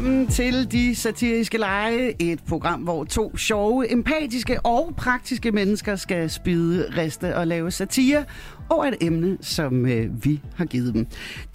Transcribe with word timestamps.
Velkommen 0.00 0.26
til 0.26 0.72
De 0.72 0.94
Satiriske 0.94 1.58
Lege, 1.58 2.14
et 2.18 2.40
program, 2.48 2.80
hvor 2.80 3.04
to 3.04 3.36
sjove, 3.36 3.92
empatiske 3.92 4.60
og 4.60 4.94
praktiske 4.96 5.52
mennesker 5.52 5.96
skal 5.96 6.30
spide, 6.30 6.86
riste 6.96 7.36
og 7.36 7.46
lave 7.46 7.70
satire 7.70 8.24
over 8.68 8.84
et 8.84 8.96
emne, 9.00 9.38
som 9.40 9.86
øh, 9.86 10.24
vi 10.24 10.40
har 10.56 10.64
givet 10.64 10.94
dem. 10.94 11.06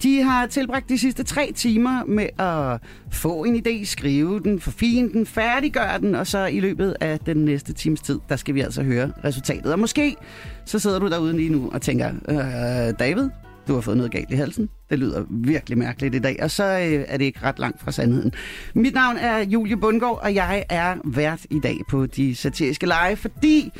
De 0.02 0.22
har 0.22 0.46
tilbragt 0.46 0.88
de 0.88 0.98
sidste 0.98 1.22
tre 1.22 1.52
timer 1.54 2.04
med 2.04 2.28
at 2.38 2.80
få 3.12 3.44
en 3.44 3.56
idé, 3.56 3.84
skrive 3.84 4.40
den, 4.40 4.60
forfine 4.60 5.12
den, 5.12 5.26
færdiggøre 5.26 5.98
den, 5.98 6.14
og 6.14 6.26
så 6.26 6.46
i 6.46 6.60
løbet 6.60 6.96
af 7.00 7.18
den 7.18 7.36
næste 7.36 7.72
times 7.72 8.00
tid, 8.00 8.18
der 8.28 8.36
skal 8.36 8.54
vi 8.54 8.60
altså 8.60 8.82
høre 8.82 9.12
resultatet. 9.24 9.72
Og 9.72 9.78
måske 9.78 10.16
så 10.64 10.78
sidder 10.78 10.98
du 10.98 11.08
derude 11.08 11.36
lige 11.36 11.50
nu 11.50 11.70
og 11.72 11.82
tænker, 11.82 12.10
øh, 12.28 12.98
David, 12.98 13.28
du 13.68 13.74
har 13.74 13.80
fået 13.80 13.96
noget 13.96 14.12
galt 14.12 14.30
i 14.30 14.34
halsen. 14.34 14.68
Det 14.90 14.98
lyder 14.98 15.24
virkelig 15.30 15.78
mærkeligt 15.78 16.14
i 16.14 16.18
dag, 16.18 16.36
og 16.42 16.50
så 16.50 16.64
øh, 16.64 17.04
er 17.08 17.16
det 17.16 17.24
ikke 17.24 17.42
ret 17.42 17.58
langt 17.58 17.80
fra 17.80 17.92
sandheden. 17.92 18.32
Mit 18.74 18.94
navn 18.94 19.16
er 19.16 19.38
Julie 19.38 19.76
Bundgaard, 19.76 20.18
og 20.22 20.34
jeg 20.34 20.64
er 20.68 20.96
vært 21.04 21.46
i 21.50 21.58
dag 21.58 21.78
på 21.88 22.06
De 22.06 22.34
Satiriske 22.34 22.86
Lege, 22.86 23.16
fordi 23.16 23.72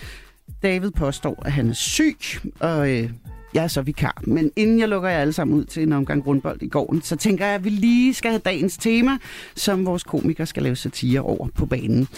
David 0.62 0.90
påstår, 0.90 1.42
at 1.46 1.52
han 1.52 1.68
er 1.68 1.72
syg, 1.72 2.18
og 2.60 2.90
øh, 2.90 3.10
jeg 3.54 3.64
er 3.64 3.68
så 3.68 3.82
vikar. 3.82 4.22
Men 4.26 4.50
inden 4.56 4.80
jeg 4.80 4.88
lukker 4.88 5.08
jer 5.08 5.18
alle 5.18 5.32
sammen 5.32 5.56
ud 5.56 5.64
til 5.64 5.82
en 5.82 5.92
omgang 5.92 6.26
rundbold 6.26 6.62
i 6.62 6.68
gården, 6.68 7.02
så 7.02 7.16
tænker 7.16 7.46
jeg, 7.46 7.54
at 7.54 7.64
vi 7.64 7.70
lige 7.70 8.14
skal 8.14 8.30
have 8.30 8.40
dagens 8.44 8.76
tema, 8.76 9.18
som 9.54 9.86
vores 9.86 10.04
komikere 10.04 10.46
skal 10.46 10.62
lave 10.62 10.76
satire 10.76 11.20
over 11.20 11.48
på 11.54 11.66
banen. 11.66 12.08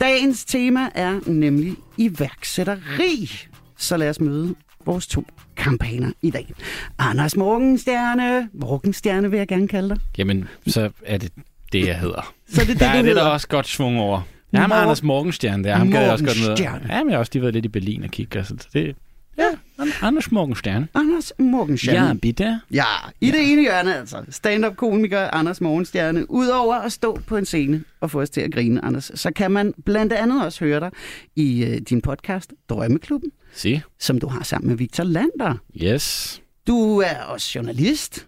Dagens 0.00 0.44
tema 0.44 0.88
er 0.94 1.20
nemlig 1.26 1.76
iværksætteri. 1.96 3.30
Så 3.76 3.96
lad 3.96 4.10
os 4.10 4.20
møde 4.20 4.54
vores 4.86 5.06
to 5.06 5.24
kampagner 5.56 6.10
i 6.22 6.30
dag. 6.30 6.52
Anders 6.98 7.36
Morgenstjerne, 7.36 8.48
Morgenstjerne 8.52 9.30
vil 9.30 9.36
jeg 9.38 9.48
gerne 9.48 9.68
kalde 9.68 9.88
dig. 9.88 9.98
Jamen, 10.18 10.48
så 10.66 10.90
er 11.06 11.18
det 11.18 11.32
det, 11.72 11.86
jeg 11.86 11.98
hedder. 11.98 12.34
Så 12.48 12.60
det 12.60 12.62
er 12.62 12.66
det, 12.72 12.80
der 12.80 12.86
er 12.86 13.02
det, 13.02 13.16
der 13.16 13.22
også 13.22 13.48
godt 13.48 13.68
svung 13.68 14.00
over. 14.00 14.20
Ja, 14.52 14.66
Mor- 14.66 14.74
Anders 14.74 15.02
Morgenstjerne, 15.02 15.64
der. 15.64 15.74
Ham 15.74 15.90
gad 15.90 16.02
jeg 16.02 16.12
også 16.12 16.24
godt 16.24 16.48
med. 16.48 16.56
Ja, 16.58 16.72
men 17.02 17.10
jeg 17.10 17.14
har 17.16 17.18
også 17.18 17.30
lige 17.34 17.42
været 17.42 17.54
lidt 17.54 17.64
i 17.64 17.68
Berlin 17.68 18.02
og 18.04 18.10
kigge. 18.10 18.44
Så 18.44 18.54
det, 18.72 18.96
ja, 19.38 19.44
An- 19.78 19.88
Anders 20.02 20.32
Morgenstjerne. 20.32 20.88
Anders 20.94 21.32
Morgenstjerne. 21.38 22.06
Ja, 22.08 22.14
bitte. 22.14 22.60
Ja, 22.70 22.84
i 23.20 23.30
det 23.30 23.52
ene 23.52 23.62
hjørne 23.62 23.96
altså. 23.96 24.16
Stand-up-komiker 24.30 25.28
Anders 25.34 25.60
Morgenstjerne. 25.60 26.30
Udover 26.30 26.74
at 26.74 26.92
stå 26.92 27.20
på 27.26 27.36
en 27.36 27.44
scene 27.44 27.84
og 28.00 28.10
få 28.10 28.20
os 28.20 28.30
til 28.30 28.40
at 28.40 28.52
grine, 28.54 28.84
Anders, 28.84 29.10
så 29.14 29.30
kan 29.36 29.50
man 29.50 29.74
blandt 29.84 30.12
andet 30.12 30.44
også 30.44 30.64
høre 30.64 30.80
dig 30.80 30.90
i 31.36 31.64
øh, 31.64 31.76
din 31.78 32.00
podcast 32.00 32.52
Drømmeklubben, 32.68 33.30
Se. 33.54 33.82
som 33.98 34.18
du 34.20 34.26
har 34.26 34.42
sammen 34.42 34.68
med 34.68 34.76
Victor 34.76 35.04
Lander. 35.04 35.54
Yes. 35.82 36.42
Du 36.66 36.98
er 36.98 37.16
også 37.22 37.52
journalist, 37.58 38.26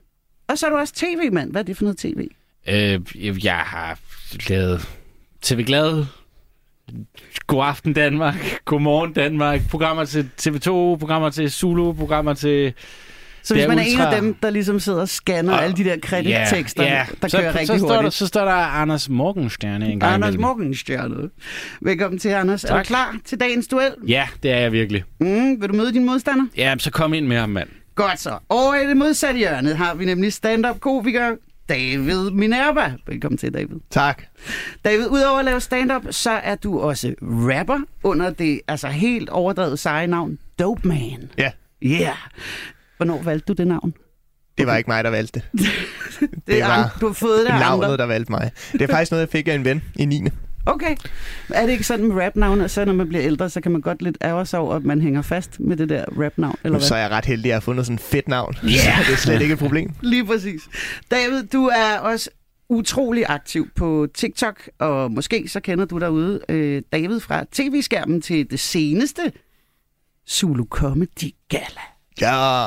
og 0.49 0.59
så 0.59 0.67
er 0.67 0.71
du 0.71 0.77
også 0.77 0.95
tv-mand. 0.95 1.51
Hvad 1.51 1.61
er 1.61 1.65
det 1.65 1.77
for 1.77 1.85
noget 1.85 1.99
tv? 1.99 2.29
Øh, 2.69 3.45
jeg 3.45 3.59
har 3.59 3.99
lavet 4.49 4.89
TV 5.43 5.65
Glad, 5.65 6.05
God 7.47 7.65
aften 7.65 7.93
Danmark, 7.93 8.59
Godmorgen 8.65 9.13
Danmark, 9.13 9.61
programmer 9.71 10.05
til 10.05 10.31
TV2, 10.41 10.71
programmer 10.71 11.31
til 11.31 11.51
Zulu, 11.51 11.93
programmer 11.93 12.35
til... 12.35 12.75
Så 13.45 13.55
hvis 13.55 13.65
er 13.65 13.69
man 13.69 13.79
er 13.79 13.83
en 13.83 13.89
ultra- 13.99 14.15
af 14.15 14.21
dem, 14.23 14.35
der 14.35 14.51
ligesom 14.51 14.81
sidder 14.81 15.01
og 15.01 15.09
scanner 15.09 15.53
Og- 15.53 15.63
alle 15.65 15.77
de 15.77 15.85
der 15.85 15.97
kredittekster, 16.03 16.83
Ja, 16.83 16.95
ja. 16.95 17.05
der 17.23 17.29
så, 17.29 17.39
kører 17.39 17.49
rigtig 17.55 17.67
så 17.67 17.79
står 17.79 18.03
Der, 18.03 18.11
så 18.11 18.27
står 18.27 18.45
der 18.45 18.53
Anders 18.53 19.09
Morgenstjerne 19.09 19.89
en 19.93 20.01
gang 20.01 20.15
Anders. 20.15 20.37
Morgenstjerne. 20.37 21.31
Velkommen 21.81 22.19
til, 22.19 22.29
Anders. 22.29 22.65
Er 22.65 22.69
Tak. 22.69 22.85
du 22.85 22.87
klar 22.87 23.17
til 23.25 23.41
dagens 23.41 23.67
duel? 23.69 23.91
Ja, 24.09 24.29
det 24.43 24.51
er 24.51 24.57
jeg 24.59 24.73
virkelig. 24.73 25.05
Mm, 25.21 25.61
vil 25.61 25.69
du 25.69 25.75
møde 25.75 25.93
din 25.93 26.05
modstander? 26.07 26.45
Ja, 26.57 26.75
så 26.79 26.91
kom 26.91 27.15
ind 27.15 27.27
med 27.27 27.37
ham, 27.37 27.49
mand. 27.49 27.69
Godt 27.95 28.21
så. 28.21 28.39
Og 28.49 28.75
i 28.85 28.89
det 28.89 28.97
modsatte 28.97 29.39
hjørne 29.39 29.75
har 29.75 29.95
vi 29.95 30.05
nemlig 30.05 30.33
stand-up-komiker 30.33 31.37
David 31.69 32.31
Minerva. 32.31 32.93
Velkommen 33.07 33.39
til, 33.39 33.55
David. 33.55 33.77
Tak. 33.91 34.23
David, 34.85 35.07
udover 35.07 35.39
at 35.39 35.45
lave 35.45 35.61
stand-up, 35.61 36.03
så 36.11 36.31
er 36.31 36.55
du 36.55 36.81
også 36.81 37.15
rapper 37.23 37.79
under 38.03 38.31
det 38.31 38.61
altså 38.69 38.89
helt 38.89 39.29
overdrevet 39.31 39.79
seje 39.79 40.07
navn 40.07 40.39
Dope 40.59 40.89
Man. 40.89 41.31
Ja, 41.39 41.51
Yeah. 41.83 42.17
Hvornår 43.05 43.23
valgte 43.23 43.47
du 43.47 43.53
det 43.53 43.67
navn? 43.67 43.95
det 44.59 44.67
var 44.67 44.77
ikke 44.77 44.91
mig, 44.91 45.05
der 45.05 45.11
valgte 45.11 45.41
det. 45.55 45.61
Det, 46.21 46.31
Det 46.47 46.63
er, 46.63 46.67
var 46.67 46.97
du 47.01 47.07
har 47.07 47.13
fået 47.13 47.39
det 47.39 47.49
Navnet, 47.49 47.85
andre. 47.85 47.97
der 47.97 48.07
valgte 48.07 48.33
mig. 48.33 48.51
Det 48.73 48.83
er 48.83 48.87
faktisk 48.87 49.11
noget, 49.11 49.21
jeg 49.21 49.29
fik 49.29 49.49
af 49.49 49.55
en 49.55 49.65
ven 49.65 49.83
i 49.97 50.05
9. 50.05 50.23
Okay. 50.67 50.97
Er 51.49 51.63
det 51.67 51.73
ikke 51.73 51.85
sådan 51.85 52.09
med 52.09 52.23
rap-navn, 52.25 52.61
at 52.61 52.71
så 52.71 52.85
når 52.85 52.93
man 52.93 53.09
bliver 53.09 53.25
ældre, 53.25 53.51
så 53.51 53.61
kan 53.61 53.73
man 53.73 53.81
godt 53.81 54.03
lidt 54.03 54.19
ærge 54.23 54.47
sig 54.47 54.59
over, 54.59 54.75
at 54.75 54.85
man 54.85 55.01
hænger 55.01 55.23
fast 55.23 55.61
med 55.61 55.77
det 55.77 55.89
der 55.89 56.05
rap-navn, 56.25 56.57
eller 56.65 56.79
hvad? 56.79 56.87
Så 56.89 56.95
er 56.95 56.99
jeg 56.99 57.11
ret 57.11 57.25
heldig, 57.25 57.45
at 57.45 57.49
jeg 57.49 57.55
har 57.57 57.61
fundet 57.61 57.87
sådan 57.87 57.95
et 57.95 58.01
fedt 58.01 58.29
navn. 58.29 58.55
Yeah! 58.65 58.73
Så 58.75 59.03
det 59.07 59.13
er 59.13 59.17
slet 59.17 59.43
ikke 59.43 59.53
et 59.53 59.59
problem. 59.59 59.91
Lige 60.03 60.27
præcis. 60.27 60.63
David, 61.11 61.43
du 61.53 61.67
er 61.67 61.99
også 61.99 62.31
utrolig 62.69 63.25
aktiv 63.29 63.69
på 63.77 64.07
TikTok, 64.15 64.69
og 64.79 65.11
måske 65.13 65.49
så 65.49 65.61
kender 65.61 65.85
du 65.85 65.99
derude 65.99 66.41
øh, 66.49 66.83
David 66.93 67.21
fra 67.21 67.45
tv-skærmen 67.53 68.23
til 68.23 68.51
det 68.51 68.61
seneste 68.61 69.33
Zulu 70.31 70.65
Comedy 70.71 71.35
Gala. 71.49 71.81
Ja, 72.21 72.67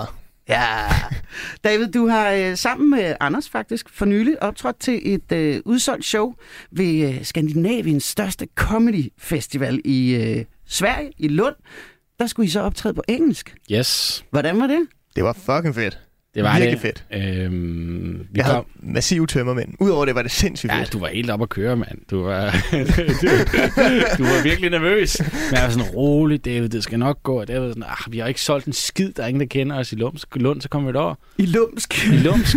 Ja. 0.50 0.88
David, 1.64 1.88
du 1.88 2.08
har 2.08 2.32
øh, 2.32 2.58
sammen 2.58 2.90
med 2.90 3.16
Anders 3.20 3.50
faktisk 3.50 3.90
for 3.90 4.06
nylig 4.06 4.44
optrådt 4.44 4.80
til 4.80 5.14
et 5.14 5.32
øh, 5.32 5.62
udsolgt 5.66 6.06
show 6.06 6.34
ved 6.72 7.10
øh, 7.14 7.26
Skandinaviens 7.26 8.04
største 8.04 8.48
comedy 8.56 9.12
festival 9.18 9.82
i 9.86 10.16
øh, 10.16 10.46
Sverige, 10.68 11.12
i 11.18 11.28
Lund. 11.28 11.56
Der 12.20 12.28
skulle 12.28 12.46
I 12.46 12.50
så 12.50 12.62
optræde 12.62 12.94
på 12.94 13.04
engelsk. 13.08 13.56
Yes, 13.72 14.26
Hvordan 14.30 14.60
var 14.60 14.68
det? 14.68 14.88
det 15.16 15.24
var 15.24 15.34
fucking 15.34 15.76
fedt. 15.76 16.00
Det 16.38 16.46
var 16.46 16.60
Virkelig 16.60 16.82
det. 16.84 17.04
fedt. 17.12 17.44
Øhm, 17.46 18.20
vi 18.20 18.26
Jeg 18.36 18.46
havde 18.46 18.56
kom... 18.56 18.66
massive 18.94 19.28
tømmermænd. 19.28 19.74
Udover 19.80 20.06
det 20.06 20.16
var 20.16 20.22
det 20.22 20.32
sindssygt 20.32 20.72
Ja, 20.74 20.80
fedt. 20.82 20.94
du 20.94 21.00
var 21.00 21.08
helt 21.08 21.30
op 21.30 21.42
at 21.42 21.50
køre, 21.50 21.76
mand. 21.76 21.98
Du 22.12 22.24
var, 22.24 22.52
du, 22.72 22.78
du 24.18 24.24
var 24.24 24.44
virkelig 24.44 24.70
nervøs. 24.70 25.20
Men 25.20 25.30
jeg 25.52 25.64
var 25.64 25.70
sådan, 25.70 25.88
rolig, 25.90 26.46
David, 26.46 26.70
det 26.70 26.84
skal 26.84 27.00
nok 27.00 27.24
gå. 27.24 27.40
Og 27.40 27.48
David 27.48 27.62
var 27.62 27.68
sådan, 27.70 27.84
ah, 27.84 28.12
vi 28.14 28.20
har 28.20 28.28
ikke 28.28 28.42
solgt 28.42 28.66
en 28.66 28.74
skid, 28.74 29.12
der 29.14 29.24
er 29.24 29.28
ingen, 29.28 29.42
der 29.42 29.48
kender 29.48 29.76
os 29.76 29.92
i 29.92 29.96
Lumsk. 29.96 30.36
Lund, 30.36 30.62
så 30.62 30.70
kommer 30.70 30.92
vi 30.92 30.96
derover. 30.96 31.16
I 31.38 31.46
Lumsk. 31.46 32.08
I 32.08 32.18
Lumsk. 32.18 32.56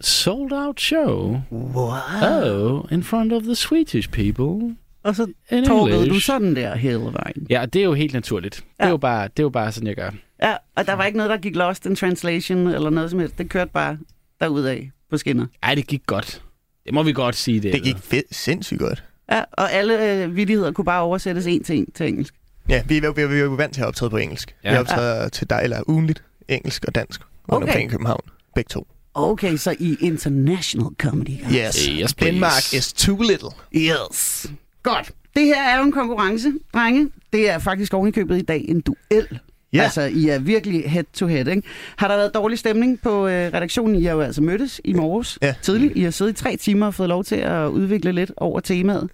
Sold 0.00 0.52
out 0.52 0.80
show. 0.80 1.40
Wow. 1.50 1.92
Oh, 2.22 2.92
in 2.92 3.02
front 3.02 3.32
of 3.32 3.42
the 3.42 3.54
Swedish 3.54 4.10
people. 4.10 4.76
Og 5.04 5.16
så 5.16 5.26
In 5.52 5.64
torkede 5.64 6.08
du 6.08 6.20
sådan 6.20 6.56
der 6.56 6.76
hele 6.76 6.98
vejen. 6.98 7.46
Ja, 7.50 7.60
og 7.60 7.72
det 7.72 7.80
er 7.80 7.84
jo 7.84 7.92
helt 7.94 8.12
naturligt. 8.14 8.54
Det 8.56 8.64
Ja. 8.80 8.84
er 8.84 8.88
jo 8.90 8.96
bare, 8.96 9.22
det 9.28 9.38
er 9.38 9.42
jo 9.42 9.48
bare 9.50 9.72
sådan, 9.72 9.86
jeg 9.86 9.96
gør. 9.96 10.10
Ja, 10.42 10.54
og 10.76 10.86
der 10.86 10.92
var 10.92 11.04
ikke 11.04 11.16
noget, 11.16 11.30
der 11.30 11.36
gik 11.36 11.56
lost 11.56 11.86
in 11.86 11.96
translation 11.96 12.66
eller 12.66 12.90
noget 12.90 13.10
som 13.10 13.18
helst. 13.18 13.38
Det 13.38 13.48
kørte 13.48 13.70
bare 13.74 13.98
derudad 14.40 14.78
på 15.10 15.16
skinner. 15.16 15.46
Ej, 15.62 15.74
det 15.74 15.86
gik 15.86 16.02
godt. 16.06 16.42
Det 16.84 16.94
må 16.94 17.02
vi 17.02 17.12
godt 17.12 17.36
sige, 17.36 17.60
det. 17.60 17.72
Det 17.72 17.82
gik 17.82 17.96
fedt, 17.98 18.26
sindssygt 18.36 18.80
godt. 18.80 19.04
Ja, 19.32 19.42
og 19.52 19.72
alle 19.72 20.22
øh, 20.22 20.36
vittigheder 20.36 20.72
kunne 20.72 20.84
bare 20.84 21.02
oversættes 21.02 21.46
en 21.46 21.64
til 21.64 21.76
en 21.78 21.90
til 21.92 22.08
engelsk. 22.08 22.34
Ja, 22.68 22.82
vi 22.86 22.96
er, 22.96 23.12
vi 23.12 23.22
er, 23.22 23.26
vi 23.26 23.34
er 23.38 23.42
jo 23.44 23.50
vant 23.50 23.74
til 23.74 23.80
at 23.80 23.86
optræde 23.86 24.10
på 24.10 24.16
engelsk. 24.16 24.54
Ja. 24.64 24.70
Vi 24.72 24.76
optræder 24.78 25.28
til 25.28 25.50
dig, 25.50 25.60
eller 25.64 25.82
ugenligt, 25.86 26.22
engelsk 26.48 26.84
og 26.84 26.94
dansk, 26.94 27.20
rundt 27.20 27.62
Okay. 27.62 27.72
omkring 27.72 27.88
i 27.88 27.90
København. 27.90 28.20
Begge 28.54 28.68
to. 28.68 28.86
Okay, 29.14 29.56
så 29.56 29.76
i 29.78 29.96
international 30.00 30.86
comedy. 30.98 31.26
guys. 31.44 31.52
Yes. 31.54 31.84
Yes, 31.84 32.14
please. 32.14 32.32
Denmark 32.32 32.74
is 32.74 32.92
too 32.92 33.16
little. 33.22 33.48
Yes. 33.76 34.46
Godt. 34.82 35.10
Det 35.36 35.44
her 35.46 35.62
er 35.62 35.78
jo 35.78 35.84
en 35.84 35.92
konkurrence, 35.92 36.52
drenge. 36.74 37.10
Det 37.32 37.50
er 37.50 37.58
faktisk 37.58 37.94
ovenikøbet 37.94 38.38
i 38.38 38.42
dag 38.42 38.64
en 38.68 38.80
duel. 38.80 39.38
Ja. 39.72 39.82
Altså, 39.82 40.00
I 40.02 40.28
er 40.28 40.38
virkelig 40.38 40.90
head 40.90 41.04
to 41.14 41.26
head, 41.26 41.46
ikke? 41.48 41.62
Har 41.96 42.08
der 42.08 42.16
været 42.16 42.34
dårlig 42.34 42.58
stemning 42.58 43.00
på 43.02 43.26
øh, 43.28 43.52
redaktionen? 43.54 43.96
I 43.96 44.04
har 44.04 44.12
jo 44.12 44.20
altså 44.20 44.42
mødtes 44.42 44.80
i 44.84 44.92
morges 44.92 45.38
Ja. 45.42 45.54
tidligt. 45.62 45.92
I 45.96 46.02
har 46.02 46.10
siddet 46.10 46.32
i 46.32 46.34
tre 46.42 46.56
timer 46.56 46.86
og 46.86 46.94
fået 46.94 47.08
lov 47.08 47.24
til 47.24 47.36
at 47.36 47.66
udvikle 47.66 48.12
lidt 48.12 48.32
over 48.36 48.60
temaet. 48.60 49.10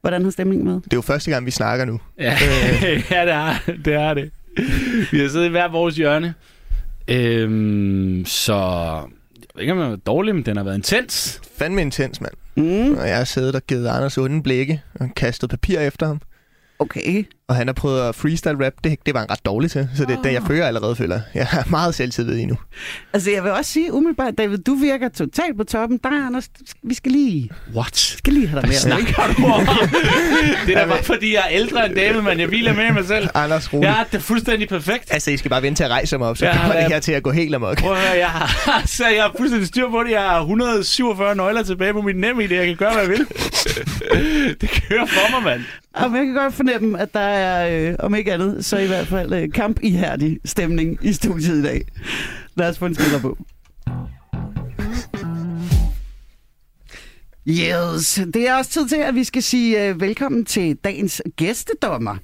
Hvordan 0.00 0.24
har 0.24 0.30
stemningen 0.30 0.66
været? 0.68 0.84
Det 0.84 0.92
er 0.92 0.96
jo 0.96 1.00
første 1.02 1.30
gang, 1.30 1.46
vi 1.46 1.50
snakker 1.50 1.84
nu. 1.84 2.00
Ja, 2.18 2.36
ja 3.10 3.24
det, 3.24 3.32
er, 3.32 3.54
det 3.84 3.94
er 3.94 4.14
det. 4.14 4.30
Vi 5.12 5.18
har 5.20 5.28
siddet 5.28 5.46
i 5.46 5.50
hver 5.50 5.68
vores 5.68 5.96
hjørne. 5.96 6.34
Øhm, 7.08 8.24
så 8.26 8.54
jeg 8.54 9.48
ved 9.54 9.60
ikke, 9.62 9.72
om 9.72 9.78
den 9.78 9.86
været 9.88 10.06
dårlig, 10.06 10.34
men 10.34 10.44
den 10.46 10.56
har 10.56 10.64
været 10.64 10.76
intens. 10.76 11.40
Fandme 11.58 11.80
intens, 11.82 12.20
mand. 12.20 12.32
Mm, 12.56 12.94
Og 12.98 13.08
jeg 13.08 13.16
har 13.16 13.24
siddet 13.24 13.54
og 13.54 13.62
givet 13.66 13.86
Anders 13.88 14.18
onde 14.18 14.42
blikke 14.42 14.82
og 14.94 15.08
kastet 15.16 15.50
papir 15.50 15.78
efter 15.78 16.06
ham. 16.06 16.20
okay. 16.78 17.24
Og 17.48 17.56
han 17.56 17.66
har 17.68 17.72
prøvet 17.74 18.08
at 18.08 18.14
freestyle 18.14 18.66
rap. 18.66 18.72
Det, 18.84 18.98
det 19.06 19.14
var 19.14 19.20
han 19.20 19.30
ret 19.30 19.44
dårlig 19.46 19.70
til. 19.70 19.88
Så 19.96 20.04
det 20.04 20.18
er 20.18 20.22
det, 20.22 20.32
jeg 20.32 20.42
føler 20.46 20.66
allerede 20.66 20.96
føler. 20.96 21.20
Jeg 21.34 21.46
har 21.46 21.66
meget 21.70 21.94
selvtillid 21.94 22.36
i 22.38 22.44
nu. 22.44 22.56
Altså, 23.12 23.30
jeg 23.30 23.44
vil 23.44 23.52
også 23.52 23.72
sige 23.72 23.92
umiddelbart, 23.92 24.34
David, 24.38 24.58
du 24.58 24.74
virker 24.74 25.08
totalt 25.08 25.56
på 25.56 25.64
toppen. 25.64 26.00
Der, 26.04 26.26
Anders, 26.26 26.48
vi 26.82 26.94
skal 26.94 27.12
lige, 27.12 27.50
What? 27.74 27.96
skal 27.96 28.32
lige 28.32 28.46
have 28.48 28.60
dig 28.60 28.68
med. 28.68 28.98
ikke? 28.98 29.12
Snakker 29.12 29.34
du 29.38 29.46
om? 29.46 29.60
det 30.66 30.76
er 30.76 30.80
da 30.80 30.86
bare, 30.86 31.02
fordi 31.02 31.34
jeg 31.34 31.40
er 31.40 31.48
ældre 31.50 31.86
end 31.86 31.94
David, 31.94 32.20
men 32.20 32.40
jeg 32.40 32.46
hviler 32.46 32.72
med 32.74 32.92
mig 32.92 33.06
selv. 33.06 33.28
Anders 33.34 33.72
rolig. 33.72 33.84
Jeg 33.84 33.94
har 33.94 34.06
det 34.12 34.22
fuldstændig 34.22 34.68
perfekt. 34.68 35.04
Altså, 35.12 35.30
I 35.30 35.36
skal 35.36 35.48
bare 35.50 35.62
vente 35.62 35.78
til 35.78 35.84
at 35.84 35.90
rejse 35.90 36.18
mig 36.18 36.28
op, 36.28 36.36
så 36.36 36.44
Ja, 36.44 36.50
ja, 36.54 36.58
kommer 36.60 36.74
ja. 36.76 36.82
det 36.84 36.92
her 36.92 37.00
til 37.00 37.12
at 37.12 37.22
gå 37.22 37.30
helt 37.30 37.54
amok. 37.54 37.78
Prøv 37.78 37.92
at 37.92 37.98
høre, 37.98 38.18
jeg 38.18 38.28
har, 38.28 38.82
så 38.96 39.08
jeg 39.08 39.22
har 39.22 39.32
fuldstændig 39.36 39.68
styr 39.68 39.90
på 39.90 40.02
det. 40.02 40.10
Jeg 40.10 40.20
har 40.22 40.40
147 40.40 41.34
nøgler 41.36 41.62
tilbage 41.62 41.92
på 41.92 42.00
min 42.02 42.16
nem 42.16 42.38
idé. 42.40 42.54
Jeg 42.54 42.66
kan 42.66 42.76
gøre, 42.76 42.92
hvad 42.92 43.02
jeg 43.02 43.10
vil. 43.10 43.26
det 44.60 44.70
kører 44.88 45.06
for 45.06 45.30
mig, 45.40 45.42
mand. 45.44 45.62
Og 45.94 46.16
jeg 46.16 46.24
kan 46.26 46.34
godt 46.34 46.54
fornemme, 46.54 47.00
at 47.00 47.14
der 47.14 47.20
er, 47.42 47.90
øh, 47.90 47.96
om 47.98 48.14
ikke 48.14 48.32
andet, 48.32 48.64
så 48.64 48.78
i 48.78 48.86
hvert 48.86 49.06
fald 49.06 49.32
øh, 49.32 49.52
kampihærdig 49.52 50.38
stemning 50.44 50.98
i 51.02 51.12
studiet 51.12 51.58
i 51.58 51.62
dag. 51.62 51.82
Lad 52.56 52.68
os 52.68 52.78
få 52.78 52.86
en 52.86 52.94
spiller 52.94 53.20
på. 53.20 53.38
Yes, 57.48 58.20
det 58.34 58.48
er 58.48 58.54
også 58.54 58.70
tid 58.70 58.88
til, 58.88 58.96
at 58.96 59.14
vi 59.14 59.24
skal 59.24 59.42
sige 59.42 59.90
uh, 59.90 60.00
velkommen 60.00 60.44
til 60.44 60.76
dagens 60.76 61.22
gæstedommer. 61.36 62.16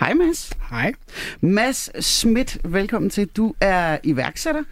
Hej 0.00 0.14
Mads. 0.14 0.52
Hej. 0.70 0.92
Mads 1.40 2.04
Schmidt, 2.04 2.58
velkommen 2.64 3.10
til. 3.10 3.28
Du 3.28 3.54
er 3.60 3.98
iværksætter. 4.04 4.62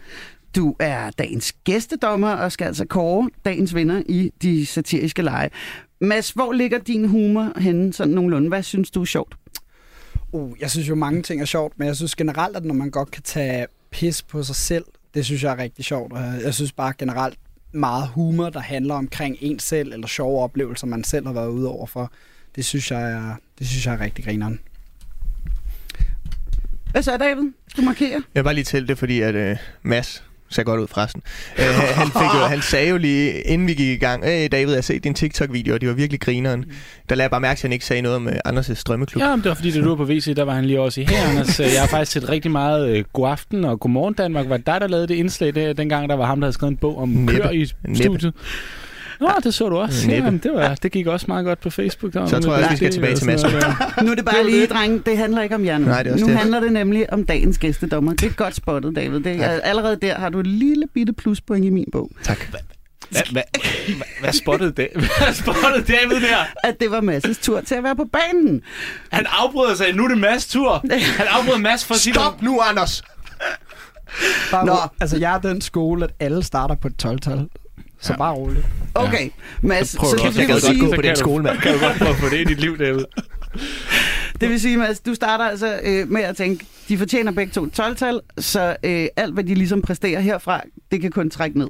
Du 0.55 0.75
er 0.79 1.09
dagens 1.09 1.53
gæstedommer 1.63 2.29
og 2.29 2.51
skal 2.51 2.65
altså 2.65 2.85
kåre 2.85 3.29
dagens 3.45 3.75
vinder 3.75 4.03
i 4.09 4.31
de 4.41 4.65
satiriske 4.65 5.21
lege. 5.21 5.49
Mads, 6.01 6.31
hvor 6.31 6.51
ligger 6.53 6.77
din 6.79 7.07
humor 7.07 7.59
henne 7.59 7.93
sådan 7.93 8.13
nogenlunde? 8.13 8.47
Hvad 8.47 8.63
synes 8.63 8.91
du 8.91 9.01
er 9.01 9.05
sjovt? 9.05 9.35
Uh, 10.31 10.55
jeg 10.59 10.71
synes 10.71 10.89
jo, 10.89 10.95
mange 10.95 11.21
ting 11.21 11.41
er 11.41 11.45
sjovt, 11.45 11.79
men 11.79 11.87
jeg 11.87 11.95
synes 11.95 12.15
generelt, 12.15 12.57
at 12.57 12.65
når 12.65 12.73
man 12.73 12.89
godt 12.89 13.11
kan 13.11 13.23
tage 13.23 13.67
pis 13.91 14.21
på 14.21 14.43
sig 14.43 14.55
selv, 14.55 14.85
det 15.13 15.25
synes 15.25 15.43
jeg 15.43 15.51
er 15.51 15.57
rigtig 15.57 15.85
sjovt. 15.85 16.13
Jeg 16.43 16.53
synes 16.53 16.71
bare 16.71 16.93
generelt 16.97 17.39
meget 17.71 18.07
humor, 18.07 18.49
der 18.49 18.59
handler 18.59 18.95
omkring 18.95 19.37
en 19.39 19.59
selv, 19.59 19.93
eller 19.93 20.07
sjove 20.07 20.43
oplevelser, 20.43 20.87
man 20.87 21.03
selv 21.03 21.25
har 21.25 21.33
været 21.33 21.49
ude 21.49 21.67
over 21.67 21.85
for. 21.85 22.11
Det 22.55 22.65
synes 22.65 22.91
jeg 22.91 23.11
er, 23.11 23.35
det 23.59 23.67
synes 23.67 23.85
jeg 23.85 23.93
er 23.93 23.99
rigtig 23.99 24.25
grineren. 24.25 24.59
Hvad 26.91 27.03
så, 27.03 27.17
David? 27.17 27.51
Du 27.77 27.81
markerer. 27.81 28.09
Jeg 28.09 28.21
vil 28.33 28.43
bare 28.43 28.53
lige 28.53 28.63
til 28.63 28.87
det, 28.87 28.97
fordi 28.97 29.21
at 29.21 29.51
uh, 29.51 29.57
Mads 29.81 30.23
ser 30.49 30.63
godt 30.63 30.81
ud 30.81 30.87
forresten. 30.87 31.21
Uh, 31.57 31.63
han, 31.73 32.07
fik 32.07 32.41
jo, 32.41 32.45
han 32.47 32.61
sagde 32.61 32.89
jo 32.89 32.97
lige, 32.97 33.41
inden 33.41 33.67
vi 33.67 33.73
gik 33.73 33.89
i 33.89 34.05
gang, 34.05 34.25
hey 34.25 34.49
David, 34.51 34.69
jeg 34.69 34.77
har 34.77 34.81
set 34.81 35.03
din 35.03 35.13
TikTok-video, 35.13 35.73
og 35.73 35.81
det 35.81 35.89
var 35.89 35.95
virkelig 35.95 36.19
grineren. 36.19 36.65
Der 37.09 37.15
lagde 37.15 37.23
jeg 37.23 37.31
bare 37.31 37.41
mærke 37.41 37.57
til, 37.57 37.67
at 37.67 37.69
han 37.69 37.73
ikke 37.73 37.85
sagde 37.85 38.01
noget 38.01 38.15
om 38.15 38.25
uh, 38.25 38.33
Anders' 38.47 38.73
strømmeklub. 38.73 39.21
Ja, 39.21 39.29
men 39.35 39.43
det 39.43 39.49
var 39.49 39.55
fordi, 39.55 39.71
da 39.71 39.81
du 39.81 39.89
var 39.89 39.95
på 39.95 40.03
WC, 40.03 40.35
der 40.35 40.43
var 40.43 40.53
han 40.53 40.65
lige 40.65 40.81
også 40.81 41.01
i 41.01 41.05
her, 41.09 41.29
Anders. 41.29 41.59
Jeg 41.59 41.81
har 41.81 41.87
faktisk 41.87 42.11
set 42.11 42.29
rigtig 42.29 42.51
meget 42.51 42.89
øh, 42.89 43.03
God 43.13 43.29
Aften 43.29 43.65
og 43.65 43.79
Godmorgen 43.79 44.13
Danmark. 44.13 44.49
Var 44.49 44.57
det 44.57 44.65
dig, 44.65 44.81
der 44.81 44.87
lavede 44.87 45.07
det 45.07 45.15
indslag 45.15 45.55
der, 45.55 45.73
dengang 45.73 46.09
der 46.09 46.15
var 46.15 46.25
ham, 46.25 46.39
der 46.39 46.45
havde 46.45 46.53
skrevet 46.53 46.71
en 46.71 46.77
bog 46.77 46.97
om 46.97 47.09
Næppe. 47.09 47.31
køer 47.31 47.49
i 47.51 47.71
Næppe. 47.87 48.33
Nå, 49.19 49.29
det 49.43 49.53
så 49.53 49.69
du 49.69 49.77
også. 49.77 50.11
Jamen, 50.11 50.37
det, 50.37 50.53
var, 50.53 50.75
det 50.75 50.91
gik 50.91 51.07
også 51.07 51.25
meget 51.29 51.45
godt 51.45 51.61
på 51.61 51.69
Facebook. 51.69 52.13
Der 52.13 52.25
Så 52.25 52.39
tror 52.39 52.53
jeg 52.53 52.59
også, 52.59 52.69
vi 52.69 52.75
skal 52.75 52.85
det 52.85 52.93
tilbage 52.93 53.15
til 53.15 53.25
Mads. 53.25 53.43
Nu 54.03 54.11
er 54.11 54.15
det 54.15 54.25
bare 54.25 54.37
Det 54.37 54.45
lige, 54.45 54.61
det. 54.61 54.69
dreng. 54.69 55.05
Det 55.05 55.17
handler 55.17 55.41
ikke 55.41 55.55
om 55.55 55.65
jer 55.65 55.77
nu. 55.77 55.85
Nej, 55.85 56.03
det 56.03 56.09
er 56.09 56.13
også 56.13 56.25
nu 56.25 56.31
det. 56.31 56.39
handler 56.39 56.59
det 56.59 56.73
nemlig 56.73 57.13
om 57.13 57.23
dagens 57.23 57.57
gæstedommer. 57.57 58.13
Det 58.13 58.23
er 58.29 58.33
godt 58.33 58.55
spottet, 58.55 58.95
David. 58.95 59.19
Det 59.19 59.35
er, 59.43 59.47
allerede 59.49 59.95
der 60.01 60.15
har 60.15 60.29
du 60.29 60.39
et 60.39 60.47
lille 60.47 60.87
bitte 60.93 61.13
pluspoint 61.13 61.65
i 61.65 61.69
min 61.69 61.85
bog. 61.91 62.11
Tak. 62.23 62.49
Hvad, 62.49 62.59
hvad, 63.09 63.21
hvad, 63.31 63.43
hvad 64.21 64.33
spottede, 64.33 64.71
da, 64.71 64.87
hvad 64.93 65.33
spottede 65.33 65.93
David 65.93 66.21
der? 66.21 66.37
At 66.63 66.79
det 66.79 66.91
var 66.91 67.01
Mads' 67.01 67.41
tur 67.43 67.61
til 67.61 67.75
at 67.75 67.83
være 67.83 67.95
på 67.95 68.05
banen. 68.13 68.61
Han 69.11 69.25
afbryder 69.29 69.75
sig. 69.75 69.93
Nu 69.93 70.03
er 70.03 70.07
det 70.07 70.17
Mads 70.17 70.47
tur. 70.47 70.83
Han 71.17 71.27
afbryder 71.29 71.57
Mads 71.59 71.85
for 71.85 71.93
sit... 71.93 72.15
Stop 72.15 72.41
nu, 72.41 72.59
Anders! 72.69 73.03
Bare 74.51 74.65
Nå. 74.65 74.73
Nå. 74.73 74.79
Altså, 75.01 75.17
jeg 75.17 75.33
er 75.35 75.39
den 75.39 75.61
skole, 75.61 76.03
at 76.03 76.11
alle 76.19 76.43
starter 76.43 76.75
på 76.75 76.87
et 76.87 77.05
12-tal. 77.05 77.47
Så 78.01 78.13
Ja. 78.13 78.17
bare 78.17 78.33
roligt. 78.33 78.65
Okay, 78.95 79.29
Mads. 79.61 79.95
prøver 79.99 80.11
Så 80.11 80.17
du 80.23 80.27
det 80.27 80.37
vil 80.37 80.47
Jeg 80.47 80.61
sige, 80.61 80.79
godt 80.79 80.89
gå 80.89 80.95
på 80.95 81.01
den 81.01 81.03
kan 81.03 81.13
du- 81.15 81.19
skole, 81.19 81.43
mand. 81.43 81.57
Kan 81.63 81.73
du 81.73 81.79
godt 81.79 81.97
prøve 81.97 82.09
at 82.11 82.15
få 82.15 82.29
det 82.29 82.37
ind 82.37 82.49
i 82.49 82.53
dit 82.53 82.61
liv, 82.61 82.77
David? 82.77 83.03
Det 84.41 84.49
vil 84.49 84.61
sige, 84.61 84.77
Mads, 84.77 84.99
du 84.99 85.13
starter 85.15 85.45
altså 85.45 85.79
øh, 85.83 86.11
med 86.11 86.21
at 86.21 86.35
tænke, 86.37 86.65
de 86.89 86.97
fortjener 86.97 87.31
begge 87.31 87.51
to 87.53 87.65
12-tal, 87.81 88.19
så 88.37 88.75
øh, 88.83 89.07
alt, 89.15 89.33
hvad 89.33 89.43
de 89.43 89.55
ligesom 89.55 89.81
præsterer 89.81 90.19
herfra, 90.19 90.61
det 90.91 91.01
kan 91.01 91.11
kun 91.11 91.29
trække 91.29 91.57
ned. 91.57 91.67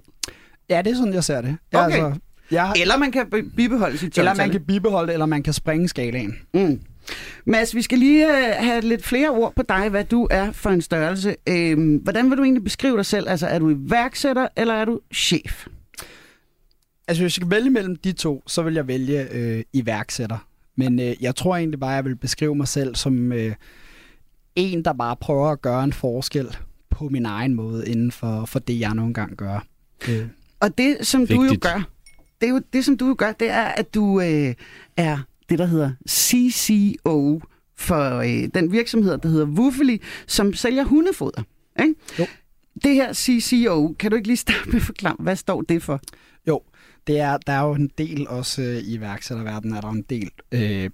Ja, 0.69 0.81
det 0.81 0.91
er 0.91 0.95
sådan, 0.95 1.13
jeg 1.13 1.23
ser 1.23 1.41
det. 1.41 1.57
Jeg, 1.71 1.85
Okay. 1.85 2.03
Altså, 2.03 2.19
jeg, 2.51 2.73
Eller 2.81 2.97
man 2.97 3.11
kan 3.11 3.25
be- 3.31 3.43
bibeholde 3.57 3.97
sit 3.97 4.07
12-tal. 4.07 4.21
eller 4.21 4.35
man 4.35 4.49
kan 4.51 4.61
bibeholde 4.61 5.07
det, 5.07 5.13
eller 5.13 5.25
man 5.25 5.43
kan 5.43 5.53
springe 5.53 5.87
skalaen. 5.87 6.35
Mm. 6.53 6.79
Mads, 7.45 7.75
vi 7.75 7.81
skal 7.81 7.97
lige 7.99 8.27
øh, 8.27 8.53
have 8.59 8.81
lidt 8.81 9.05
flere 9.05 9.29
ord 9.29 9.53
på 9.55 9.63
dig, 9.69 9.89
hvad 9.89 10.03
du 10.03 10.27
er 10.31 10.51
for 10.51 10.69
en 10.69 10.81
størrelse. 10.81 11.35
Øhm, 11.49 11.95
hvordan 11.95 12.29
vil 12.29 12.37
du 12.37 12.43
egentlig 12.43 12.63
beskrive 12.63 12.97
dig 12.97 13.05
selv? 13.05 13.29
Altså, 13.29 13.47
er 13.47 13.59
du 13.59 13.69
iværksætter, 13.69 14.47
eller 14.57 14.73
er 14.73 14.85
du 14.85 14.99
chef? 15.13 15.65
Altså, 17.09 17.23
hvis 17.23 17.37
jeg 17.37 17.45
skal 17.45 17.49
vælge 17.49 17.69
mellem 17.69 17.95
de 17.95 18.11
to, 18.11 18.43
så 18.47 18.61
vil 18.61 18.73
jeg 18.73 18.87
vælge 18.87 19.33
øh, 19.33 19.63
iværksætter. 19.73 20.37
Men 20.75 20.99
øh, 20.99 21.23
jeg 21.23 21.35
tror 21.35 21.55
egentlig 21.57 21.79
bare, 21.79 21.91
at 21.91 21.95
jeg 21.95 22.05
vil 22.05 22.15
beskrive 22.15 22.55
mig 22.55 22.67
selv 22.67 22.95
som 22.95 23.31
øh, 23.31 23.55
en, 24.55 24.85
der 24.85 24.93
bare 24.93 25.15
prøver 25.15 25.49
at 25.49 25.61
gøre 25.61 25.83
en 25.83 25.93
forskel 25.93 26.57
på 26.89 27.09
min 27.09 27.25
egen 27.25 27.53
måde 27.53 27.87
inden 27.87 28.11
for, 28.11 28.45
for 28.45 28.59
det, 28.59 28.79
jeg 28.79 28.93
nogle 28.93 29.13
gange 29.13 29.35
gør. 29.35 29.65
Øh. 30.09 30.27
Og 30.59 30.77
det, 30.77 30.97
som 31.01 31.27
du 31.27 31.33
jo 31.33 31.41
Vigtigt. 31.41 31.61
gør, 31.61 31.89
det 32.41 32.49
er 32.49 32.53
jo 32.53 32.61
det, 32.73 32.85
som 32.85 32.97
du 32.97 33.07
jo 33.07 33.15
gør, 33.17 33.31
det 33.31 33.49
er, 33.49 33.63
at 33.63 33.93
du 33.93 34.21
øh, 34.21 34.53
er 34.97 35.17
det, 35.49 35.59
der 35.59 35.65
hedder 35.65 35.91
CCO 36.09 37.41
for 37.77 38.17
øh, 38.17 38.49
den 38.53 38.71
virksomhed, 38.71 39.17
der 39.17 39.29
hedder 39.29 39.45
Wuffeli, 39.45 40.01
som 40.27 40.53
sælger 40.53 40.83
hundefoder. 40.83 41.43
Ikke? 41.79 41.95
Jo. 42.19 42.25
Det 42.83 42.93
her 42.93 43.13
CCO, 43.13 43.95
kan 43.99 44.11
du 44.11 44.17
ikke 44.17 44.27
lige 44.27 44.37
starte 44.37 44.69
med 44.69 44.75
at 44.75 44.81
forklare, 44.81 45.15
hvad 45.19 45.35
står 45.35 45.61
det 45.61 45.83
for? 45.83 46.01
Jo, 46.47 46.61
det 47.09 47.19
er, 47.19 47.37
der 47.37 47.53
er 47.53 47.61
jo 47.61 47.73
en 47.73 47.91
del 47.97 48.27
også 48.27 48.61
øh, 48.61 48.77
i 48.77 48.93
iværksætterverdenen, 48.93 49.77
er 49.77 49.81
der 49.81 49.89
en 49.89 50.05
del 50.09 50.31
øh, 50.51 50.89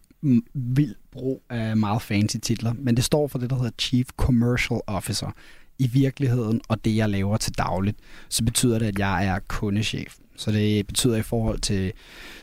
vild 0.53 0.95
brug 1.11 1.43
af 1.49 1.77
meget 1.77 2.01
fancy 2.01 2.37
titler, 2.37 2.73
men 2.73 2.95
det 2.95 3.03
står 3.03 3.27
for 3.27 3.39
det, 3.39 3.49
der 3.49 3.55
hedder 3.55 3.71
Chief 3.79 4.07
Commercial 4.17 4.81
Officer. 4.87 5.31
I 5.79 5.87
virkeligheden, 5.87 6.61
og 6.69 6.85
det 6.85 6.95
jeg 6.95 7.09
laver 7.09 7.37
til 7.37 7.57
dagligt, 7.57 7.97
så 8.29 8.43
betyder 8.43 8.79
det, 8.79 8.85
at 8.85 8.99
jeg 8.99 9.25
er 9.25 9.39
kundechef. 9.47 10.15
Så 10.35 10.51
det 10.51 10.87
betyder 10.87 11.15
i 11.15 11.21
forhold 11.21 11.59
til, 11.59 11.93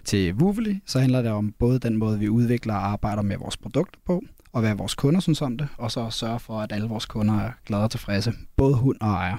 til 0.04 0.34
Woofly, 0.34 0.74
så 0.86 1.00
handler 1.00 1.22
det 1.22 1.30
om 1.30 1.54
både 1.58 1.78
den 1.78 1.96
måde, 1.96 2.18
vi 2.18 2.28
udvikler 2.28 2.74
og 2.74 2.86
arbejder 2.86 3.22
med 3.22 3.36
vores 3.36 3.56
produkter 3.56 4.00
på, 4.06 4.22
og 4.52 4.60
hvad 4.60 4.74
vores 4.74 4.94
kunder 4.94 5.20
synes 5.20 5.42
om 5.42 5.58
det, 5.58 5.68
og 5.78 5.90
så 5.90 6.10
sørge 6.10 6.40
for, 6.40 6.60
at 6.60 6.72
alle 6.72 6.88
vores 6.88 7.06
kunder 7.06 7.40
er 7.40 7.50
glade 7.66 7.84
og 7.84 7.90
tilfredse, 7.90 8.32
både 8.56 8.74
hund 8.74 8.96
og 9.00 9.08
ejer. 9.08 9.36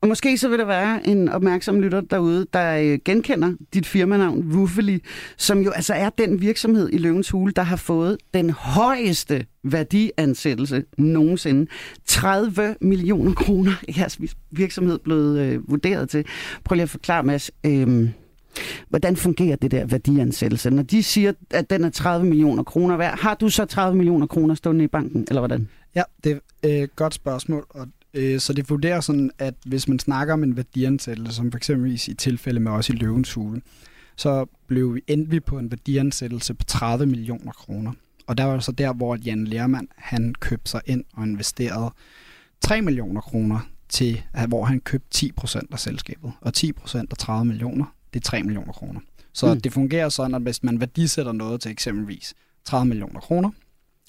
Og 0.00 0.08
måske 0.08 0.38
så 0.38 0.48
vil 0.48 0.58
der 0.58 0.64
være 0.64 1.08
en 1.08 1.28
opmærksom 1.28 1.80
lytter 1.80 2.00
derude, 2.00 2.46
der 2.52 2.76
øh, 2.76 2.98
genkender 3.04 3.52
dit 3.74 3.86
firmanavn, 3.86 4.52
Wuffeli, 4.52 5.02
som 5.36 5.60
jo 5.60 5.70
altså 5.70 5.94
er 5.94 6.10
den 6.10 6.40
virksomhed 6.40 6.90
i 6.92 6.98
Løvens 6.98 7.30
Hule, 7.30 7.52
der 7.52 7.62
har 7.62 7.76
fået 7.76 8.18
den 8.34 8.50
højeste 8.50 9.46
værdiansættelse 9.64 10.84
nogensinde. 10.98 11.66
30 12.06 12.76
millioner 12.80 13.34
kroner 13.34 13.72
er 13.88 13.92
jeres 13.98 14.18
virksomhed 14.50 14.98
blevet 14.98 15.40
øh, 15.40 15.70
vurderet 15.70 16.08
til. 16.08 16.24
Prøv 16.64 16.74
lige 16.74 16.82
at 16.82 16.90
forklare, 16.90 17.22
Mads, 17.22 17.50
øh, 17.66 18.08
hvordan 18.88 19.16
fungerer 19.16 19.56
det 19.56 19.70
der 19.70 19.86
værdiansættelse? 19.86 20.70
Når 20.70 20.82
de 20.82 21.02
siger, 21.02 21.32
at 21.50 21.70
den 21.70 21.84
er 21.84 21.90
30 21.90 22.26
millioner 22.26 22.62
kroner 22.62 22.96
værd, 22.96 23.18
har 23.18 23.34
du 23.34 23.48
så 23.48 23.64
30 23.64 23.96
millioner 23.96 24.26
kroner 24.26 24.54
stående 24.54 24.84
i 24.84 24.88
banken, 24.88 25.26
eller 25.28 25.40
hvordan? 25.40 25.68
Ja, 25.94 26.02
det 26.24 26.40
er 26.62 26.68
et 26.68 26.96
godt 26.96 27.14
spørgsmål. 27.14 27.66
Og, 27.70 27.86
øh, 28.14 28.40
så 28.40 28.52
det 28.52 28.70
vurderer 28.70 29.00
sådan, 29.00 29.30
at 29.38 29.54
hvis 29.66 29.88
man 29.88 29.98
snakker 29.98 30.34
om 30.34 30.42
en 30.44 30.56
værdiansættelse, 30.56 31.34
som 31.36 31.50
for 31.50 31.56
eksempelvis 31.56 32.08
i 32.08 32.14
tilfælde 32.14 32.60
med 32.60 32.72
os 32.72 32.88
i 32.88 32.92
Løvens 32.92 33.32
Hule, 33.32 33.62
så 34.16 34.46
blev 34.66 34.94
vi, 34.94 35.00
endte 35.06 35.30
vi 35.30 35.40
på 35.40 35.58
en 35.58 35.70
værdiansættelse 35.70 36.54
på 36.54 36.64
30 36.64 37.06
millioner 37.06 37.52
kroner. 37.52 37.92
Og 38.26 38.38
der 38.38 38.44
var 38.44 38.58
så 38.58 38.72
der, 38.72 38.92
hvor 38.92 39.16
Jan 39.16 39.44
Lermand, 39.44 39.88
han 39.96 40.34
købte 40.40 40.70
sig 40.70 40.80
ind 40.86 41.04
og 41.14 41.24
investerede 41.26 41.90
3 42.60 42.82
millioner 42.82 43.20
kroner 43.20 43.60
til, 43.88 44.22
hvor 44.48 44.64
han 44.64 44.80
købte 44.80 45.08
10 45.10 45.32
procent 45.32 45.72
af 45.72 45.78
selskabet. 45.80 46.32
Og 46.40 46.54
10 46.54 46.72
procent 46.72 47.10
af 47.12 47.18
30 47.18 47.44
millioner, 47.44 47.84
det 48.14 48.20
er 48.20 48.24
3 48.24 48.42
millioner 48.42 48.72
kroner. 48.72 49.00
Så 49.32 49.54
Mm. 49.54 49.60
det 49.60 49.72
fungerer 49.72 50.08
sådan, 50.08 50.34
at 50.34 50.42
hvis 50.42 50.62
man 50.62 50.80
værdisætter 50.80 51.32
noget 51.32 51.60
til 51.60 51.70
eksempelvis 51.70 52.34
30 52.64 52.86
millioner 52.88 53.20
kroner, 53.20 53.50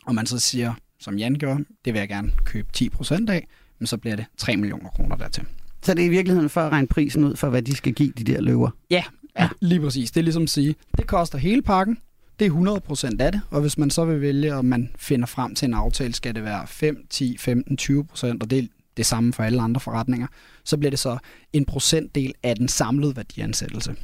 og 0.05 0.15
man 0.15 0.25
så 0.25 0.39
siger, 0.39 0.73
som 0.99 1.17
Jan 1.17 1.33
gjorde, 1.35 1.65
det 1.85 1.93
vil 1.93 1.99
jeg 1.99 2.07
gerne 2.09 2.31
købe 2.45 2.67
10 2.73 2.89
procent 2.89 3.29
af, 3.29 3.37
men 3.37 3.47
så 3.85 3.97
bliver 3.97 4.15
det 4.15 4.25
3 4.37 4.57
millioner 4.57 4.89
kroner 4.89 5.15
dertil. 5.15 5.43
Så 5.83 5.93
det 5.93 6.01
er 6.01 6.05
i 6.05 6.09
virkeligheden 6.09 6.49
for 6.49 6.61
at 6.61 6.71
regne 6.71 6.87
prisen 6.87 7.23
ud 7.23 7.35
for, 7.35 7.49
hvad 7.49 7.61
de 7.61 7.75
skal 7.75 7.93
give 7.93 8.13
de 8.17 8.23
der 8.23 8.41
løver. 8.41 8.69
Ja, 8.89 9.03
ja, 9.39 9.49
lige 9.61 9.81
præcis. 9.81 10.11
Det 10.11 10.19
er 10.19 10.23
ligesom 10.23 10.43
at 10.43 10.49
sige, 10.49 10.75
det 10.97 11.07
koster 11.07 11.37
hele 11.37 11.61
pakken, 11.61 11.97
det 12.39 12.47
er 12.47 12.79
100% 13.11 13.15
af 13.19 13.31
det, 13.31 13.41
og 13.49 13.61
hvis 13.61 13.77
man 13.77 13.89
så 13.89 14.05
vil 14.05 14.21
vælge, 14.21 14.55
og 14.55 14.65
man 14.65 14.89
finder 14.95 15.25
frem 15.25 15.55
til 15.55 15.65
en 15.65 15.73
aftale, 15.73 16.13
skal 16.13 16.35
det 16.35 16.43
være 16.43 16.67
5, 16.67 17.05
10, 17.09 17.37
15, 17.37 17.77
20%, 17.81 18.37
og 18.41 18.49
det 18.49 18.59
er 18.59 18.67
det 18.97 19.05
samme 19.05 19.33
for 19.33 19.43
alle 19.43 19.61
andre 19.61 19.81
forretninger, 19.81 20.27
så 20.63 20.77
bliver 20.77 20.89
det 20.89 20.99
så 20.99 21.17
en 21.53 21.65
procentdel 21.65 22.33
af 22.43 22.55
den 22.55 22.67
samlede 22.67 23.15
værdiansættelse. 23.15 23.95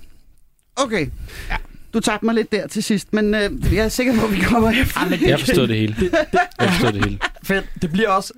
Okay. 0.75 1.07
Ja. 1.49 1.57
Du 1.93 1.99
tabte 1.99 2.25
mig 2.25 2.35
lidt 2.35 2.51
der 2.51 2.67
til 2.67 2.83
sidst, 2.83 3.13
men 3.13 3.35
øh, 3.35 3.75
jeg 3.75 3.85
er 3.85 3.89
sikker 3.89 4.15
på, 4.19 4.25
at 4.25 4.31
vi 4.31 4.39
kommer 4.39 4.71
efter. 4.71 5.27
Jeg 5.27 5.39
forstod 5.39 5.67
det 5.67 5.75
hele. 5.77 5.95
Jeg 6.59 6.69
forstod 6.69 6.91
det 6.91 7.05
hele. 7.05 7.19
Fedt. 7.43 7.65
Det 7.81 7.91
bliver 7.91 8.09
også, 8.09 8.33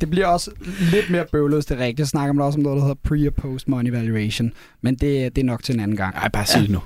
det 0.00 0.10
bliver 0.10 0.26
også 0.26 0.50
lidt 0.92 1.10
mere 1.10 1.24
bøvlet, 1.32 1.56
hvis 1.56 1.66
det 1.66 1.74
er 1.74 1.80
rigtigt. 1.80 1.98
Jeg 1.98 2.06
snakker 2.06 2.32
man 2.32 2.44
også 2.44 2.56
om 2.58 2.62
noget, 2.62 2.76
der 2.76 2.82
hedder 2.82 3.00
pre- 3.08 3.26
og 3.28 3.34
post-money 3.34 3.90
valuation, 3.90 4.52
men 4.82 4.94
det, 4.94 5.36
det 5.36 5.42
er 5.42 5.46
nok 5.46 5.62
til 5.62 5.74
en 5.74 5.80
anden 5.80 5.96
gang. 5.96 6.14
Ej, 6.14 6.28
bare 6.28 6.46
sig 6.46 6.62
det 6.62 6.70
nu. 6.70 6.80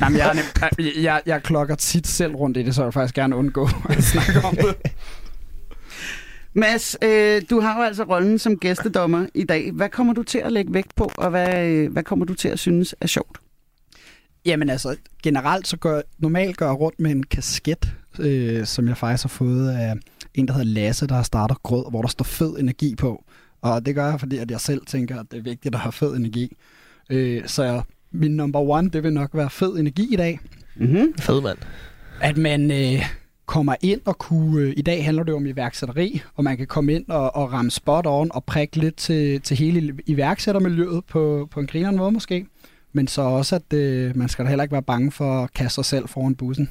Jamen, 0.00 0.18
jeg, 0.18 0.28
er 0.28 0.32
nem, 0.32 0.44
jeg, 0.78 0.92
jeg, 1.02 1.20
jeg 1.26 1.42
klokker 1.42 1.74
tit 1.74 2.06
selv 2.06 2.34
rundt 2.34 2.56
i 2.56 2.62
det, 2.62 2.74
så 2.74 2.82
jeg 2.82 2.86
vil 2.86 2.92
faktisk 2.92 3.14
gerne 3.14 3.36
undgå 3.36 3.68
at 3.88 4.04
snakke 4.04 4.46
om 4.46 4.56
det. 4.56 4.74
Mads, 6.56 6.96
øh, 7.02 7.42
du 7.50 7.60
har 7.60 7.78
jo 7.78 7.82
altså 7.82 8.02
rollen 8.02 8.38
som 8.38 8.58
gæstedommer 8.58 9.26
i 9.34 9.44
dag. 9.44 9.70
Hvad 9.72 9.88
kommer 9.88 10.12
du 10.12 10.22
til 10.22 10.38
at 10.38 10.52
lægge 10.52 10.74
vægt 10.74 10.94
på, 10.96 11.12
og 11.18 11.30
hvad, 11.30 11.66
øh, 11.66 11.92
hvad 11.92 12.02
kommer 12.02 12.24
du 12.24 12.34
til 12.34 12.48
at 12.48 12.58
synes 12.58 12.94
er 13.00 13.06
sjovt? 13.06 13.38
Jamen 14.46 14.70
altså, 14.70 14.96
generelt 15.22 15.68
så 15.68 15.76
går 15.76 16.02
normalt 16.18 16.56
går 16.56 16.66
jeg 16.66 16.80
rundt 16.80 17.00
med 17.00 17.10
en 17.10 17.22
kasket, 17.22 17.92
øh, 18.18 18.66
som 18.66 18.88
jeg 18.88 18.96
faktisk 18.96 19.24
har 19.24 19.28
fået 19.28 19.70
af 19.70 19.94
en, 20.34 20.48
der 20.48 20.52
hedder 20.52 20.66
Lasse, 20.66 21.06
der 21.06 21.14
har 21.14 21.22
startet 21.22 21.62
Grød, 21.62 21.90
hvor 21.90 22.02
der 22.02 22.08
står 22.08 22.24
fed 22.24 22.58
energi 22.58 22.94
på. 22.94 23.24
Og 23.62 23.86
det 23.86 23.94
gør 23.94 24.10
jeg, 24.10 24.20
fordi 24.20 24.36
at 24.36 24.50
jeg 24.50 24.60
selv 24.60 24.86
tænker, 24.86 25.20
at 25.20 25.26
det 25.30 25.38
er 25.38 25.42
vigtigt 25.42 25.74
at 25.74 25.80
have 25.80 25.92
fed 25.92 26.16
energi. 26.16 26.56
Øh, 27.10 27.42
så 27.46 27.62
jeg, 27.62 27.82
min 28.12 28.36
number 28.36 28.60
one, 28.60 28.90
det 28.90 29.02
vil 29.02 29.12
nok 29.12 29.30
være 29.34 29.50
fed 29.50 29.78
energi 29.78 30.12
i 30.12 30.16
dag. 30.16 30.40
Mm-hmm. 30.76 31.14
Fed 31.18 31.40
mand. 31.40 31.58
At 32.20 32.36
man 32.36 32.70
øh, 32.70 33.02
kommer 33.46 33.74
ind 33.82 34.00
og 34.04 34.18
kunne... 34.18 34.62
Øh, 34.62 34.74
I 34.76 34.82
dag 34.82 35.04
handler 35.04 35.22
det 35.22 35.34
om 35.34 35.46
iværksætteri, 35.46 36.22
og 36.34 36.44
man 36.44 36.56
kan 36.56 36.66
komme 36.66 36.92
ind 36.92 37.08
og, 37.08 37.36
og 37.36 37.52
ramme 37.52 37.70
spot 37.70 38.06
on 38.06 38.30
og 38.34 38.44
prikke 38.44 38.76
lidt 38.76 38.96
til, 38.96 39.40
til 39.40 39.56
hele 39.56 39.98
iværksættermiljøet 40.06 41.04
på, 41.04 41.48
på 41.50 41.60
en 41.60 41.66
grineren 41.66 41.96
måde 41.96 42.12
måske. 42.12 42.46
Men 42.94 43.08
så 43.08 43.22
også, 43.22 43.56
at 43.56 43.78
øh, 43.78 44.16
man 44.16 44.28
skal 44.28 44.44
da 44.44 44.48
heller 44.48 44.62
ikke 44.62 44.72
være 44.72 44.82
bange 44.82 45.12
for 45.12 45.42
at 45.42 45.52
kaste 45.52 45.74
sig 45.74 45.84
selv 45.84 46.08
foran 46.08 46.34
bussen. 46.34 46.70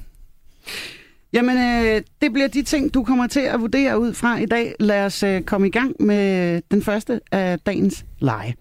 Jamen, 1.33 1.57
øh, 1.57 2.01
det 2.21 2.33
bliver 2.33 2.47
de 2.47 2.63
ting, 2.63 2.93
du 2.93 3.03
kommer 3.03 3.27
til 3.27 3.39
at 3.39 3.61
vurdere 3.61 3.99
ud 3.99 4.13
fra 4.13 4.37
i 4.37 4.45
dag. 4.45 4.75
Lad 4.79 5.05
os 5.05 5.23
øh, 5.23 5.41
komme 5.41 5.67
i 5.67 5.71
gang 5.71 5.95
med 5.99 6.61
den 6.71 6.81
første 6.81 7.19
af 7.31 7.59
dagens 7.59 8.05
lege. 8.19 8.55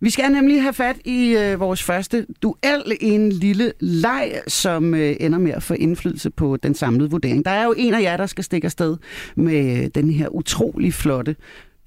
Vi 0.00 0.10
skal 0.10 0.32
nemlig 0.32 0.62
have 0.62 0.72
fat 0.72 0.96
i 1.04 1.36
øh, 1.36 1.60
vores 1.60 1.82
første 1.82 2.26
duel, 2.42 2.96
en 3.00 3.32
lille 3.32 3.72
leg, 3.80 4.40
som 4.48 4.94
øh, 4.94 5.16
ender 5.20 5.38
med 5.38 5.52
at 5.52 5.62
få 5.62 5.74
indflydelse 5.74 6.30
på 6.30 6.56
den 6.56 6.74
samlede 6.74 7.10
vurdering. 7.10 7.44
Der 7.44 7.50
er 7.50 7.64
jo 7.64 7.74
en 7.76 7.94
af 7.94 8.02
jer, 8.02 8.16
der 8.16 8.26
skal 8.26 8.44
stikke 8.44 8.64
afsted 8.64 8.96
med 9.36 9.82
øh, 9.82 9.90
den 9.94 10.10
her 10.10 10.28
utrolig 10.28 10.94
flotte 10.94 11.36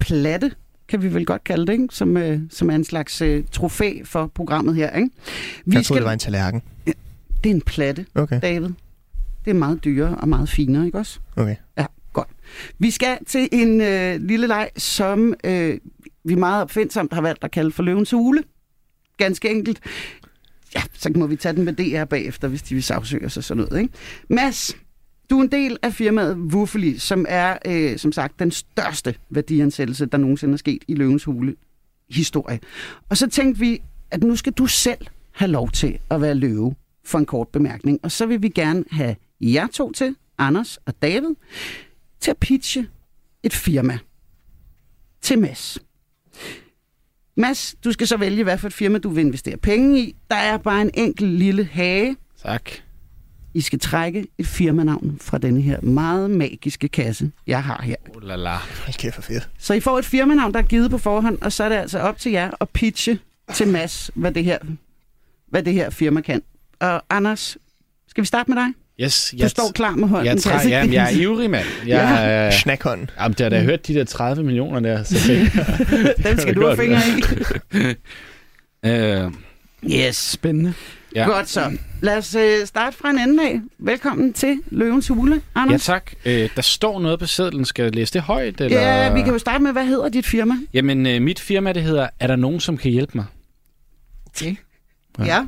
platte, 0.00 0.52
kan 0.92 1.02
vi 1.02 1.14
vel 1.14 1.26
godt 1.26 1.44
kalde 1.44 1.66
det, 1.66 1.72
ikke? 1.72 1.86
Som, 1.90 2.16
øh, 2.16 2.40
som 2.50 2.70
er 2.70 2.74
en 2.74 2.84
slags 2.84 3.22
øh, 3.22 3.44
trofæ 3.52 3.98
for 4.04 4.26
programmet 4.26 4.74
her. 4.74 4.96
Ikke? 4.96 5.10
Vi 5.66 5.76
Jeg 5.76 5.84
troede, 5.84 6.00
det 6.00 6.06
var 6.06 6.12
en 6.12 6.18
tallerken. 6.18 6.62
Det 6.86 7.50
er 7.50 7.54
en 7.54 7.60
platte, 7.60 8.06
Okay, 8.14 8.40
David. 8.42 8.68
Det 9.44 9.50
er 9.50 9.54
meget 9.54 9.84
dyrere 9.84 10.16
og 10.16 10.28
meget 10.28 10.48
finere, 10.48 10.86
ikke 10.86 10.98
også? 10.98 11.18
okay. 11.36 11.56
Ja, 11.78 11.86
godt. 12.12 12.28
Vi 12.78 12.90
skal 12.90 13.18
til 13.26 13.48
en 13.52 13.80
øh, 13.80 14.20
lille 14.20 14.46
leg, 14.46 14.70
som 14.76 15.34
øh, 15.44 15.78
vi 16.24 16.34
meget 16.34 16.62
opfindsomt 16.62 17.12
har 17.12 17.20
valgt 17.20 17.44
at 17.44 17.50
kalde 17.50 17.72
for 17.72 17.82
løvens 17.82 18.10
hule. 18.10 18.42
Ganske 19.16 19.50
enkelt. 19.50 19.80
Ja, 20.74 20.82
så 20.94 21.10
må 21.16 21.26
vi 21.26 21.36
tage 21.36 21.56
den 21.56 21.64
med 21.64 21.72
DR 21.72 22.04
bagefter, 22.04 22.48
hvis 22.48 22.62
de 22.62 22.74
vil 22.74 22.82
sagsøge 22.82 23.26
os 23.26 23.36
og 23.36 23.44
sådan 23.44 23.64
noget. 23.64 23.82
Ikke? 23.82 23.94
Mads, 24.28 24.76
du 25.30 25.38
er 25.38 25.42
en 25.42 25.52
del 25.52 25.78
af 25.82 25.92
firmaet 25.92 26.36
Wuffly, 26.36 26.96
som 26.96 27.26
er, 27.28 27.56
øh, 27.66 27.98
som 27.98 28.12
sagt, 28.12 28.38
den 28.38 28.50
største 28.50 29.14
værdiansættelse, 29.30 30.06
der 30.06 30.18
nogensinde 30.18 30.52
er 30.52 30.56
sket 30.56 30.84
i 30.88 30.94
løvens 30.94 31.24
hule 31.24 31.56
historie. 32.10 32.60
Og 33.08 33.16
så 33.16 33.30
tænkte 33.30 33.60
vi, 33.60 33.82
at 34.10 34.22
nu 34.22 34.36
skal 34.36 34.52
du 34.52 34.66
selv 34.66 35.06
have 35.32 35.50
lov 35.50 35.70
til 35.70 35.98
at 36.10 36.20
være 36.20 36.34
løve 36.34 36.74
for 37.04 37.18
en 37.18 37.26
kort 37.26 37.48
bemærkning. 37.48 38.00
Og 38.02 38.12
så 38.12 38.26
vil 38.26 38.42
vi 38.42 38.48
gerne 38.48 38.84
have 38.90 39.16
jer 39.40 39.66
to 39.66 39.92
til, 39.92 40.16
Anders 40.38 40.78
og 40.86 41.02
David, 41.02 41.34
til 42.20 42.30
at 42.30 42.38
pitche 42.38 42.86
et 43.42 43.52
firma 43.52 43.98
til 45.20 45.38
Mads. 45.38 45.78
Mads, 47.36 47.74
du 47.84 47.92
skal 47.92 48.06
så 48.06 48.16
vælge, 48.16 48.44
hvad 48.44 48.58
for 48.58 48.66
et 48.66 48.72
firma 48.72 48.98
du 48.98 49.08
vil 49.08 49.24
investere 49.24 49.56
penge 49.56 50.00
i. 50.00 50.16
Der 50.30 50.36
er 50.36 50.56
bare 50.56 50.82
en 50.82 50.90
enkelt 50.94 51.30
lille 51.30 51.64
hage. 51.64 52.16
Tak. 52.42 52.70
I 53.54 53.60
skal 53.60 53.78
trække 53.78 54.26
et 54.38 54.46
firmanavn 54.46 55.18
fra 55.20 55.38
denne 55.38 55.60
her 55.60 55.80
meget 55.80 56.30
magiske 56.30 56.88
kasse, 56.88 57.30
jeg 57.46 57.62
har 57.64 57.82
her. 57.82 57.96
Oh 58.16 58.22
la 58.22 58.36
la. 58.36 58.56
Kæft 58.98 59.14
for 59.14 59.22
fedt. 59.22 59.48
Så 59.58 59.74
I 59.74 59.80
får 59.80 59.98
et 59.98 60.04
firmanavn, 60.04 60.52
der 60.52 60.58
er 60.58 60.62
givet 60.62 60.90
på 60.90 60.98
forhånd, 60.98 61.38
og 61.40 61.52
så 61.52 61.64
er 61.64 61.68
det 61.68 61.76
altså 61.76 61.98
op 61.98 62.18
til 62.18 62.32
jer 62.32 62.50
at 62.60 62.68
pitche 62.68 63.18
til 63.54 63.68
Mads, 63.68 64.10
hvad 64.14 64.32
det 64.32 64.44
her, 64.44 64.58
hvad 65.48 65.62
det 65.62 65.72
her 65.72 65.90
firma 65.90 66.20
kan. 66.20 66.42
Og 66.80 67.02
Anders, 67.10 67.56
skal 68.08 68.22
vi 68.22 68.26
starte 68.26 68.50
med 68.50 68.56
dig? 68.62 68.66
Yes, 69.00 69.34
Du 69.42 69.48
står 69.48 69.70
klar 69.74 69.90
med 69.96 70.08
hånden. 70.08 70.26
jeg, 70.26 70.38
træ, 70.42 70.58
se. 70.62 70.68
jamen, 70.68 70.92
jeg 70.94 71.04
er 71.14 71.16
ivrig, 71.20 71.50
mand. 71.50 71.66
Jeg, 71.86 72.18
ja. 72.24 72.46
øh, 72.46 72.52
Snakhånden. 72.52 73.10
jamen, 73.20 73.32
det 73.38 73.40
har 73.40 73.48
da 73.50 73.62
hørt 73.62 73.86
de 73.86 73.94
der 73.94 74.04
30 74.04 74.42
millioner 74.44 74.80
der. 74.80 75.02
Så 75.02 75.14
det, 75.28 76.14
Dem 76.24 76.38
skal 76.38 76.54
du 76.54 76.66
have 76.66 76.76
fingre 76.76 77.00
i. 77.74 77.94
øh, 78.88 79.32
Yes. 80.06 80.16
Spændende. 80.16 80.74
ja. 81.14 81.24
Godt 81.24 81.48
så. 81.48 81.72
Lad 82.02 82.16
os 82.18 82.34
øh, 82.34 82.66
starte 82.66 82.96
fra 82.96 83.10
en 83.10 83.18
ende 83.18 83.42
af. 83.48 83.60
Velkommen 83.78 84.32
til 84.32 84.60
Løvens 84.70 85.08
Hule, 85.08 85.34
ja, 85.34 85.40
Anders. 85.60 85.84
tak. 85.84 86.12
Øh, 86.24 86.50
der 86.56 86.62
står 86.62 87.00
noget 87.00 87.18
på 87.18 87.26
sedlen. 87.26 87.64
Skal 87.64 87.82
jeg 87.82 87.94
læse 87.94 88.12
det 88.12 88.22
højt? 88.22 88.60
Eller? 88.60 88.80
Ja, 88.80 89.12
vi 89.14 89.20
kan 89.22 89.32
jo 89.32 89.38
starte 89.38 89.62
med, 89.64 89.72
hvad 89.72 89.86
hedder 89.86 90.08
dit 90.08 90.26
firma? 90.26 90.54
Jamen, 90.74 91.06
øh, 91.06 91.22
mit 91.22 91.40
firma, 91.40 91.72
det 91.72 91.82
hedder, 91.82 92.08
er 92.20 92.26
der 92.26 92.36
nogen, 92.36 92.60
som 92.60 92.76
kan 92.76 92.90
hjælpe 92.90 93.12
mig? 93.14 93.24
Okay. 94.26 94.56
Ja. 95.18 95.24
Ja. 95.24 95.46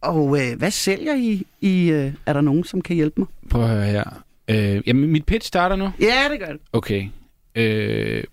Og 0.00 0.40
øh, 0.40 0.58
hvad 0.58 0.70
sælger 0.70 1.14
I? 1.14 1.46
i 1.60 1.90
øh, 1.90 2.12
er 2.26 2.32
der 2.32 2.40
nogen, 2.40 2.64
som 2.64 2.80
kan 2.82 2.96
hjælpe 2.96 3.20
mig? 3.20 3.28
Prøv 3.50 3.62
at 3.62 3.68
høre 3.68 3.84
her. 3.84 4.22
Øh, 4.48 4.82
jamen, 4.86 5.10
mit 5.10 5.24
pitch 5.26 5.46
starter 5.48 5.76
nu. 5.76 5.90
Ja, 6.00 6.28
det 6.30 6.40
gør 6.40 6.46
det. 6.52 6.60
Okay. 6.72 7.08
Øh, 7.54 8.24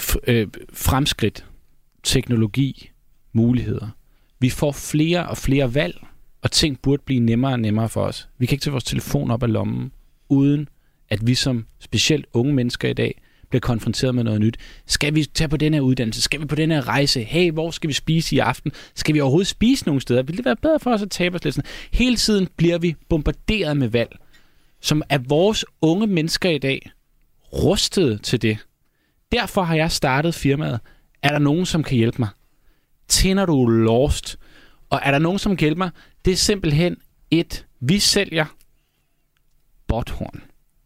f- 0.00 0.16
øh, 0.26 0.46
fremskridt, 0.72 1.44
teknologi, 2.02 2.90
muligheder. 3.32 3.88
Vi 4.38 4.50
får 4.50 4.72
flere 4.72 5.26
og 5.28 5.38
flere 5.38 5.74
valg, 5.74 5.96
og 6.44 6.50
ting 6.50 6.78
burde 6.82 7.02
blive 7.06 7.20
nemmere 7.20 7.52
og 7.52 7.60
nemmere 7.60 7.88
for 7.88 8.04
os. 8.04 8.28
Vi 8.38 8.46
kan 8.46 8.54
ikke 8.54 8.62
tage 8.62 8.72
vores 8.72 8.84
telefon 8.84 9.30
op 9.30 9.42
af 9.42 9.52
lommen, 9.52 9.92
uden 10.28 10.68
at 11.08 11.26
vi 11.26 11.34
som 11.34 11.66
specielt 11.80 12.26
unge 12.32 12.54
mennesker 12.54 12.88
i 12.88 12.92
dag 12.92 13.20
bliver 13.48 13.60
konfronteret 13.60 14.14
med 14.14 14.24
noget 14.24 14.40
nyt. 14.40 14.56
Skal 14.86 15.14
vi 15.14 15.24
tage 15.24 15.48
på 15.48 15.56
den 15.56 15.74
her 15.74 15.80
uddannelse? 15.80 16.22
Skal 16.22 16.40
vi 16.40 16.46
på 16.46 16.54
den 16.54 16.70
her 16.70 16.88
rejse? 16.88 17.22
Hey, 17.22 17.52
hvor 17.52 17.70
skal 17.70 17.88
vi 17.88 17.92
spise 17.92 18.36
i 18.36 18.38
aften? 18.38 18.72
Skal 18.94 19.14
vi 19.14 19.20
overhovedet 19.20 19.46
spise 19.46 19.86
nogle 19.86 20.00
steder? 20.00 20.22
Vil 20.22 20.36
det 20.36 20.44
være 20.44 20.56
bedre 20.56 20.80
for 20.80 20.90
os 20.94 21.02
at 21.02 21.10
tabe 21.10 21.34
os 21.34 21.44
lidt? 21.44 21.54
Sådan. 21.54 21.70
Hele 21.92 22.16
tiden 22.16 22.48
bliver 22.56 22.78
vi 22.78 22.94
bombarderet 23.08 23.76
med 23.76 23.88
valg, 23.88 24.16
som 24.80 25.02
er 25.08 25.18
vores 25.18 25.64
unge 25.80 26.06
mennesker 26.06 26.50
i 26.50 26.58
dag 26.58 26.90
rustet 27.52 28.22
til 28.22 28.42
det. 28.42 28.58
Derfor 29.32 29.62
har 29.62 29.74
jeg 29.74 29.92
startet 29.92 30.34
firmaet. 30.34 30.80
Er 31.22 31.28
der 31.28 31.38
nogen, 31.38 31.66
som 31.66 31.82
kan 31.82 31.96
hjælpe 31.96 32.16
mig? 32.18 32.28
Tænder 33.08 33.46
du 33.46 33.66
lost? 33.66 34.38
Og 34.94 35.00
er 35.02 35.10
der 35.10 35.18
nogen, 35.18 35.38
som 35.38 35.56
kan 35.56 35.66
hjælpe 35.66 35.78
mig? 35.78 35.90
Det 36.24 36.32
er 36.32 36.36
simpelthen 36.36 36.96
et, 37.30 37.66
vi 37.80 37.98
sælger 37.98 38.44
bothorn. 39.88 40.42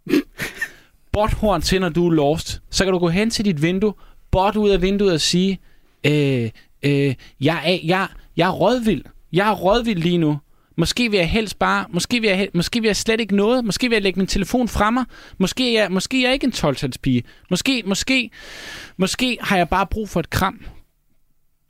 bothorn 1.13 1.63
til, 1.63 1.81
når 1.81 1.89
du 1.89 2.07
er 2.09 2.13
lost. 2.13 2.63
Så 2.71 2.85
kan 2.85 2.93
du 2.93 2.99
gå 2.99 3.09
hen 3.09 3.31
til 3.31 3.45
dit 3.45 3.63
vindue, 3.63 3.95
bot 4.31 4.57
ud 4.57 4.71
af 4.71 4.83
vinduet 4.83 5.13
og 5.13 5.21
sige, 5.21 5.59
øh, 6.07 6.51
øh, 6.83 7.15
jeg, 7.41 7.63
er, 7.65 7.79
jeg, 7.85 8.09
jeg 8.37 8.47
er 8.49 8.53
rådvild. 8.53 9.05
Jeg 9.33 9.49
er 9.49 9.55
rådvild 9.55 9.99
lige 10.03 10.19
nu. 10.19 10.39
Måske 10.77 11.11
vil 11.11 11.19
jeg 11.19 11.31
helst 11.31 11.59
bare, 11.59 11.85
måske 11.91 12.21
vil 12.21 12.29
jeg, 12.29 12.39
hel- 12.39 12.51
måske 12.55 12.81
vil 12.81 12.89
jeg 12.89 12.97
slet 12.97 13.21
ikke 13.21 13.37
noget. 13.37 13.65
Måske 13.65 13.89
vil 13.89 13.95
jeg 13.97 14.03
lægge 14.03 14.21
min 14.21 14.27
telefon 14.27 14.69
fra 14.69 14.91
mig. 14.91 15.05
Måske 15.39 15.77
er 15.77 15.81
jeg, 15.83 15.93
måske 15.93 16.19
er 16.19 16.27
jeg 16.27 16.35
ikke 16.35 16.45
en 16.45 16.53
12 16.53 16.93
pige. 17.03 17.23
Måske, 17.51 17.83
måske, 17.87 18.31
måske 18.97 19.39
har 19.41 19.57
jeg 19.57 19.69
bare 19.69 19.87
brug 19.87 20.09
for 20.09 20.21
et 20.21 20.31
kram. 20.31 20.61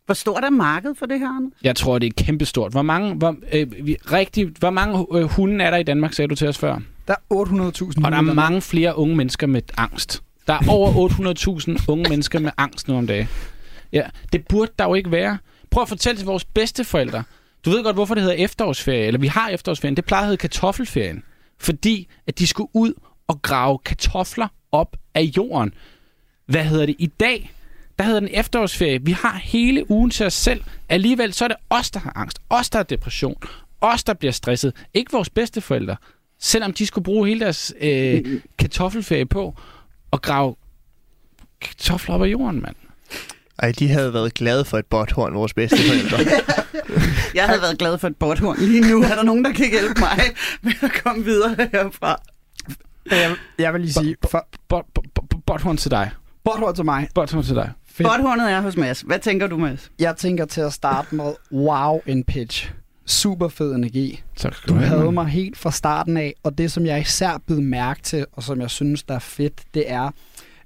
Hvor 0.09 0.15
stort 0.15 0.45
er 0.45 0.51
markedet 0.51 0.99
for 0.99 1.07
det 1.07 1.19
her, 1.19 1.37
Anders? 1.37 1.53
Jeg 1.63 1.77
tror, 1.77 1.99
det 1.99 2.07
er 2.07 2.25
kæmpestort. 2.25 2.73
Hvor 2.73 2.83
mange, 2.83 3.15
hvor, 3.15 3.37
øh, 3.53 3.87
vi, 3.87 3.97
rigtig, 4.13 4.49
hvor 4.59 4.71
mange 4.71 5.07
øh, 5.15 5.25
hunde 5.25 5.65
er 5.65 5.71
der 5.71 5.77
i 5.77 5.83
Danmark, 5.83 6.13
sagde 6.13 6.29
du 6.29 6.35
til 6.35 6.49
os 6.49 6.59
før? 6.59 6.79
Der 7.09 7.15
er 7.31 7.35
800.000 7.35 8.05
Og 8.05 8.13
der 8.13 8.19
er 8.19 8.23
mange 8.23 8.61
flere 8.61 8.99
unge 8.99 9.17
mennesker 9.17 9.47
med 9.47 9.63
angst. 9.77 10.23
Der 10.47 10.53
er 10.53 10.59
over 10.69 11.09
800.000 11.79 11.85
unge 11.89 12.11
mennesker 12.11 12.39
med 12.39 12.51
angst 12.57 12.89
nu 12.89 12.97
om 12.97 13.07
dagen. 13.07 13.29
Ja, 13.93 14.03
det 14.33 14.47
burde 14.49 14.73
der 14.79 14.85
jo 14.85 14.95
ikke 14.95 15.11
være. 15.11 15.39
Prøv 15.71 15.83
at 15.83 15.89
fortælle 15.89 16.19
til 16.19 16.27
vores 16.27 16.45
bedsteforældre. 16.45 17.23
Du 17.65 17.71
ved 17.71 17.85
godt, 17.85 17.97
hvorfor 17.97 18.15
det 18.15 18.23
hedder 18.23 18.37
efterårsferie, 18.37 19.07
eller 19.07 19.21
vi 19.21 19.27
har 19.27 19.49
efterårsferien. 19.49 19.97
Det 19.97 20.05
plejer 20.05 20.23
at 20.23 20.27
hedde 20.27 20.41
kartoffelferien. 20.41 21.23
Fordi 21.59 22.09
at 22.27 22.39
de 22.39 22.47
skulle 22.47 22.71
ud 22.75 22.93
og 23.29 23.43
grave 23.43 23.79
kartofler 23.79 24.49
op 24.73 24.97
af 25.15 25.23
jorden. 25.37 25.75
Hvad 26.47 26.65
hedder 26.65 26.87
det? 26.87 26.97
I 26.99 27.07
dag, 27.07 27.53
der 27.99 28.05
hedder 28.05 28.21
den 28.21 28.29
efterårsferie. 28.33 28.99
Vi 29.03 29.13
har 29.13 29.41
hele 29.45 29.91
ugen 29.91 30.11
til 30.11 30.27
os 30.27 30.35
selv. 30.35 30.63
Alligevel 30.89 31.33
så 31.33 31.45
er 31.45 31.49
det 31.49 31.57
os, 31.71 31.91
der 31.91 32.01
har 32.01 32.13
angst. 32.17 32.39
Os, 32.51 32.71
der 32.71 32.79
har 32.79 32.83
depression. 32.85 33.37
Os, 33.81 34.05
der 34.05 34.15
bliver 34.15 34.33
stresset. 34.33 34.73
Ikke 34.95 35.13
vores 35.13 35.31
bedsteforældre. 35.31 35.97
Selvom 36.41 36.73
de 36.73 36.87
skulle 36.87 37.05
bruge 37.05 37.29
hele 37.29 37.41
deres 37.41 37.75
øh, 37.81 38.41
kartoffelferie 38.59 39.27
på 39.27 39.55
at 40.13 40.23
grave 40.23 40.57
kartofler 41.61 42.15
op 42.15 42.23
af 42.23 42.27
jorden, 42.27 42.63
mand. 42.63 42.75
Ej, 43.59 43.73
de 43.79 43.89
havde 43.89 44.13
været 44.15 44.35
glade 44.35 44.65
for 44.65 44.79
et 44.79 44.87
bothorn, 44.87 45.35
vores 45.35 45.55
bedste 45.55 45.77
forældre. 45.77 46.19
Jeg 47.35 47.47
havde 47.47 47.61
været 47.61 47.79
glad 47.79 47.99
for 47.99 48.09
et 48.09 48.17
botthorn. 48.17 48.57
Lige 48.59 48.81
nu 48.91 49.03
er 49.03 49.15
der 49.15 49.23
nogen, 49.23 49.45
der 49.45 49.53
kan 49.53 49.71
hjælpe 49.71 50.01
mig 50.01 50.19
med 50.63 50.73
at 50.83 50.91
komme 51.05 51.25
videre 51.25 51.57
herfra. 51.73 52.23
Jeg, 53.11 53.35
jeg 53.59 53.73
vil 53.73 53.81
lige 53.81 53.93
sige, 53.93 54.17
for, 54.31 54.49
Bot- 54.75 54.87
bot- 54.99 55.09
bot- 55.21 55.41
Bothorn 55.47 55.77
til 55.77 55.91
dig. 55.91 56.11
botthorn 56.45 56.75
til 56.75 56.85
mig. 56.85 57.09
Bothorn 57.15 57.43
til 57.43 57.55
dig. 57.55 57.73
Botthornet 58.05 58.51
er 58.51 58.61
hos 58.61 58.77
Mads. 58.77 59.01
Hvad 59.01 59.19
tænker 59.19 59.47
du, 59.47 59.59
Mads? 59.59 59.91
Jeg 59.99 60.17
tænker 60.17 60.45
til 60.45 60.61
at 60.61 60.73
starte 60.73 61.15
med, 61.15 61.33
wow, 61.53 62.01
en 62.07 62.25
pitch. 62.25 62.73
Super 63.07 63.49
fed 63.49 63.75
energi. 63.75 64.23
Tak 64.37 64.55
skal 64.55 64.69
Du 64.69 64.75
have, 64.75 64.89
havde 64.89 65.03
mand. 65.05 65.15
mig 65.15 65.27
helt 65.27 65.57
fra 65.57 65.71
starten 65.71 66.17
af, 66.17 66.35
og 66.43 66.59
det 66.59 66.73
som 66.73 66.87
jeg 66.87 67.01
især 67.01 67.43
blev 67.47 67.61
mærke 67.61 68.03
til, 68.03 68.27
og 68.33 68.43
som 68.43 68.61
jeg 68.61 68.71
synes, 68.71 69.03
der 69.03 69.15
er 69.15 69.19
fedt, 69.19 69.63
det 69.75 69.91
er, 69.91 70.11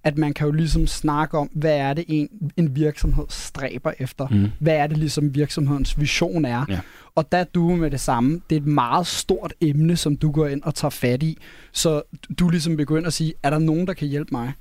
at 0.04 0.18
man 0.18 0.32
kan 0.34 0.46
jo 0.46 0.52
ligesom 0.52 0.86
snakke 0.86 1.38
om, 1.38 1.50
hvad 1.54 1.76
er 1.76 1.94
det 1.94 2.04
en, 2.08 2.28
en 2.56 2.76
virksomhed 2.76 3.24
stræber 3.28 3.92
efter? 3.98 4.28
Mm. 4.28 4.50
Hvad 4.60 4.74
er 4.74 4.86
det 4.86 4.98
ligesom 4.98 5.34
virksomhedens 5.34 6.00
vision 6.00 6.44
er? 6.44 6.64
Ja. 6.68 6.80
Og 7.14 7.32
der 7.32 7.38
er 7.38 7.44
du 7.44 7.76
med 7.76 7.90
det 7.90 8.00
samme. 8.00 8.40
Det 8.50 8.56
er 8.56 8.60
et 8.60 8.66
meget 8.66 9.06
stort 9.06 9.54
emne, 9.60 9.96
som 9.96 10.16
du 10.16 10.30
går 10.30 10.46
ind 10.46 10.62
og 10.62 10.74
tager 10.74 10.90
fat 10.90 11.22
i. 11.22 11.38
Så 11.72 12.02
du 12.38 12.48
ligesom 12.48 12.78
ind 12.78 13.06
og 13.06 13.12
sige, 13.12 13.34
er 13.42 13.50
der 13.50 13.58
nogen, 13.58 13.86
der 13.86 13.92
kan 13.92 14.08
hjælpe 14.08 14.28
mig? 14.32 14.52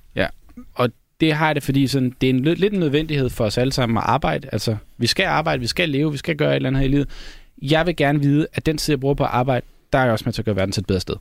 Det 1.21 1.33
har 1.33 1.45
jeg 1.45 1.55
det, 1.55 1.63
fordi 1.63 1.87
sådan, 1.87 2.15
det 2.21 2.29
er 2.29 2.33
en, 2.33 2.43
lidt 2.43 2.73
en 2.73 2.79
nødvendighed 2.79 3.29
for 3.29 3.45
os 3.45 3.57
alle 3.57 3.73
sammen 3.73 3.97
at 3.97 4.03
arbejde. 4.05 4.49
Altså, 4.51 4.75
vi 4.97 5.07
skal 5.07 5.25
arbejde, 5.25 5.59
vi 5.59 5.67
skal 5.67 5.89
leve, 5.89 6.11
vi 6.11 6.17
skal 6.17 6.35
gøre 6.35 6.51
et 6.51 6.55
eller 6.55 6.69
andet 6.69 6.79
her 6.79 6.87
i 6.87 6.91
livet. 6.91 7.09
Jeg 7.61 7.85
vil 7.85 7.95
gerne 7.95 8.19
vide, 8.19 8.47
at 8.53 8.65
den 8.65 8.77
tid, 8.77 8.93
jeg 8.93 8.99
bruger 8.99 9.15
på 9.15 9.23
at 9.23 9.29
arbejde, 9.33 9.65
der 9.93 9.99
er 9.99 10.03
jeg 10.03 10.11
også 10.11 10.25
med 10.25 10.33
til 10.33 10.41
at 10.41 10.45
gøre 10.45 10.55
verden 10.55 10.71
til 10.71 10.81
et 10.81 10.87
bedre 10.87 10.99
sted. 10.99 11.15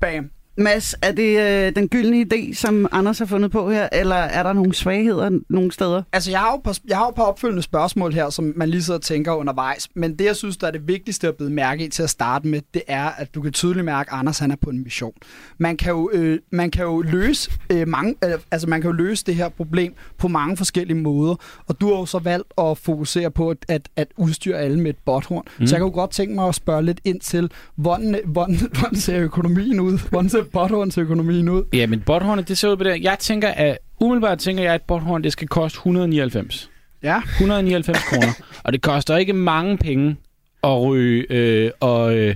Bam. 0.00 0.30
Mads, 0.60 0.94
er 1.02 1.12
det 1.12 1.38
øh, 1.40 1.74
den 1.76 1.88
gyldne 1.88 2.26
idé, 2.32 2.54
som 2.54 2.88
Anders 2.92 3.18
har 3.18 3.26
fundet 3.26 3.50
på 3.50 3.70
her, 3.70 3.88
eller 3.92 4.16
er 4.16 4.42
der 4.42 4.52
nogle 4.52 4.74
svagheder 4.74 5.40
nogle 5.48 5.72
steder? 5.72 6.02
Altså, 6.12 6.30
jeg 6.30 6.40
har, 6.40 6.50
jo 6.50 6.56
på, 6.56 6.72
jeg 6.88 6.96
har 6.96 7.04
jo 7.04 7.10
på 7.10 7.22
opfølgende 7.22 7.62
spørgsmål 7.62 8.12
her, 8.12 8.30
som 8.30 8.52
man 8.56 8.68
lige 8.68 8.82
sidder 8.82 8.98
og 8.98 9.04
tænker 9.04 9.32
undervejs. 9.32 9.88
Men 9.94 10.18
det, 10.18 10.24
jeg 10.24 10.36
synes, 10.36 10.56
der 10.56 10.66
er 10.66 10.70
det 10.70 10.88
vigtigste 10.88 11.28
at 11.28 11.36
blive 11.36 11.50
mærke 11.50 11.84
i 11.84 11.88
til 11.88 12.02
at 12.02 12.10
starte 12.10 12.48
med, 12.48 12.60
det 12.74 12.82
er, 12.88 13.04
at 13.04 13.34
du 13.34 13.42
kan 13.42 13.52
tydeligt 13.52 13.84
mærke, 13.84 14.12
at 14.12 14.18
Anders 14.18 14.38
han 14.38 14.50
er 14.50 14.56
på 14.56 14.70
en 14.70 14.82
mission. 14.84 15.12
Man 15.58 15.76
kan 15.76 15.92
jo, 15.92 16.10
øh, 16.12 16.38
man 16.52 16.70
kan 16.70 16.84
jo 16.84 17.00
løse 17.00 17.50
øh, 17.70 17.88
mange, 17.88 18.14
øh, 18.24 18.30
altså 18.50 18.68
man 18.68 18.80
kan 18.80 18.90
jo 18.90 18.96
løse 18.96 19.24
det 19.26 19.34
her 19.34 19.48
problem 19.48 19.94
på 20.18 20.28
mange 20.28 20.56
forskellige 20.56 20.96
måder. 20.96 21.34
Og 21.66 21.80
du 21.80 21.88
har 21.88 21.96
jo 21.98 22.06
så 22.06 22.18
valgt 22.18 22.52
at 22.58 22.78
fokusere 22.78 23.30
på 23.30 23.50
at, 23.50 23.56
at, 23.68 23.88
at 23.96 24.08
udstyre 24.16 24.58
alle 24.58 24.80
med 24.80 24.90
et 24.90 24.98
botthorn. 25.04 25.44
Mm. 25.58 25.66
Så 25.66 25.74
jeg 25.74 25.80
kan 25.80 25.88
jo 25.88 25.94
godt 25.94 26.10
tænke 26.10 26.34
mig 26.34 26.48
at 26.48 26.54
spørge 26.54 26.82
lidt 26.82 27.00
ind 27.04 27.20
til, 27.20 27.50
hvordan, 27.76 28.20
hvordan, 28.24 28.56
hvordan 28.78 28.96
ser 28.96 29.20
økonomien 29.20 29.80
ud? 29.80 29.98
Hvordan 30.10 30.30
ser 30.30 30.42
botthornsøkonomien 30.52 31.48
ud? 31.48 31.64
Ja, 31.72 31.86
men 31.86 32.00
botthornet, 32.00 32.48
det 32.48 32.58
ser 32.58 32.68
ud 32.68 32.76
på 32.76 32.84
det. 32.84 33.02
Jeg 33.02 33.16
tænker, 33.18 33.48
at 33.48 33.78
umiddelbart 34.00 34.38
tænker 34.38 34.62
jeg, 34.62 34.74
at 34.74 34.80
et 34.80 34.86
botthorn, 34.86 35.24
det 35.24 35.32
skal 35.32 35.48
koste 35.48 35.76
199. 35.76 36.70
Ja. 37.02 37.18
199 37.18 37.98
kroner. 37.98 38.32
Og 38.64 38.72
det 38.72 38.82
koster 38.82 39.16
ikke 39.16 39.32
mange 39.32 39.78
penge 39.78 40.16
at 40.64 40.82
ryge 40.82 41.26
øh, 41.30 41.70
og, 41.80 42.16
øh, 42.16 42.34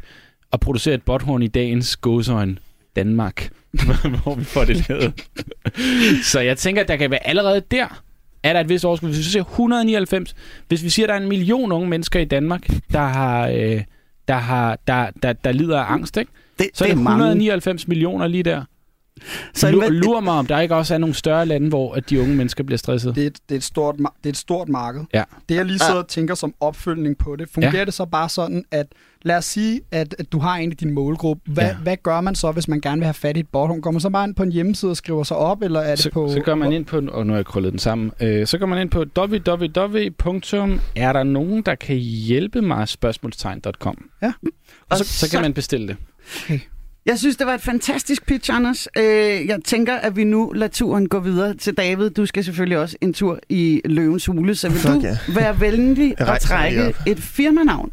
at 0.52 0.60
producere 0.60 0.94
et 0.94 1.02
botthorn 1.02 1.42
i 1.42 1.48
dagens 1.48 1.96
gåsøjne 1.96 2.56
Danmark, 2.96 3.48
hvor 4.22 4.34
vi 4.34 4.44
får 4.44 4.64
det 4.64 4.88
lavet. 4.88 5.12
så 6.32 6.40
jeg 6.40 6.58
tænker, 6.58 6.82
at 6.82 6.88
der 6.88 6.96
kan 6.96 7.10
være 7.10 7.26
allerede 7.26 7.62
der, 7.70 8.02
er 8.42 8.52
der 8.52 8.60
et 8.60 8.68
vist 8.68 8.84
overskud. 8.84 9.08
Hvis 9.08 9.18
vi 9.18 9.22
siger 9.22 9.44
199, 9.44 10.34
hvis 10.68 10.84
vi 10.84 10.88
siger, 10.88 11.06
at 11.06 11.08
der 11.08 11.14
er 11.14 11.20
en 11.20 11.28
million 11.28 11.72
unge 11.72 11.88
mennesker 11.88 12.20
i 12.20 12.24
Danmark, 12.24 12.66
der 12.92 13.06
har, 13.06 13.48
øh, 13.48 13.82
der, 14.28 14.34
har, 14.34 14.78
der, 14.86 15.10
der, 15.22 15.32
der 15.32 15.52
lider 15.52 15.80
af 15.80 15.92
angst, 15.92 16.16
ikke? 16.16 16.32
Det, 16.58 16.70
så 16.74 16.84
er 16.84 16.88
det 16.88 16.96
199 16.96 17.88
millioner 17.88 18.26
lige 18.26 18.42
der. 18.42 18.64
Så 19.54 19.70
Lur, 19.70 19.88
lurer 19.88 20.20
mig, 20.20 20.34
om 20.34 20.46
der 20.46 20.60
ikke 20.60 20.74
også 20.74 20.94
er 20.94 20.98
nogle 20.98 21.14
større 21.14 21.46
lande, 21.46 21.68
hvor 21.68 21.94
at 21.94 22.10
de 22.10 22.20
unge 22.20 22.34
mennesker 22.34 22.64
bliver 22.64 22.78
stresset. 22.78 23.14
Det 23.14 23.22
er, 23.22 23.26
et, 23.26 23.38
det 23.48 23.54
er, 23.54 23.58
et, 23.58 23.64
stort, 23.64 23.96
det 23.98 24.06
er 24.24 24.28
et 24.28 24.36
stort 24.36 24.68
marked. 24.68 25.04
Ja. 25.14 25.22
Det 25.48 25.54
jeg 25.54 25.64
lige 25.64 25.78
sidder 25.78 26.00
og 26.00 26.08
tænker 26.08 26.34
som 26.34 26.54
opfølgning 26.60 27.18
på 27.18 27.36
det, 27.36 27.48
fungerer 27.54 27.78
ja. 27.78 27.84
det 27.84 27.94
så 27.94 28.04
bare 28.04 28.28
sådan, 28.28 28.64
at 28.70 28.86
lad 29.22 29.36
os 29.36 29.44
sige, 29.44 29.80
at, 29.90 30.14
at 30.18 30.32
du 30.32 30.38
har 30.38 30.56
en 30.56 30.72
i 30.72 30.74
din 30.74 30.90
målgruppe. 30.90 31.42
Hvad, 31.52 31.64
ja. 31.64 31.74
hvad 31.74 31.96
gør 32.02 32.20
man 32.20 32.34
så, 32.34 32.52
hvis 32.52 32.68
man 32.68 32.80
gerne 32.80 32.98
vil 32.98 33.04
have 33.04 33.14
fat 33.14 33.36
i 33.36 33.40
et 33.40 33.48
bottom? 33.48 33.80
Går 33.80 33.90
man 33.90 34.00
så 34.00 34.10
bare 34.10 34.24
ind 34.24 34.34
på 34.34 34.42
en 34.42 34.52
hjemmeside 34.52 34.90
og 34.90 34.96
skriver 34.96 35.22
sig 35.22 35.36
op, 35.36 35.62
eller 35.62 35.80
er 35.80 35.90
det 35.90 35.98
så, 35.98 36.10
på... 36.10 36.28
Så 36.32 36.40
går 36.40 36.54
man 36.54 36.72
ind 36.72 36.84
på, 36.84 36.96
og 37.12 37.26
nu 37.26 37.32
har 37.32 37.38
jeg 37.38 37.46
krøllet 37.46 37.72
den 37.72 37.78
sammen, 37.78 38.12
øh, 38.20 38.46
så 38.46 38.58
går 38.58 38.66
man 38.66 38.80
ind 38.80 38.90
på 38.90 39.04
www. 39.18 39.98
Er 40.96 41.12
der 41.12 41.22
nogen, 41.22 41.62
der 41.62 41.74
kan 41.74 41.96
hjælpe 41.96 42.62
mig? 42.62 42.88
Spørgsmålstegn.com. 42.88 44.10
Ja. 44.22 44.32
Og 44.90 44.98
så, 44.98 45.04
så 45.04 45.30
kan 45.30 45.42
man 45.42 45.54
bestille 45.54 45.88
det. 45.88 45.96
Okay. 46.44 46.58
Jeg 47.06 47.18
synes, 47.18 47.36
det 47.36 47.46
var 47.46 47.54
et 47.54 47.60
fantastisk 47.60 48.26
pitch, 48.26 48.50
Anders. 48.54 48.88
Øh, 48.96 49.04
jeg 49.46 49.58
tænker, 49.64 49.94
at 49.94 50.16
vi 50.16 50.24
nu 50.24 50.52
lader 50.54 50.72
turen 50.72 51.08
gå 51.08 51.20
videre 51.20 51.54
til 51.54 51.74
David. 51.74 52.10
Du 52.10 52.26
skal 52.26 52.44
selvfølgelig 52.44 52.78
også 52.78 52.96
en 53.00 53.12
tur 53.14 53.38
i 53.48 53.80
Løvens 53.84 54.26
Hule, 54.26 54.54
så 54.54 54.68
vil 54.68 54.78
Fuck 54.78 54.94
du 54.94 55.00
ja. 55.00 55.18
være 55.34 55.60
venlig 55.60 56.14
at 56.18 56.40
trække 56.40 56.94
et 57.06 57.18
firmanavn, 57.18 57.90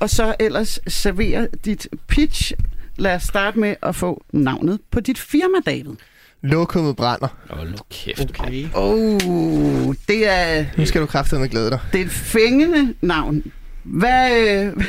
og 0.00 0.10
så 0.10 0.34
ellers 0.40 0.78
servere 0.86 1.48
dit 1.64 1.88
pitch. 2.08 2.52
Lad 2.96 3.14
os 3.14 3.22
starte 3.22 3.58
med 3.58 3.74
at 3.82 3.94
få 3.96 4.24
navnet 4.32 4.78
på 4.90 5.00
dit 5.00 5.18
firma, 5.18 5.58
David. 5.66 5.94
Lokummet 6.42 6.96
brænder. 6.96 7.28
Åh, 7.52 7.68
nu 7.70 7.76
kæft. 7.90 8.20
Okay. 8.40 8.66
Oh, 8.74 9.94
det 10.08 10.28
er, 10.28 10.64
Nu 10.78 10.86
skal 10.86 11.00
du 11.00 11.06
kraftedeme 11.06 11.48
glæde 11.48 11.70
dig. 11.70 11.78
det 11.92 12.00
er 12.00 12.04
et 12.04 12.10
fængende 12.10 12.94
navn. 13.00 13.42
Hvad, 13.84 14.38
øh, 14.48 14.84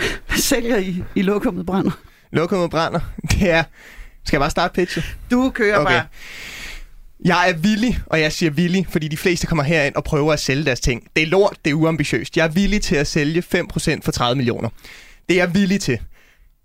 hvad 0.28 0.38
sælger 0.38 0.76
I 0.76 1.04
i 1.14 1.22
lokummet 1.22 1.66
brænder? 1.66 1.90
Lokummet 2.32 2.70
brænder. 2.70 3.00
Det 3.30 3.50
er... 3.50 3.64
Skal 4.24 4.36
jeg 4.36 4.40
bare 4.40 4.50
starte 4.50 4.74
pitchet? 4.74 5.16
Du 5.30 5.50
kører 5.54 5.78
okay. 5.78 5.94
Bare. 5.94 6.06
Jeg 7.24 7.50
er 7.50 7.52
villig, 7.52 7.98
og 8.06 8.20
jeg 8.20 8.32
siger 8.32 8.50
villig, 8.50 8.86
fordi 8.90 9.08
de 9.08 9.16
fleste 9.16 9.46
kommer 9.46 9.64
herind 9.64 9.94
og 9.94 10.04
prøver 10.04 10.32
at 10.32 10.40
sælge 10.40 10.64
deres 10.64 10.80
ting. 10.80 11.02
Det 11.16 11.22
er 11.22 11.26
lort, 11.26 11.56
det 11.64 11.70
er 11.70 11.74
uambitiøst. 11.74 12.36
Jeg 12.36 12.44
er 12.44 12.48
villig 12.48 12.82
til 12.82 12.96
at 12.96 13.06
sælge 13.06 13.42
5% 13.54 14.00
for 14.04 14.12
30 14.12 14.36
millioner. 14.36 14.68
Det 15.28 15.34
er 15.34 15.44
jeg 15.44 15.54
villig 15.54 15.80
til. 15.80 15.98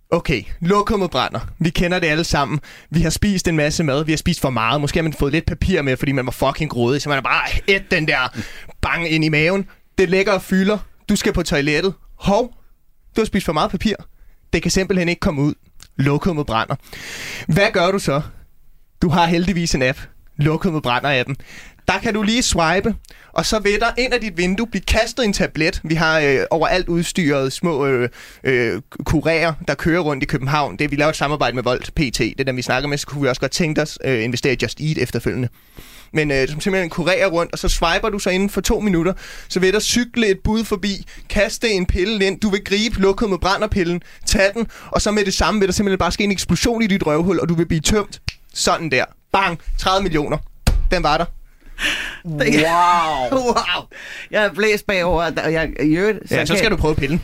Okay, 0.10 0.44
lokummet 0.62 1.12
brænder. 1.12 1.40
Vi 1.60 1.70
kender 1.70 2.00
det 2.00 2.08
alle 2.08 2.24
sammen. 2.24 2.60
Vi 2.90 3.02
har 3.02 3.10
spist 3.10 3.48
en 3.48 3.56
masse 3.56 3.84
mad. 3.84 4.06
Vi 4.06 4.12
har 4.12 4.18
spist 4.18 4.42
for 4.42 4.50
meget. 4.50 4.82
Måske 4.82 4.98
har 4.98 5.04
man 5.04 5.14
fået 5.14 5.32
lidt 5.32 5.46
papir 5.46 5.82
med, 5.82 5.98
fordi 5.98 6.12
man 6.12 6.26
var 6.26 6.32
fucking 6.32 6.72
grådig. 6.72 7.02
Så 7.02 7.10
man 7.10 7.16
har 7.16 7.22
bare 7.22 7.50
et 7.68 7.92
den 7.92 8.08
der 8.08 8.38
bang 8.82 9.10
ind 9.10 9.26
i 9.26 9.30
maven. 9.30 9.66
Det 9.98 10.10
ligger 10.10 10.34
og 10.34 10.42
fylder. 10.42 10.78
Du 11.10 11.16
skal 11.16 11.34
på 11.34 11.44
toilettet. 11.44 11.94
Hov, 12.20 12.54
du 13.16 13.22
har 13.22 13.26
spist 13.26 13.46
for 13.46 13.54
meget 13.54 13.72
papir. 13.72 13.96
Det 14.54 14.62
kan 14.62 14.72
simpelthen 14.72 15.10
ikke 15.10 15.20
komme 15.20 15.42
ud. 15.42 15.54
Lokummet 15.96 16.46
brænder. 16.46 16.76
Hvad 17.48 17.72
gør 17.74 17.92
du 17.92 18.00
så? 18.00 18.22
Du 19.02 19.10
har 19.10 19.26
heldigvis 19.26 19.76
en 19.76 19.82
app. 19.82 20.00
Lokummet 20.38 20.84
brænder 20.84 21.20
appen. 21.20 21.36
Der 21.88 22.00
kan 22.00 22.14
du 22.14 22.22
lige 22.22 22.44
swipe, 22.44 22.96
og 23.34 23.46
så 23.46 23.60
vil 23.60 23.80
der 23.80 23.88
ind 23.98 24.14
af 24.14 24.22
dit 24.22 24.38
vindue 24.38 24.68
blive 24.68 24.82
kastet 24.82 25.26
en 25.26 25.34
tablet. 25.34 25.82
Vi 25.84 25.96
har 25.96 26.20
øh, 26.20 26.40
overalt 26.52 26.88
udstyret 26.88 27.54
små 27.54 27.86
øh, 27.86 28.10
øh, 28.44 28.82
kurerer, 29.06 29.54
der 29.68 29.76
kører 29.76 30.02
rundt 30.02 30.24
i 30.24 30.26
København. 30.26 30.78
Det 30.80 30.92
vi 30.92 30.96
laver 30.96 31.10
et 31.10 31.16
samarbejde 31.16 31.56
med 31.56 31.64
Volt 31.64 31.92
PT. 31.96 32.20
Det 32.20 32.40
er 32.40 32.44
dem, 32.44 32.58
vi 32.58 32.62
snakker 32.62 32.90
med, 32.90 32.98
så 32.98 33.08
kunne 33.08 33.22
vi 33.22 33.28
også 33.28 33.42
godt 33.42 33.52
tænke 33.52 33.82
os 33.82 34.00
øh, 34.06 34.24
investere 34.24 34.54
i 34.54 34.58
Just 34.62 34.82
Eat 34.82 34.98
efterfølgende. 34.98 35.50
Men 36.16 36.32
øh, 36.32 36.48
som 36.48 36.62
simpelthen 36.62 36.90
kurerer 36.90 37.28
rundt, 37.28 37.52
og 37.52 37.60
så 37.60 37.70
swiper 37.70 38.10
du 38.10 38.20
så 38.20 38.30
inden 38.30 38.50
for 38.50 38.62
to 38.62 38.80
minutter, 38.80 39.14
så 39.48 39.60
vil 39.60 39.74
der 39.74 39.80
cykle 39.80 40.28
et 40.28 40.40
bud 40.44 40.64
forbi, 40.64 41.06
kaste 41.30 41.70
en 41.70 41.86
pille 41.86 42.26
ind, 42.26 42.40
du 42.40 42.50
vil 42.50 42.64
gribe 42.64 43.00
lukket 43.00 43.30
med 43.30 43.38
brænderpillen, 43.38 44.02
tage 44.26 44.52
den, 44.54 44.68
og 44.92 45.02
så 45.02 45.12
med 45.12 45.26
det 45.26 45.34
samme 45.34 45.60
vil 45.60 45.68
der 45.68 45.74
simpelthen 45.74 45.98
bare 46.00 46.12
ske 46.12 46.24
en 46.24 46.32
eksplosion 46.32 46.82
i 46.82 46.88
dit 46.88 47.06
røvhul, 47.06 47.40
og 47.40 47.50
du 47.50 47.54
vil 47.56 47.66
blive 47.66 47.82
tømt. 47.82 48.22
Sådan 48.54 48.92
der. 48.92 49.06
Bang! 49.34 49.60
30 49.78 50.04
millioner. 50.04 50.38
Den 50.92 51.04
var 51.04 51.18
der. 51.18 51.26
Wow. 52.26 52.40
wow. 53.38 53.84
Jeg 54.32 54.46
er 54.46 54.54
blæst 54.54 54.88
bagover, 54.88 55.32
og 55.46 55.54
jeg, 55.54 55.70
i 55.84 55.98
øvrigt, 55.98 56.32
Ja, 56.32 56.46
så 56.46 56.56
skal 56.56 56.72
du 56.72 56.76
prøve 56.76 56.96
pillen. 56.96 57.22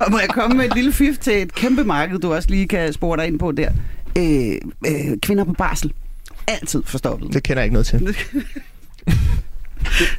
Og 0.00 0.10
må 0.12 0.18
jeg 0.18 0.28
komme 0.28 0.56
med 0.56 0.64
et 0.64 0.74
lille 0.74 0.92
fif 0.92 1.18
til 1.18 1.42
et 1.42 1.54
kæmpe 1.54 1.84
marked, 1.84 2.18
du 2.18 2.34
også 2.34 2.48
lige 2.48 2.68
kan 2.68 2.92
spore 2.92 3.16
dig 3.16 3.26
ind 3.26 3.38
på 3.38 3.52
der. 3.52 3.70
Øh, 4.18 4.54
øh, 4.86 5.18
kvinder 5.22 5.44
på 5.44 5.52
barsel. 5.52 5.92
Altid 6.46 6.82
forstoppet. 6.86 7.32
Det 7.32 7.42
kender 7.42 7.60
jeg 7.62 7.64
ikke 7.64 7.72
noget 7.74 7.86
til. 7.86 8.00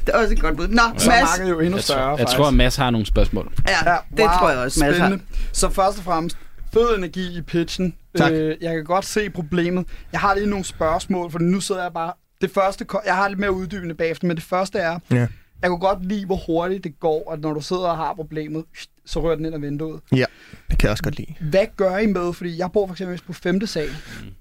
Det 0.06 0.14
er 0.14 0.18
også 0.18 0.32
et 0.34 0.40
godt 0.40 0.56
bud. 0.56 0.68
Nå, 0.68 0.82
Så 0.98 1.10
er 1.10 1.14
Mads. 1.14 1.22
markedet 1.30 1.50
jo 1.50 1.60
endnu 1.60 1.76
Jeg, 1.76 1.84
større, 1.84 2.00
tror, 2.00 2.08
jeg 2.10 2.18
faktisk. 2.18 2.36
tror, 2.36 2.46
at 2.48 2.54
Mads 2.54 2.76
har 2.76 2.90
nogle 2.90 3.06
spørgsmål. 3.06 3.52
Ja, 3.68 3.90
Ja, 3.92 3.96
det 4.16 4.24
tror 4.38 4.50
jeg 4.50 4.58
også, 4.58 4.80
Mads 4.80 4.98
har. 4.98 5.06
spændende. 5.06 5.24
Så 5.52 5.68
først 5.70 5.98
og 5.98 6.04
fremmest, 6.04 6.36
fed 6.72 6.96
energi 6.98 7.38
i 7.38 7.40
pitchen. 7.42 7.94
Tak. 8.18 8.32
Øh, 8.32 8.56
jeg 8.60 8.74
kan 8.74 8.84
godt 8.84 9.04
se 9.04 9.30
problemet. 9.30 9.86
Jeg 10.12 10.20
har 10.20 10.34
lige 10.34 10.46
nogle 10.46 10.64
spørgsmål, 10.64 11.30
for 11.30 11.38
nu 11.38 11.60
sidder 11.60 11.82
jeg 11.82 11.92
bare... 11.92 12.12
Det 12.40 12.50
første, 12.54 12.84
ko- 12.84 13.00
jeg 13.06 13.14
har 13.16 13.28
lidt 13.28 13.38
mere 13.40 13.52
uddybende 13.52 13.94
bagefter, 13.94 14.26
men 14.26 14.36
det 14.36 14.44
første 14.44 14.78
er, 14.78 14.98
Ja. 15.10 15.16
jeg 15.62 15.70
kunne 15.70 15.78
godt 15.78 16.04
lide, 16.08 16.26
hvor 16.26 16.40
hurtigt 16.46 16.84
det 16.84 17.00
går, 17.00 17.32
at 17.32 17.40
når 17.40 17.52
du 17.54 17.60
sidder 17.60 17.82
og 17.88 17.96
har 17.96 18.14
problemet, 18.14 18.64
så 19.06 19.22
rører 19.22 19.36
den 19.36 19.44
ind 19.44 19.54
ad 19.54 19.60
vinduet. 19.60 20.00
Ja, 20.12 20.24
det 20.70 20.78
kan 20.78 20.86
jeg 20.86 20.90
også 20.90 21.02
godt 21.02 21.16
lide. 21.16 21.34
Hvad 21.40 21.66
gør 21.76 21.98
I 21.98 22.06
med? 22.06 22.32
Fordi 22.32 22.58
jeg 22.58 22.70
bor 22.72 22.86
for 22.86 22.94
eksempel 22.94 23.20
på 23.26 23.32
femte 23.32 23.66
sal. 23.66 23.88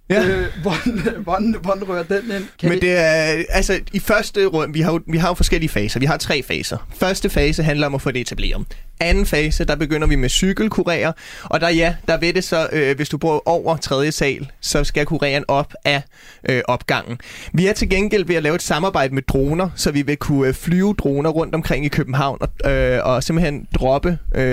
Ja. 0.10 0.26
Øh, 0.28 0.48
hvordan, 0.62 1.24
hvordan, 1.24 1.56
hvordan 1.62 1.90
rører 1.90 2.04
den 2.04 2.32
ind? 2.36 2.46
Kan 2.60 2.70
Men 2.70 2.82
det 2.82 2.98
er, 2.98 3.44
altså 3.50 3.80
i 3.94 4.00
første 4.00 4.46
runde, 4.46 4.74
vi 4.74 4.82
har, 4.82 4.92
jo, 4.92 5.02
vi 5.08 5.18
har 5.18 5.28
jo 5.28 5.34
forskellige 5.34 5.70
faser. 5.70 6.00
Vi 6.00 6.06
har 6.06 6.18
tre 6.18 6.44
faser. 6.44 6.88
Første 6.96 7.30
fase 7.30 7.64
handler 7.64 7.88
om 7.88 7.96
at 7.96 8.02
få 8.02 8.12
det 8.12 8.22
etableret. 8.22 8.66
Anden 9.00 9.26
fase, 9.26 9.66
der 9.66 9.76
begynder 9.76 10.08
vi 10.08 10.16
med 10.16 10.30
cykelkurerer. 10.30 11.12
Og 11.44 11.62
der 11.62 11.70
ja, 11.70 11.96
der 12.08 12.18
ved 12.18 12.34
det 12.34 12.44
så, 12.44 12.70
øh, 12.72 12.96
hvis 12.96 13.10
du 13.10 13.18
bor 13.18 13.44
over 13.46 13.78
tredje 13.78 14.12
sal, 14.12 14.52
så 14.62 14.84
skal 14.84 15.06
kureren 15.06 15.46
op 15.48 15.74
af 15.86 16.04
øh, 16.50 16.62
opgangen. 16.68 17.18
Vi 17.54 17.68
er 17.68 17.74
til 17.74 17.90
gengæld 17.90 18.26
ved 18.26 18.36
at 18.36 18.44
lave 18.44 18.56
et 18.56 18.62
samarbejde 18.62 19.14
med 19.14 19.22
droner, 19.22 19.70
så 19.76 19.92
vi 19.92 20.02
vil 20.02 20.18
kunne 20.18 20.48
øh, 20.48 20.54
flyve 20.54 20.94
droner 20.98 21.30
rundt 21.30 21.56
omkring 21.56 21.86
i 21.86 21.88
København 21.90 22.38
og, 22.42 22.72
øh, 22.72 23.00
og 23.04 23.24
simpelthen 23.24 23.68
droppe 23.76 24.18
øh, 24.36 24.53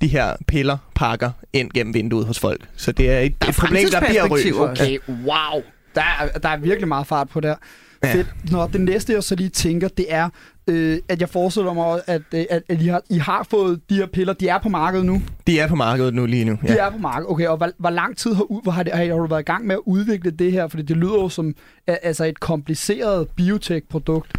de 0.00 0.08
her 0.08 0.36
piller, 0.46 0.76
pakker 0.94 1.30
ind 1.52 1.70
gennem 1.74 1.94
vinduet 1.94 2.26
hos 2.26 2.38
folk. 2.38 2.60
Så 2.76 2.92
det 2.92 3.10
er 3.10 3.18
et, 3.18 3.42
Der 3.42 3.46
er 3.46 3.50
et 3.50 3.56
problem, 3.56 3.88
der 3.90 4.00
bliver 4.00 4.28
rødt. 4.28 4.70
Okay, 4.80 4.98
wow. 5.08 5.62
Der 5.94 6.02
er, 6.20 6.38
der 6.38 6.48
er 6.48 6.56
virkelig 6.56 6.88
meget 6.88 7.06
fart 7.06 7.28
på 7.28 7.40
der. 7.40 7.54
Ja. 8.02 8.08
Ja. 8.08 8.14
Fedt. 8.14 8.26
Nå, 8.52 8.66
det 8.72 8.80
næste, 8.80 9.12
jeg 9.12 9.22
så 9.22 9.34
lige 9.34 9.48
tænker, 9.48 9.88
det 9.88 10.06
er, 10.08 10.28
øh, 10.68 10.98
at 11.08 11.20
jeg 11.20 11.28
forestiller 11.28 11.72
mig, 11.72 12.00
at, 12.06 12.22
øh, 12.34 12.44
at, 12.50 12.62
at 12.68 12.82
I, 12.82 12.86
har, 12.86 13.02
I 13.10 13.18
har 13.18 13.46
fået 13.50 13.80
de 13.90 13.94
her 13.94 14.06
piller. 14.06 14.32
De 14.32 14.48
er 14.48 14.58
på 14.58 14.68
markedet 14.68 15.06
nu. 15.06 15.22
De 15.46 15.60
er 15.60 15.68
på 15.68 15.74
markedet 15.74 16.14
nu 16.14 16.26
lige 16.26 16.44
nu. 16.44 16.58
De 16.68 16.72
er 16.72 16.90
på 16.90 16.98
markedet. 16.98 17.30
Okay, 17.30 17.46
og 17.46 17.56
hvor, 17.56 17.70
hvor 17.78 17.90
lang 17.90 18.16
tid 18.16 18.34
har, 18.34 18.42
u- 18.42 18.62
hvor 18.62 18.72
har, 18.72 18.82
det, 18.82 18.92
har, 18.92 19.02
I, 19.02 19.08
har 19.08 19.14
du 19.16 19.26
været 19.26 19.40
i 19.40 19.44
gang 19.44 19.66
med 19.66 19.74
at 19.74 19.80
udvikle 19.86 20.30
det 20.30 20.52
her? 20.52 20.68
Fordi 20.68 20.82
det 20.82 20.96
lyder 20.96 21.14
jo 21.14 21.28
som 21.28 21.54
øh, 21.88 21.96
altså 22.02 22.24
et 22.24 22.40
kompliceret 22.40 23.28
biotech-produkt. 23.36 24.32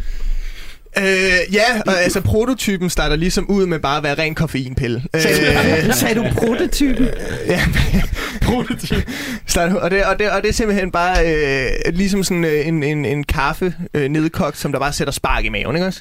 Øh, 0.98 1.54
ja, 1.54 1.80
og 1.86 2.02
altså 2.02 2.20
prototypen 2.20 2.90
starter 2.90 3.16
ligesom 3.16 3.50
ud 3.50 3.66
med 3.66 3.78
bare 3.78 3.96
at 3.96 4.02
være 4.02 4.14
ren 4.14 4.34
koffeinpille. 4.34 5.02
Sagde, 5.18 5.36
Øh, 5.80 5.86
du, 5.86 5.92
sagde 5.92 6.14
du 6.14 6.26
prototypen? 6.34 7.08
ja, 7.46 7.62
prototyp. 8.42 9.08
Starter, 9.46 9.74
og, 9.74 9.90
det, 9.90 10.04
og, 10.04 10.18
det, 10.18 10.30
og 10.30 10.42
det 10.42 10.48
er 10.48 10.52
simpelthen 10.52 10.90
bare 10.90 11.34
øh, 11.34 11.70
ligesom 11.92 12.24
sådan 12.24 12.44
øh, 12.44 12.66
en, 12.68 12.82
en, 12.82 13.04
en 13.04 13.24
kaffe 13.24 13.74
øh, 13.94 14.08
nedkogt, 14.08 14.58
som 14.58 14.72
der 14.72 14.78
bare 14.78 14.92
sætter 14.92 15.12
spark 15.12 15.44
i 15.44 15.48
maven, 15.48 15.76
ikke 15.76 15.86
også? 15.86 16.00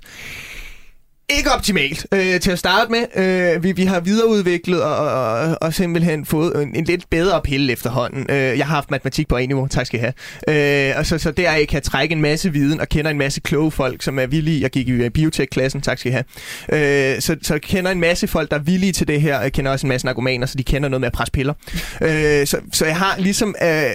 Ikke 1.38 1.52
optimalt 1.52 2.08
øh, 2.12 2.40
til 2.40 2.52
at 2.52 2.60
starte 2.60 2.92
med. 2.92 3.06
Øh, 3.16 3.64
vi, 3.64 3.72
vi 3.72 3.86
har 3.86 4.00
videreudviklet 4.00 4.84
og, 4.84 4.98
og, 4.98 5.58
og 5.62 5.74
simpelthen 5.74 6.26
fået 6.26 6.64
en, 6.64 6.76
en 6.76 6.84
lidt 6.84 7.10
bedre 7.10 7.42
pille 7.42 7.72
efterhånden. 7.74 8.26
Øh, 8.30 8.36
jeg 8.38 8.68
har 8.68 8.76
haft 8.76 8.92
matematik 8.92 9.28
på 9.28 9.38
en 9.38 9.50
niveau, 9.50 9.68
tak 9.68 9.86
skal 9.86 10.00
I 10.00 10.02
have. 10.02 10.90
Øh, 10.90 10.98
og 10.98 11.06
så, 11.06 11.18
så 11.18 11.32
der 11.32 11.52
jeg 11.52 11.68
kan 11.68 11.82
trække 11.82 12.14
en 12.14 12.22
masse 12.22 12.54
viden 12.54 12.80
og 12.80 12.90
kender 12.90 13.12
en 13.12 13.18
masse 13.18 13.42
kloge 13.42 13.72
folk, 13.72 14.04
som 14.04 14.20
er 14.20 14.26
villige. 14.26 14.62
Jeg 14.62 14.70
gik 14.70 14.88
i 14.88 14.92
øh, 14.92 15.10
biotech-klassen, 15.10 15.82
tak 15.82 16.00
skal 16.00 16.12
I 16.12 16.14
have. 16.14 17.16
Øh, 17.16 17.22
så, 17.22 17.36
så 17.42 17.60
kender 17.62 17.92
en 17.92 18.00
masse 18.00 18.28
folk, 18.28 18.52
der 18.52 18.58
er 18.58 18.62
villige 18.62 18.92
til 18.92 19.08
det 19.08 19.22
her. 19.22 19.42
Jeg 19.42 19.52
kender 19.52 19.72
også 19.72 19.88
en 19.88 19.90
masse 19.90 20.06
narkomaner, 20.06 20.46
så 20.46 20.58
de 20.58 20.64
kender 20.64 20.90
noget 20.90 21.02
med 21.02 21.08
at 21.08 21.14
presse 21.14 21.32
piller. 21.32 21.54
Øh, 22.02 22.48
så, 22.48 22.58
så 22.74 22.86
jeg 22.86 22.98
har 22.98 23.16
ligesom 23.18 23.56
øh, 23.64 23.90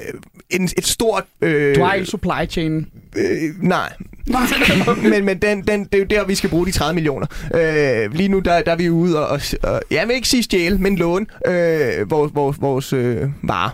en, 0.50 0.64
et 0.64 0.86
stort... 0.86 1.24
Øh, 1.40 1.76
Du 1.76 1.82
har 1.82 1.94
ikke 1.94 2.06
supply 2.06 2.48
chain. 2.48 2.86
Øh, 3.16 3.62
nej. 3.62 3.92
men 5.10 5.24
men 5.24 5.38
den, 5.38 5.62
den, 5.62 5.84
det 5.84 5.94
er 5.94 5.98
jo 5.98 6.04
der, 6.04 6.24
vi 6.24 6.34
skal 6.34 6.50
bruge 6.50 6.66
de 6.66 6.72
30 6.72 6.94
millioner. 6.94 7.26
Øh, 7.54 8.14
lige 8.14 8.28
nu, 8.28 8.38
der, 8.38 8.62
der 8.62 8.72
er 8.72 8.76
vi 8.76 8.90
ude 8.90 9.18
og, 9.18 9.28
og, 9.28 9.40
og 9.62 9.82
jeg 9.90 10.08
vil 10.08 10.16
ikke 10.16 10.28
sige 10.28 10.42
stjæle, 10.42 10.78
men 10.78 10.96
låne 10.96 11.26
øh, 11.46 12.10
vores, 12.10 12.34
vores, 12.34 12.60
vores 12.60 12.92
øh, 12.92 13.22
varer. 13.42 13.70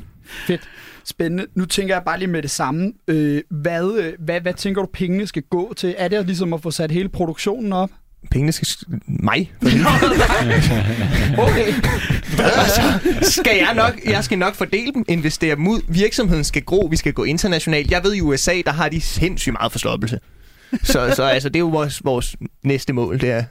Fedt. 0.46 0.68
Spændende. 1.04 1.46
Nu 1.54 1.64
tænker 1.64 1.94
jeg 1.94 2.02
bare 2.04 2.18
lige 2.18 2.28
med 2.28 2.42
det 2.42 2.50
samme. 2.50 2.92
Øh, 3.08 3.42
hvad, 3.50 3.98
øh, 3.98 4.12
hvad, 4.18 4.40
hvad 4.40 4.54
tænker 4.54 4.82
du, 4.82 4.88
pengene 4.92 5.26
skal 5.26 5.42
gå 5.42 5.74
til? 5.76 5.94
Er 5.98 6.08
det 6.08 6.26
ligesom 6.26 6.52
at 6.52 6.62
få 6.62 6.70
sat 6.70 6.90
hele 6.90 7.08
produktionen 7.08 7.72
op? 7.72 7.90
Pengene 8.30 8.52
skal... 8.52 8.68
Mig? 9.06 9.52
Okay. 11.38 11.72
altså, 12.38 12.82
skal 13.22 13.56
jeg 13.56 13.74
nok, 13.74 14.00
jeg 14.04 14.24
skal 14.24 14.38
nok 14.38 14.54
fordele 14.54 14.92
dem, 14.92 15.04
investere 15.08 15.56
dem 15.56 15.68
ud. 15.68 15.80
Virksomheden 15.88 16.44
skal 16.44 16.62
gro, 16.62 16.88
vi 16.90 16.96
skal 16.96 17.12
gå 17.12 17.24
internationalt. 17.24 17.90
Jeg 17.90 18.04
ved 18.04 18.14
i 18.14 18.20
USA, 18.20 18.60
der 18.66 18.72
har 18.72 18.88
de 18.88 19.00
sindssygt 19.00 19.52
meget 19.52 19.72
forstoppelse. 19.72 20.20
Så, 20.82 21.12
så 21.16 21.22
altså, 21.22 21.48
det 21.48 21.56
er 21.56 21.60
jo 21.60 21.68
vores, 21.68 22.00
vores 22.04 22.36
næste 22.64 22.92
mål, 22.92 23.20
det 23.20 23.30
er 23.30 23.44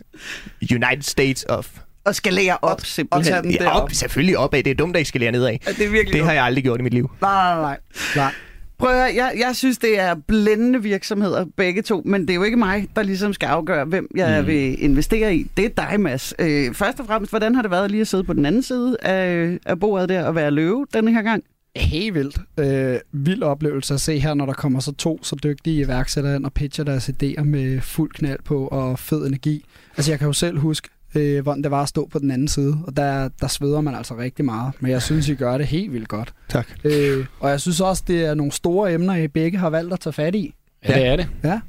United 0.71 1.01
States 1.01 1.43
of... 1.49 1.67
Og 2.05 2.15
skalere 2.15 2.58
op, 2.62 2.71
Og 2.71 2.79
tage 2.82 2.86
simpelthen. 2.86 3.43
den 3.43 3.51
Ja, 3.51 3.58
derop. 3.58 3.84
op, 3.84 3.89
selvfølgelig 3.93 4.38
opad. 4.38 4.63
Det 4.63 4.71
er 4.71 4.75
dumt, 4.75 4.95
at 4.95 5.01
I 5.01 5.05
skal 5.05 5.21
lære 5.21 5.32
nedad. 5.32 5.58
Ja, 5.67 5.71
det 5.71 5.86
er 5.86 5.89
virkelig 5.89 6.13
Det 6.13 6.25
har 6.25 6.34
jeg 6.34 6.43
aldrig 6.43 6.63
gjort 6.63 6.79
i 6.79 6.84
mit 6.84 6.93
liv. 6.93 7.12
Nej, 7.21 7.53
nej, 7.53 7.62
nej. 7.62 7.77
nej. 8.15 8.32
Prøv 8.80 8.89
at 8.89 9.15
jeg, 9.15 9.34
jeg 9.38 9.56
synes, 9.56 9.78
det 9.78 10.00
er 10.00 10.15
blændende 10.28 10.84
virksomheder, 10.84 11.46
begge 11.56 11.82
to, 11.82 12.02
men 12.06 12.22
det 12.22 12.30
er 12.30 12.36
jo 12.36 12.44
ikke 12.44 12.58
mig, 12.58 12.88
der 12.96 13.04
ligesom 13.04 13.34
skal 13.34 13.48
afgøre, 13.48 13.86
hvem 13.86 14.08
jeg 14.15 14.42
mm. 14.42 14.48
vil 14.48 14.84
investere 14.84 15.36
i. 15.36 15.52
Det 15.58 15.65
er 15.65 15.70
dig, 15.70 16.00
Mads. 16.00 16.34
Øh, 16.39 16.74
først 16.74 17.00
og 17.00 17.06
fremmest, 17.06 17.32
hvordan 17.32 17.56
har 17.56 17.62
det 17.62 17.72
været 17.72 17.92
lige 17.92 18.02
at 18.02 18.08
sidde 18.08 18.24
på 18.24 18.34
den 18.34 18.46
anden 18.46 18.63
side 18.63 18.98
af, 19.02 19.58
af 19.65 19.80
bordet 19.80 20.10
der 20.10 20.26
og 20.26 20.36
være 20.36 20.52
løve 20.52 20.86
denne 20.94 21.13
her 21.13 21.22
gang? 21.22 21.44
Helt 21.76 22.13
vildt. 22.13 22.38
Øh, 22.60 23.00
vild 23.12 23.44
oplevelse 23.44 23.94
at 23.94 24.02
se 24.02 24.20
her, 24.20 24.34
når 24.34 24.46
der 24.46 24.54
kommer 24.54 24.80
så 24.80 24.92
to 24.92 25.20
så 25.24 25.36
dygtige 25.44 25.82
iværksættere 25.82 26.36
ind 26.36 26.46
og 26.46 26.54
pitcher 26.54 26.86
deres 26.86 27.10
idéer 27.10 27.44
med 27.44 27.82
fuld 27.82 28.12
knald 28.12 28.39
på 28.46 28.68
og 28.68 29.00
fed 29.00 29.28
energi. 29.28 29.65
Altså 29.98 30.12
jeg 30.12 30.20
kan 30.20 30.26
jo 30.26 30.34
selv 30.34 30.60
huske, 30.60 30.89
øh, 31.15 31.43
hvordan 31.43 31.63
det 31.63 31.72
var 31.72 31.82
at 31.82 31.89
stå 31.89 32.08
på 32.12 32.19
den 32.19 32.32
anden 32.32 32.48
side, 32.48 32.78
og 32.88 32.98
der, 32.98 33.30
der 33.41 33.48
sveder 33.48 33.82
man 33.82 33.95
altså 33.95 34.17
rigtig 34.17 34.45
meget. 34.45 34.74
Men 34.80 34.91
jeg 34.91 35.02
synes, 35.02 35.30
I 35.30 35.34
gør 35.34 35.58
det 35.58 35.67
helt 35.67 35.93
vildt 35.93 36.08
godt. 36.08 36.34
Tak. 36.50 36.67
Øh, 36.84 37.26
og 37.39 37.50
jeg 37.50 37.62
synes 37.62 37.82
også, 37.82 38.04
det 38.08 38.26
er 38.26 38.34
nogle 38.34 38.52
store 38.52 38.93
emner, 38.93 39.15
I 39.15 39.28
begge 39.28 39.58
har 39.58 39.69
valgt 39.69 39.93
at 39.93 40.00
tage 40.00 40.13
fat 40.13 40.36
i. 40.36 40.54
Ja, 40.88 40.93
det 40.93 41.06
er 41.06 41.15
det. 41.15 41.28
Ja. 41.43 41.60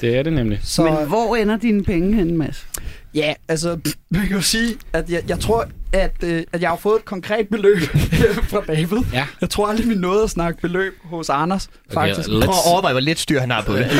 Det 0.00 0.16
er 0.16 0.22
det 0.22 0.32
nemlig. 0.32 0.60
Så, 0.62 0.82
Men 0.84 1.06
hvor 1.08 1.36
ender 1.36 1.56
dine 1.56 1.84
penge 1.84 2.14
hen, 2.14 2.38
Mads? 2.38 2.66
Ja, 3.14 3.34
altså, 3.48 3.78
man 4.10 4.26
kan 4.26 4.36
jo 4.36 4.42
sige, 4.42 4.74
at 4.92 5.10
jeg, 5.10 5.22
jeg 5.28 5.40
tror, 5.40 5.66
at, 5.92 6.14
øh, 6.24 6.42
at 6.52 6.60
jeg 6.62 6.68
har 6.70 6.76
fået 6.76 6.98
et 6.98 7.04
konkret 7.04 7.48
beløb 7.48 7.78
fra 8.50 8.62
David. 8.68 8.98
Ja. 9.12 9.26
Jeg 9.40 9.50
tror 9.50 9.66
aldrig, 9.68 9.88
vi 9.88 9.94
nåede 9.94 10.22
at 10.22 10.30
snakke 10.30 10.60
beløb 10.60 10.92
hos 11.04 11.28
Anders, 11.30 11.68
faktisk. 11.92 12.28
let's- 12.28 12.44
Prøv 12.44 12.54
at 12.54 12.72
overveje, 12.72 12.92
hvor 12.94 13.00
lidt 13.00 13.18
styr 13.18 13.40
han 13.40 13.50
har 13.50 13.62
på 13.62 13.76
det. 13.76 13.84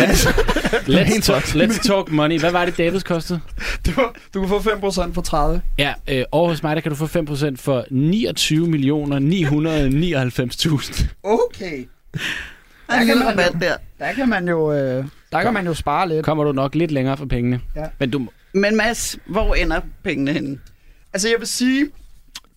Let's, 0.89 0.99
Helt 1.03 1.25
talk, 1.25 1.45
let's 1.45 1.87
talk 1.89 2.11
money. 2.11 2.39
Hvad 2.41 2.51
var 2.53 2.65
det, 2.65 2.79
Davids 2.79 3.03
kostede? 3.03 3.41
Du, 3.87 3.93
du 4.35 4.41
kan 4.41 4.49
få 4.49 4.59
5% 4.59 5.13
for 5.15 5.23
30. 5.23 5.63
Ja, 5.79 5.95
øh, 6.09 6.25
over 6.33 6.49
hos 6.49 6.63
mig, 6.63 6.77
der 6.77 6.83
kan 6.83 6.91
du 6.93 6.97
få 6.97 7.07
5% 7.07 7.57
for 7.57 7.85
29 7.91 8.67
millioner 8.69 9.19
999.000. 9.19 11.07
Okay. 11.23 11.85
Der 12.87 12.95
er 12.95 12.99
kan 12.99 13.07
lille 13.07 13.25
man 13.25 13.61
der. 13.61 13.77
Der 13.99 14.13
kan 14.13 14.29
man 14.29 14.49
jo, 14.49 14.73
øh, 14.73 15.05
der 15.33 15.43
kan 15.43 15.55
man 15.55 15.67
jo 15.67 15.75
spare 15.75 16.09
lidt. 16.09 16.25
Kommer 16.25 16.45
du 16.45 16.53
nok 16.53 16.75
lidt 16.75 16.91
længere 16.91 17.17
for 17.17 17.27
pengene. 17.27 17.61
Ja. 17.77 17.85
Men 17.99 18.11
du, 18.11 18.29
Men 18.55 18.77
Mads, 18.77 19.17
hvor 19.27 19.55
ender 19.55 19.81
pengene 20.05 20.33
henne? 20.33 20.59
Altså, 21.12 21.29
jeg 21.29 21.37
vil 21.38 21.49
sige, 21.49 21.91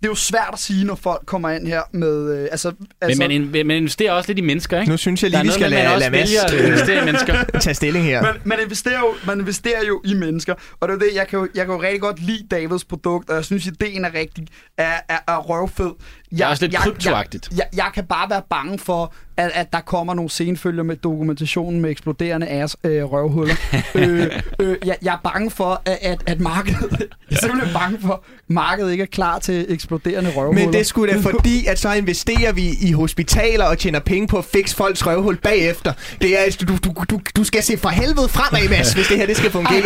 det 0.02 0.08
er 0.08 0.12
jo 0.12 0.16
svært 0.16 0.50
at 0.54 0.60
sige, 0.60 0.86
når 0.86 0.96
folk 0.96 1.26
kommer 1.26 1.50
ind 1.50 1.68
her 1.68 1.82
med... 1.92 2.38
Øh, 2.38 2.48
altså, 2.52 2.70
men 2.80 2.88
altså, 3.02 3.22
man, 3.22 3.32
in, 3.32 3.52
man 3.52 3.72
investerer 3.72 4.12
også 4.12 4.30
lidt 4.30 4.38
i 4.40 4.42
mennesker, 4.42 4.80
ikke? 4.80 4.92
Nu 4.92 4.98
synes 4.98 5.24
jeg 5.24 5.32
lige, 5.32 5.44
vi 5.44 5.50
skal 5.50 5.70
med, 5.70 5.78
at 5.78 5.90
man 5.90 6.00
lade, 6.00 6.12
lade 6.12 6.12
Mads 6.12 6.54
øh, 6.54 6.68
investere 6.68 7.02
i 7.02 7.06
mennesker. 7.06 7.44
tage 7.60 7.74
stilling 7.74 8.06
her. 8.06 8.22
man, 8.22 8.34
man, 8.44 8.60
investerer 8.64 9.00
jo, 9.00 9.14
man 9.28 9.40
investerer 9.40 9.86
jo 9.88 10.02
i 10.06 10.14
mennesker, 10.14 10.54
og 10.80 10.88
det 10.88 10.96
er 10.96 11.00
det, 11.00 11.10
jeg 11.16 11.28
kan 11.28 11.40
jo, 11.40 11.48
jeg 11.56 11.66
kan 11.66 11.76
jo 11.76 11.82
rigtig 11.82 12.02
godt 12.02 12.20
lide 12.20 12.48
Davids 12.52 12.86
produkt, 12.86 13.30
og 13.30 13.36
jeg 13.36 13.46
synes, 13.46 13.66
ideen 13.66 14.06
er 14.06 14.14
rigtig 14.14 14.48
er, 14.78 14.94
er, 15.10 15.20
er 15.28 15.38
røvfed. 15.38 15.86
Jeg, 15.86 16.38
Det 16.38 16.42
er 16.42 16.48
også 16.48 16.64
lidt 16.64 16.74
jeg, 16.74 16.82
kryptoagtigt. 16.82 17.50
Jeg, 17.52 17.58
jeg, 17.58 17.68
jeg 17.78 17.92
kan 17.94 18.06
bare 18.06 18.30
være 18.30 18.42
bange 18.50 18.80
for, 18.80 19.14
at, 19.42 19.52
at 19.54 19.74
der 19.74 19.80
kommer 19.80 20.14
nogle 20.14 20.30
senfølger 20.30 20.84
med 20.84 20.96
dokumentationen 20.96 21.82
med 21.82 21.90
eksploderende 21.90 22.48
ass, 22.48 22.78
øh, 22.84 23.04
røvhuller. 23.04 23.56
øh, 23.96 24.28
øh, 24.60 24.78
jeg, 24.86 24.98
jeg 25.02 25.14
er 25.14 25.30
bange 25.32 25.52
for, 25.52 25.82
at, 25.86 25.98
at, 26.02 26.24
at 26.26 26.40
markedet... 26.40 26.82
Jeg 27.32 27.38
er 27.38 27.42
simpelthen 27.42 27.74
bange 27.74 27.98
for, 28.02 28.14
at 28.14 28.20
markedet 28.48 28.92
ikke 28.92 29.02
er 29.02 29.06
klar 29.06 29.40
til 29.40 29.66
eksploderende 29.70 30.32
røvhuller. 30.36 30.66
Men 30.66 30.74
det 30.74 30.88
skulle 30.88 31.14
da 31.14 31.20
fordi, 31.20 31.66
at 31.66 31.80
så 31.80 31.94
investerer 31.94 32.52
vi 32.52 32.70
i 32.82 32.92
hospitaler 32.92 33.66
og 33.66 33.78
tjener 33.78 34.00
penge 34.00 34.28
på 34.28 34.38
at 34.38 34.46
fikse 34.46 34.76
folks 34.76 35.08
røvhul 35.08 35.38
bagefter. 35.38 35.94
Det 36.22 36.40
er, 36.40 36.58
du, 36.62 36.78
du, 36.78 37.04
du, 37.10 37.20
du 37.36 37.44
skal 37.44 37.64
se 37.64 37.78
for 37.78 37.90
helvede 37.90 38.30
fremad, 38.30 38.70
Mads, 38.70 38.94
hvis 38.98 39.08
det 39.08 39.18
her 39.18 39.26
det 39.26 39.38
skal 39.38 39.52
fungere. 39.52 39.82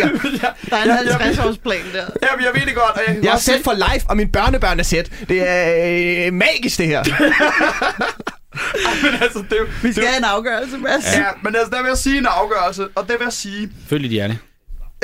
Der 0.70 0.76
er 0.76 0.82
en 0.82 0.88
Ja, 0.88 1.14
jeg 1.18 1.30
50-års 1.30 1.58
plan 1.58 1.78
der. 1.92 2.04
Jamen, 2.30 2.44
jeg 2.44 2.50
ved 2.54 2.66
det 2.66 2.74
godt, 2.74 2.96
og 2.96 3.02
jeg 3.06 3.24
Jeg 3.24 3.34
er 3.34 3.38
sæt 3.38 3.60
for 3.64 3.72
life, 3.72 4.06
og 4.08 4.16
mine 4.16 4.30
børnebørn 4.30 4.78
er 4.78 4.82
sæt. 4.82 5.10
Det 5.28 5.48
er 5.48 6.26
øh, 6.26 6.32
magisk, 6.32 6.78
det 6.78 6.86
her. 6.86 7.02
Men 9.02 9.22
altså, 9.22 9.44
det. 9.50 9.58
Vi 9.82 9.92
skal 9.92 10.04
have 10.06 10.18
en 10.18 10.24
afgørelse, 10.24 10.78
Mads. 10.78 11.04
Ja, 11.16 11.26
men 11.42 11.56
altså, 11.56 11.70
der 11.70 11.82
vil 11.82 11.88
jeg 11.88 11.98
sige 11.98 12.18
en 12.18 12.26
afgørelse, 12.26 12.88
og 12.94 13.02
det 13.08 13.18
vil 13.18 13.24
jeg 13.24 13.32
sige... 13.32 13.70
Følg 13.88 14.02
dit 14.02 14.10
hjerte. 14.10 14.38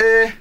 Øh, 0.01 0.31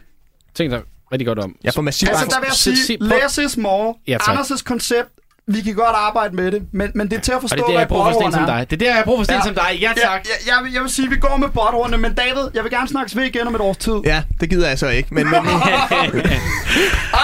Tænk 0.55 0.73
dig 0.73 0.83
rigtig 1.13 1.27
godt 1.27 1.39
om. 1.39 1.57
Jeg 1.65 1.75
får 1.75 1.83
massiv 1.83 2.09
altså, 2.09 2.27
der 2.31 2.41
vil 2.41 2.47
jeg 2.47 2.55
sige, 2.57 2.99
less 3.01 3.39
is 3.39 3.57
more. 3.57 3.95
Ja, 4.07 4.19
tak. 4.27 4.39
Anders' 4.39 4.63
koncept, 4.65 5.09
vi 5.47 5.61
kan 5.61 5.75
godt 5.75 5.97
arbejde 5.97 6.37
med 6.37 6.53
det, 6.53 6.63
men, 6.73 6.91
men 6.95 7.11
det 7.11 7.17
er 7.17 7.21
til 7.21 7.33
at 7.33 7.37
Og 7.37 7.41
forstå, 7.41 7.57
det 7.57 7.63
er 7.63 7.67
der, 7.67 7.73
hvad 7.73 7.81
jeg 7.81 7.89
bruger 7.89 8.13
for 8.13 8.31
som 8.31 8.47
dig. 8.47 8.67
Det 8.71 8.83
er 8.83 8.87
der, 8.87 8.95
jeg 8.97 9.05
bruger 9.05 9.19
for 9.19 9.25
sten 9.25 9.37
Ja. 9.37 9.43
som 9.43 9.55
dig. 9.55 9.65
Ja, 9.81 9.93
Ja, 9.97 10.09
tak. 10.09 10.21
jeg, 10.25 10.37
jeg, 10.47 10.65
vil, 10.65 10.73
jeg 10.73 10.83
vil 10.83 10.91
sige, 10.91 11.07
at 11.07 11.11
vi 11.11 11.17
går 11.17 11.37
med 11.37 11.49
botthornene, 11.49 11.99
men 11.99 12.15
David, 12.15 12.49
jeg 12.55 12.63
vil 12.63 12.71
gerne 12.73 12.89
snakkes 12.89 13.17
ved 13.17 13.25
igen 13.25 13.47
om 13.47 13.55
et 13.55 13.61
års 13.61 13.77
tid. 13.77 13.93
Ja, 14.05 14.23
det 14.41 14.51
gider 14.51 14.69
jeg 14.69 14.79
så 14.79 14.89
ikke. 14.89 15.15
Men, 15.15 15.25
men 15.31 15.35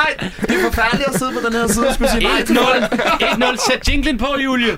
Ej, 0.00 0.10
det 0.40 0.50
er 0.50 0.62
forfærdeligt 0.70 1.08
at 1.08 1.18
sidde 1.18 1.32
på 1.32 1.38
den 1.46 1.52
her 1.52 1.66
side 1.68 1.88
og 1.88 1.94
skulle 1.94 2.10
sige 2.10 2.22
nej 2.24 2.42
til 2.44 2.54
1-0. 2.54 2.60
1-0. 2.60 3.56
Sæt 3.70 3.88
jinglen 3.88 4.18
på, 4.18 4.26
Julie. 4.44 4.76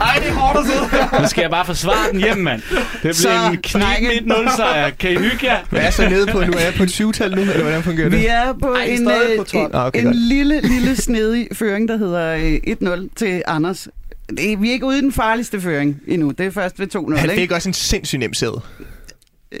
Ej, 0.00 0.18
det 0.22 0.28
er 0.28 0.32
hårdt 0.32 0.58
at 0.58 0.66
sidde 0.66 0.88
her. 0.88 1.20
Nu 1.22 1.28
skal 1.28 1.42
jeg 1.42 1.50
bare 1.50 1.64
forsvare 1.66 2.12
den 2.12 2.20
hjem, 2.20 2.36
mand. 2.38 2.62
Det 3.02 3.16
Så, 3.16 3.28
bliver 3.28 3.48
en 3.48 3.58
drenge. 3.82 4.20
knip 4.20 4.32
1-0 4.32 4.56
sejr. 4.56 4.90
Kan 4.90 5.10
I 5.12 5.16
hygge 5.16 5.38
jer? 5.46 5.58
hvad 5.70 5.80
er 5.80 5.90
så 5.90 6.08
nede 6.08 6.26
på 6.26 6.40
nu? 6.40 6.52
Er 6.52 6.60
jeg 6.60 6.74
på 6.76 6.82
et 6.82 6.90
syvtal 6.90 7.30
nu, 7.34 7.40
eller 7.40 7.62
hvordan 7.62 7.82
fungerer 7.82 8.08
det? 8.08 8.18
Vi 8.20 8.26
er 8.26 8.52
på 8.52 8.66
Ej, 8.74 8.80
er 8.80 8.84
en, 8.84 9.10
øh, 9.10 9.38
på 9.38 9.44
12. 9.44 9.66
en, 9.66 9.74
Ah, 9.74 9.86
okay, 9.86 9.98
en 9.98 10.04
godt. 10.04 10.16
lille, 10.16 10.60
lille 10.60 10.96
snedig 10.96 11.48
føring, 11.52 11.88
der 11.88 11.96
hedder 11.96 12.34
øh, 12.36 12.98
1-0 13.02 13.08
til 13.16 13.42
Anders. 13.46 13.88
Det 14.30 14.52
er- 14.52 14.56
Vi 14.56 14.68
er 14.68 14.72
ikke 14.72 14.86
ude 14.86 14.98
i 14.98 15.00
den 15.00 15.12
farligste 15.12 15.60
føring 15.60 16.00
endnu. 16.06 16.30
Det 16.30 16.46
er 16.46 16.50
først 16.50 16.78
ved 16.80 16.86
2-0, 16.96 17.16
Han 17.18 17.30
ikke? 17.30 17.40
fik 17.42 17.50
også 17.52 17.68
en 17.68 17.72
sindssygt 17.74 18.20
nem 18.20 18.34
sæde. 18.34 18.60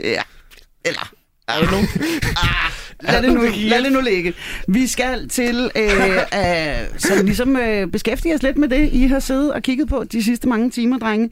Ja. 0.04 0.22
Eller... 0.84 1.10
Er 1.48 1.60
det 1.60 1.70
nu? 1.70 1.76
ah, 1.76 2.70
lad, 3.02 3.22
det 3.22 3.34
nu, 3.34 3.40
lad 3.56 3.82
det 3.82 3.92
nu 3.92 4.00
ligge. 4.00 4.34
Vi 4.68 4.86
skal 4.86 5.28
til 5.28 5.70
øh, 5.76 6.16
øh, 6.16 6.98
så 6.98 7.22
ligesom 7.24 7.56
øh, 7.56 7.86
beskæftige 7.86 8.34
os 8.34 8.42
lidt 8.42 8.58
med 8.58 8.68
det, 8.68 8.88
I 8.92 9.06
har 9.06 9.18
siddet 9.18 9.52
og 9.52 9.62
kigget 9.62 9.88
på 9.88 10.04
de 10.12 10.22
sidste 10.22 10.48
mange 10.48 10.70
timer, 10.70 10.98
drenge. 10.98 11.30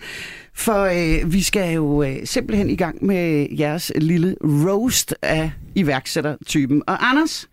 For 0.54 0.84
øh, 0.84 1.32
vi 1.32 1.42
skal 1.42 1.74
jo 1.74 2.02
øh, 2.02 2.16
simpelthen 2.24 2.70
i 2.70 2.76
gang 2.76 3.04
med 3.04 3.46
jeres 3.58 3.92
lille 3.96 4.36
roast 4.42 5.14
af 5.22 5.50
iværksættertypen. 5.74 6.82
Og 6.86 7.08
Anders, 7.08 7.48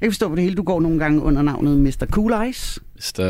jeg 0.00 0.06
kan 0.06 0.12
forstå 0.12 0.28
på 0.28 0.34
det 0.34 0.42
hele, 0.42 0.56
du 0.56 0.62
går 0.62 0.80
nogle 0.80 0.98
gange 0.98 1.22
under 1.22 1.42
navnet 1.42 1.78
Mr. 1.78 2.06
Cool 2.10 2.32
Eyes. 2.32 2.78
Mr. 2.96 3.22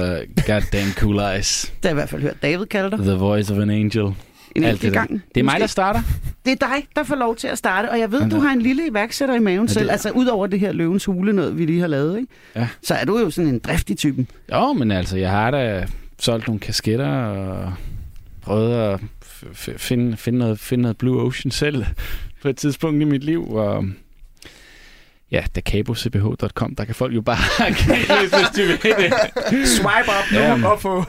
Goddamn 0.47 0.93
Cool 0.93 1.19
Eyes. 1.19 1.63
Det 1.63 1.73
har 1.83 1.89
jeg 1.89 1.91
i 1.91 1.95
hvert 1.95 2.09
fald 2.09 2.23
hørt 2.23 2.43
David 2.43 2.67
kalde 2.67 2.91
dig. 2.91 2.99
The 2.99 3.15
voice 3.15 3.55
of 3.55 3.61
an 3.61 3.71
angel. 3.71 4.15
En 4.57 4.65
Alt 4.65 4.73
enkelt 4.75 4.83
det 4.83 4.93
gang. 4.93 5.23
Det 5.35 5.41
er 5.41 5.45
mig, 5.45 5.61
der 5.61 5.67
starter. 5.67 6.03
Det 6.45 6.53
er 6.63 6.67
dig, 6.67 6.87
der 6.97 7.03
får 7.03 7.15
lov 7.17 7.37
til 7.37 7.49
at 7.49 7.59
starte, 7.59 7.91
og 7.91 7.99
jeg 7.99 8.13
ved, 8.13 8.31
du 8.31 8.41
har 8.41 8.53
en 8.53 8.63
lille 8.63 8.83
iværksætter 8.91 9.35
i 9.35 9.39
maven 9.39 9.67
det- 9.67 9.71
selv. 9.75 9.91
Altså, 9.91 10.11
ud 10.11 10.27
over 10.27 10.47
det 10.47 10.61
her 10.61 10.73
løvens 10.73 11.05
hule 11.05 11.33
noget, 11.33 11.59
vi 11.59 11.67
lige 11.67 11.81
har 11.81 11.87
lavet, 11.87 12.17
ikke? 12.19 12.33
Ja. 12.57 12.69
Så 12.83 12.95
er 12.95 13.05
du 13.05 13.19
jo 13.19 13.31
sådan 13.31 13.51
en 13.51 13.59
driftig 13.59 13.97
typen. 13.99 14.29
Jo, 14.53 14.73
men 14.73 14.91
altså, 14.91 15.17
jeg 15.17 15.31
har 15.31 15.51
da 15.51 15.87
solgt 16.19 16.47
nogle 16.47 16.61
kasketter 16.61 17.09
og 17.09 17.73
prøvet 18.43 18.75
at 18.75 19.01
finde, 19.79 20.17
finde, 20.17 20.39
noget, 20.39 20.59
finde 20.61 20.83
noget 20.83 20.97
Blue 20.97 21.23
Ocean 21.23 21.51
selv 21.51 21.85
på 22.43 22.49
et 22.49 22.57
tidspunkt 22.57 23.03
i 23.03 23.05
mit 23.05 23.25
liv, 23.25 23.45
hvor 23.47 23.85
ja, 25.33 25.45
dacabocbh.com, 25.55 26.75
der 26.75 26.85
kan 26.85 26.95
folk 26.95 27.15
jo 27.15 27.21
bare 27.21 27.39
hvis 28.39 28.49
de 28.57 28.63
vil 28.63 28.79
det. 28.83 29.13
Swipe 29.69 30.11
up 30.19 30.33
nu 30.33 30.39
Ja. 30.39 30.67
og 30.69 30.81
få... 30.81 31.05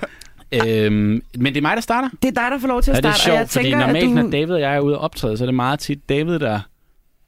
Øhm, 0.52 1.22
men 1.38 1.46
det 1.46 1.58
er 1.58 1.62
mig, 1.62 1.76
der 1.76 1.82
starter. 1.82 2.10
Det 2.22 2.28
er 2.38 2.42
dig, 2.42 2.52
der 2.52 2.60
får 2.60 2.68
lov 2.68 2.82
til 2.82 2.92
at 2.92 2.96
Ja, 2.98 3.02
det 3.02 3.08
er 3.08 3.14
starte. 3.14 3.32
og 3.32 3.38
jeg 3.40 3.50
sjovt, 3.50 3.50
fordi 3.52 3.64
tænker, 3.72 3.80
normalt, 3.88 4.06
at 4.06 4.10
når 4.16 4.22
du... 4.22 4.32
David 4.32 4.54
og 4.54 4.62
jeg 4.62 4.76
er 4.76 4.80
ude 4.80 4.98
og 4.98 5.04
optræde, 5.04 5.38
så 5.38 5.44
er 5.44 5.46
det 5.46 5.56
meget 5.56 5.80
tit 5.80 6.10
David, 6.10 6.40
der 6.40 6.60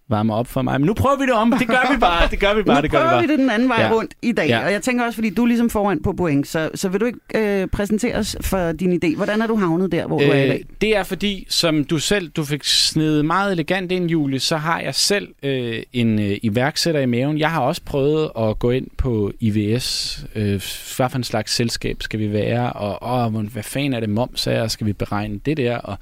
varmer 0.09 0.35
op 0.35 0.47
for 0.47 0.61
mig. 0.61 0.79
Men 0.81 0.85
nu 0.85 0.93
prøver 0.93 1.17
vi 1.17 1.23
det 1.25 1.33
om. 1.33 1.51
Det 1.59 1.67
gør 1.67 1.91
vi 1.93 1.97
bare. 1.99 2.27
Det 2.31 2.39
gør 2.39 2.53
vi 2.53 2.63
bare. 2.63 2.75
nu 2.75 2.81
det 2.81 2.91
gør 2.91 2.97
vi 2.97 3.01
prøver 3.01 3.11
bare. 3.13 3.21
vi 3.21 3.27
det 3.27 3.39
den 3.39 3.49
anden 3.49 3.69
vej 3.69 3.81
Ja. 3.81 3.91
rundt 3.91 4.13
i 4.21 4.31
dag. 4.31 4.47
Ja. 4.49 4.65
Og 4.65 4.71
jeg 4.71 4.81
tænker 4.81 5.05
også, 5.05 5.15
fordi 5.15 5.29
du 5.29 5.43
er 5.43 5.47
ligesom 5.47 5.69
foran 5.69 6.01
på 6.03 6.13
point, 6.13 6.47
så, 6.47 6.69
så 6.75 6.89
vil 6.89 7.01
du 7.01 7.05
ikke 7.05 7.19
øh, 7.35 7.67
præsentere 7.67 8.15
os 8.15 8.37
for 8.41 8.71
din 8.71 9.01
idé. 9.03 9.15
Hvordan 9.15 9.41
er 9.41 9.47
du 9.47 9.55
havnet 9.55 9.91
der, 9.91 10.07
hvor 10.07 10.19
du 10.19 10.25
er 10.25 10.43
i 10.43 10.47
dag? 10.47 10.65
det 10.81 10.95
er 10.97 11.03
fordi, 11.03 11.45
som 11.49 11.83
du 11.83 11.99
selv 11.99 12.29
du 12.29 12.43
fik 12.43 12.63
snedet 12.63 13.25
meget 13.25 13.51
elegant 13.51 13.91
ind, 13.91 14.09
Julie, 14.09 14.39
så 14.39 14.57
har 14.57 14.79
jeg 14.79 14.95
selv 14.95 15.27
øh, 15.43 15.83
en 15.93 16.19
øh, 16.19 16.37
iværksætter 16.43 17.01
i 17.01 17.05
maven. 17.05 17.39
Jeg 17.39 17.51
har 17.51 17.61
også 17.61 17.81
prøvet 17.85 18.29
at 18.39 18.59
gå 18.59 18.71
ind 18.71 18.87
på 18.97 19.31
IVS. 19.39 20.19
Øh, 20.35 20.49
hvad 20.97 21.09
for 21.09 21.15
en 21.15 21.23
slags 21.23 21.53
selskab 21.53 21.97
skal 22.03 22.19
vi 22.19 22.33
være? 22.33 22.73
Og 22.73 23.25
åh, 23.25 23.35
hvad 23.47 23.63
fanden 23.63 23.93
er 23.93 23.99
det 23.99 24.09
moms 24.09 24.47
er? 24.47 24.67
Skal 24.67 24.87
vi 24.87 24.93
beregne 24.93 25.39
det 25.45 25.57
der? 25.57 25.77
Og, 25.77 25.97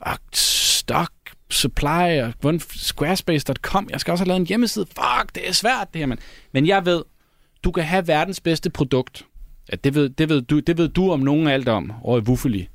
og 0.00 0.16
stock 0.34 1.10
supply 1.50 2.20
og 2.22 2.32
hvordan 2.40 2.60
squarespace.com. 2.60 3.88
Jeg 3.92 4.00
skal 4.00 4.12
også 4.12 4.22
have 4.24 4.28
lavet 4.28 4.40
en 4.40 4.46
hjemmeside. 4.46 4.86
Fuck, 4.86 5.34
det 5.34 5.48
er 5.48 5.52
svært 5.52 5.88
det 5.92 5.98
her, 5.98 6.06
mand. 6.06 6.18
Men 6.52 6.66
jeg 6.66 6.84
ved, 6.86 7.02
du 7.64 7.70
kan 7.70 7.84
have 7.84 8.06
verdens 8.08 8.40
bedste 8.40 8.70
produkt. 8.70 9.26
Ja, 9.72 9.76
det 9.84 9.94
ved, 9.94 10.08
det 10.08 10.28
ved, 10.28 10.42
du, 10.42 10.60
det 10.60 10.78
ved 10.78 10.88
du 10.88 11.10
om 11.12 11.20
nogen 11.20 11.46
alt 11.46 11.68
om 11.68 11.92
over 12.02 12.18
i 12.18 12.22
Wuffeli. 12.22 12.68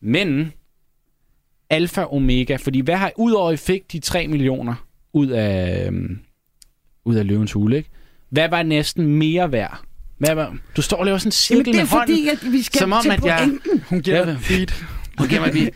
Men 0.00 0.52
alfa 1.70 2.04
omega, 2.04 2.56
fordi 2.56 2.80
hvad 2.80 2.96
har, 2.96 3.12
udover 3.16 3.52
I 3.52 3.56
fik 3.56 3.92
de 3.92 3.98
3 4.00 4.28
millioner 4.28 4.74
ud 5.12 5.26
af, 5.28 5.86
øhm, 5.86 6.18
ud 7.04 7.14
af 7.14 7.26
løvens 7.26 7.52
hule, 7.52 7.76
ikke? 7.76 7.90
Hvad 8.30 8.48
var 8.48 8.62
næsten 8.62 9.06
mere 9.06 9.52
værd? 9.52 9.80
Hvad 10.18 10.34
var, 10.34 10.56
du 10.76 10.82
står 10.82 10.96
og 10.96 11.04
laver 11.04 11.18
sådan 11.18 11.28
en 11.28 11.32
Jamen, 11.50 11.64
cirkel 11.64 11.72
det 11.72 11.80
er 11.80 11.82
med 11.84 11.88
hånden. 11.90 12.08
fordi, 12.16 12.28
at 12.48 12.52
vi 12.52 12.62
skal 12.62 12.78
som 12.78 12.92
om, 12.92 13.02
til 13.02 13.10
at 13.10 13.24
jeg- 13.24 13.38
pointen. 13.38 13.84
Hun 13.88 14.00
giver 14.00 14.38
feed. 14.38 14.66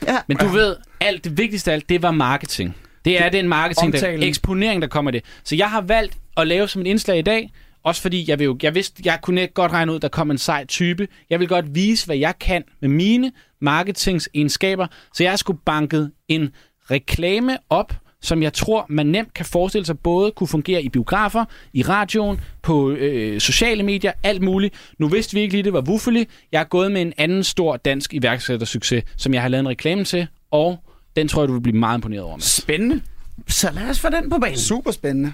Ja. 0.09 0.19
Men 0.29 0.37
du 0.37 0.47
ved, 0.49 0.77
alt 1.01 1.25
det 1.25 1.39
vigtigste 1.39 1.71
af 1.71 1.75
alt, 1.75 1.89
det 1.89 2.03
var 2.03 2.11
marketing. 2.11 2.77
Det 3.05 3.23
er 3.23 3.29
den 3.29 3.49
marketing, 3.49 3.93
der, 3.93 3.99
eksponering, 4.29 4.83
der 4.83 4.89
kommer 4.89 5.11
i 5.11 5.15
det. 5.15 5.25
Så 5.45 5.57
jeg 5.57 5.71
har 5.71 5.81
valgt 5.81 6.19
at 6.37 6.47
lave 6.47 6.69
som 6.69 6.83
et 6.83 6.87
indslag 6.87 7.19
i 7.19 7.23
dag, 7.23 7.51
også 7.85 8.03
fordi 8.03 8.31
jeg, 8.31 8.39
vil 8.39 8.45
jo, 8.45 8.59
jeg 8.63 8.75
vidste, 8.75 9.03
jeg 9.05 9.19
kunne 9.23 9.41
ikke 9.41 9.55
godt 9.55 9.73
regne 9.73 9.93
ud, 9.93 9.99
der 10.01 10.09
kom 10.09 10.31
en 10.31 10.39
sej 10.39 10.67
type. 10.67 11.09
Jeg 11.31 11.41
vil 11.41 11.49
godt 11.49 11.75
vise, 11.75 12.07
hvad 12.07 12.17
jeg 12.17 12.35
kan 12.41 12.65
med 12.81 12.89
mine 12.89 13.33
marketingsegenskaber. 13.61 14.87
Så 15.15 15.23
jeg 15.23 15.39
skulle 15.39 15.61
banket 15.67 16.13
en 16.29 16.51
reklame 16.91 17.59
op, 17.71 17.95
som 18.23 18.43
jeg 18.43 18.53
tror, 18.53 18.87
man 18.89 19.07
nemt 19.07 19.35
kan 19.35 19.47
forestille 19.47 19.87
sig 19.87 19.99
både 19.99 20.31
kunne 20.31 20.49
fungere 20.49 20.83
i 20.83 20.89
biografer, 20.89 21.45
i 21.73 21.83
radioen, 21.83 22.41
på 22.63 22.91
øh, 22.91 23.41
sociale 23.41 23.83
medier, 23.83 24.13
alt 24.23 24.43
muligt. 24.43 24.75
Nu 24.99 25.09
vidste 25.09 25.35
vi 25.35 25.41
ikke 25.41 25.55
lige, 25.55 25.63
det 25.63 25.73
var 25.73 25.83
Wuffeli. 25.89 26.27
Jeg 26.53 26.61
er 26.61 26.65
gået 26.65 26.93
med 26.93 27.03
en 27.03 27.13
anden 27.17 27.45
stor 27.45 27.77
dansk 27.77 28.15
iværksættersucces, 28.15 29.05
som 29.17 29.35
jeg 29.35 29.43
har 29.43 29.49
lavet 29.49 29.61
en 29.61 29.69
reklame 29.69 30.05
til, 30.05 30.27
og 30.51 30.79
den 31.17 31.29
tror 31.29 31.43
jeg, 31.43 31.49
du 31.49 31.53
vil 31.53 31.61
blive 31.61 31.77
meget 31.77 31.99
imponeret 31.99 32.23
over. 32.23 32.37
Mads. 32.37 32.57
Spændende. 32.57 33.01
Så 33.49 33.71
lad 33.71 33.91
os 33.91 34.01
få 34.01 34.09
den 34.09 34.31
på 34.31 34.39
banen. 34.39 34.59
Super 34.59 34.91
spændende. 34.91 35.33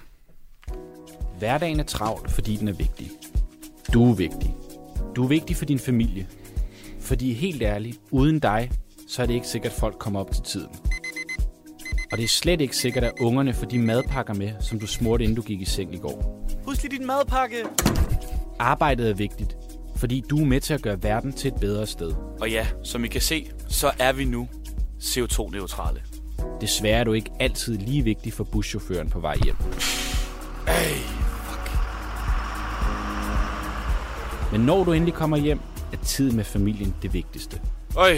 Hverdagen 1.38 1.80
er 1.80 1.84
travl, 1.84 2.28
fordi 2.28 2.56
den 2.56 2.68
er 2.68 2.72
vigtig. 2.72 3.10
Du 3.92 4.10
er 4.10 4.14
vigtig. 4.14 4.54
Du 5.16 5.24
er 5.24 5.28
vigtig 5.28 5.56
for 5.56 5.64
din 5.64 5.78
familie. 5.78 6.26
Fordi 7.00 7.32
helt 7.32 7.62
ærligt, 7.62 7.98
uden 8.10 8.38
dig, 8.38 8.70
så 9.08 9.22
er 9.22 9.26
det 9.26 9.34
ikke 9.34 9.46
sikkert, 9.46 9.72
at 9.72 9.78
folk 9.78 9.98
kommer 9.98 10.20
op 10.20 10.32
til 10.32 10.42
tiden. 10.42 10.68
Og 12.12 12.18
det 12.18 12.24
er 12.24 12.28
slet 12.28 12.60
ikke 12.60 12.76
sikkert, 12.76 13.04
at 13.04 13.12
ungerne 13.20 13.54
får 13.54 13.66
de 13.66 13.78
madpakker 13.78 14.34
med, 14.34 14.52
som 14.60 14.78
du 14.80 14.86
smurte, 14.86 15.24
inden 15.24 15.36
du 15.36 15.42
gik 15.42 15.60
i 15.60 15.64
seng 15.64 15.94
i 15.94 15.98
går. 15.98 16.46
Husk 16.64 16.82
lige 16.82 16.98
din 16.98 17.06
madpakke. 17.06 17.56
Arbejdet 18.58 19.10
er 19.10 19.14
vigtigt, 19.14 19.56
fordi 19.96 20.24
du 20.30 20.40
er 20.40 20.44
med 20.44 20.60
til 20.60 20.74
at 20.74 20.82
gøre 20.82 21.02
verden 21.02 21.32
til 21.32 21.48
et 21.48 21.60
bedre 21.60 21.86
sted. 21.86 22.12
Og 22.40 22.50
ja, 22.50 22.66
som 22.82 23.04
I 23.04 23.08
kan 23.08 23.20
se, 23.20 23.50
så 23.68 23.90
er 23.98 24.12
vi 24.12 24.24
nu 24.24 24.48
CO2-neutrale. 25.00 26.02
Desværre 26.60 27.00
er 27.00 27.04
du 27.04 27.12
ikke 27.12 27.30
altid 27.40 27.78
lige 27.78 28.02
vigtig 28.02 28.32
for 28.32 28.44
buschaufføren 28.44 29.10
på 29.10 29.20
vej 29.20 29.36
hjem. 29.44 29.56
Ej, 30.66 30.74
Men 34.52 34.60
når 34.60 34.84
du 34.84 34.92
endelig 34.92 35.14
kommer 35.14 35.36
hjem, 35.36 35.60
er 35.92 35.96
tid 35.96 36.30
med 36.30 36.44
familien 36.44 36.94
det 37.02 37.12
vigtigste. 37.12 37.60
Øj, 37.96 38.12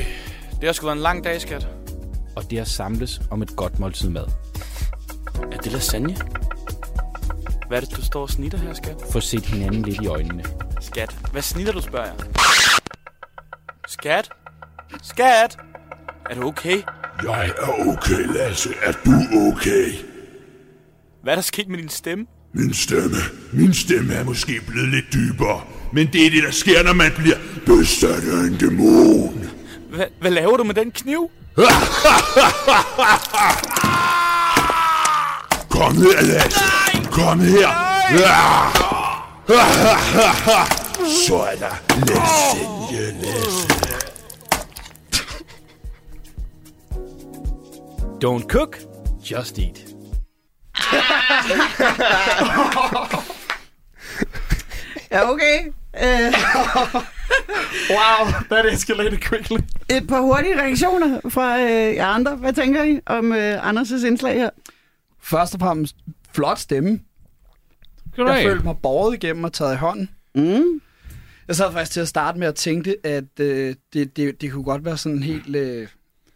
det 0.60 0.64
har 0.64 0.72
sgu 0.72 0.86
været 0.86 0.96
en 0.96 1.02
lang 1.02 1.24
dag, 1.24 1.40
skat. 1.40 1.68
Og 2.38 2.50
det 2.50 2.58
at 2.58 2.68
samles 2.68 3.20
om 3.30 3.42
et 3.42 3.56
godt 3.56 3.78
måltid 3.78 4.08
mad. 4.08 4.26
Er 5.52 5.56
det 5.56 5.72
lasagne? 5.72 6.16
Hvad 7.68 7.82
er 7.82 7.86
det, 7.86 7.96
du 7.96 8.04
står 8.04 8.22
og 8.22 8.30
snitter 8.30 8.58
her, 8.58 8.74
skat? 8.74 8.96
Få 9.12 9.20
set 9.20 9.46
hinanden 9.46 9.82
lidt 9.82 10.00
i 10.00 10.06
øjnene. 10.06 10.44
Skat, 10.80 11.16
hvad 11.32 11.42
snitter 11.42 11.72
du, 11.72 11.80
spørger 11.80 12.06
jeg? 12.06 12.14
Skat? 13.88 14.30
Skat? 15.02 15.58
Er 16.30 16.34
du 16.34 16.46
okay? 16.46 16.82
Jeg 17.22 17.52
er 17.58 17.88
okay, 17.88 18.26
Lasse. 18.34 18.70
Er 18.82 18.92
du 18.92 19.12
okay? 19.48 19.92
Hvad 21.22 21.32
er 21.32 21.36
der 21.36 21.42
sket 21.42 21.68
med 21.68 21.78
din 21.78 21.88
stemme? 21.88 22.26
Min 22.52 22.74
stemme. 22.74 23.16
Min 23.52 23.74
stemme 23.74 24.14
er 24.14 24.24
måske 24.24 24.60
blevet 24.66 24.88
lidt 24.88 25.06
dybere. 25.12 25.60
Men 25.92 26.06
det 26.12 26.26
er 26.26 26.30
det, 26.30 26.42
der 26.42 26.50
sker, 26.50 26.82
når 26.82 26.92
man 26.92 27.12
bliver 27.16 27.36
besat 27.66 28.24
af 28.24 28.46
en 28.46 28.56
dæmon. 28.60 29.50
Hva, 29.90 30.06
hvad 30.20 30.30
laver 30.30 30.56
du 30.56 30.64
med 30.64 30.74
den 30.74 30.90
kniv? 30.90 31.30
Kom 31.58 31.66
her, 35.96 36.22
Lasse. 36.22 36.60
Kom 37.10 37.40
her. 37.40 37.68
Så 41.26 41.36
er 41.36 41.56
der 41.56 41.74
lasagne, 42.06 43.12
Lasse. 43.20 43.68
Don't 48.20 48.46
cook, 48.48 48.76
just 49.30 49.58
eat. 49.58 49.84
Ja, 55.10 55.30
okay. 55.30 55.72
Øh, 55.96 56.34
Wow, 57.90 58.30
that 58.50 58.72
escalated 58.72 59.18
quickly. 59.18 59.56
et 59.90 60.06
par 60.08 60.20
hurtige 60.20 60.60
reaktioner 60.60 61.20
fra 61.28 61.60
øh, 61.60 61.94
jer 61.94 62.06
andre. 62.06 62.36
Hvad 62.36 62.52
tænker 62.52 62.82
I 62.82 63.00
om 63.06 63.32
øh, 63.32 63.70
Anders' 63.70 64.06
indslag 64.06 64.34
her? 64.34 64.50
Først 65.22 65.54
og 65.54 65.60
fremmest, 65.60 65.96
flot 66.32 66.58
stemme. 66.58 67.00
Jeg 68.18 68.42
følte 68.46 68.64
mig 68.64 68.76
borget 68.82 69.14
igennem 69.14 69.44
og 69.44 69.52
taget 69.52 69.74
i 69.74 69.76
hånden. 69.76 70.08
Mm. 70.34 70.80
Jeg 71.48 71.56
sad 71.56 71.72
faktisk 71.72 71.92
til 71.92 72.00
at 72.00 72.08
starte 72.08 72.38
med 72.38 72.46
at 72.48 72.54
tænke, 72.54 72.96
at 73.04 73.40
øh, 73.40 73.74
det, 73.92 74.16
det, 74.16 74.40
det 74.40 74.52
kunne 74.52 74.64
godt 74.64 74.84
være 74.84 74.96
sådan 74.96 75.16
en 75.16 75.22
helt 75.22 75.56
øh, 75.56 75.88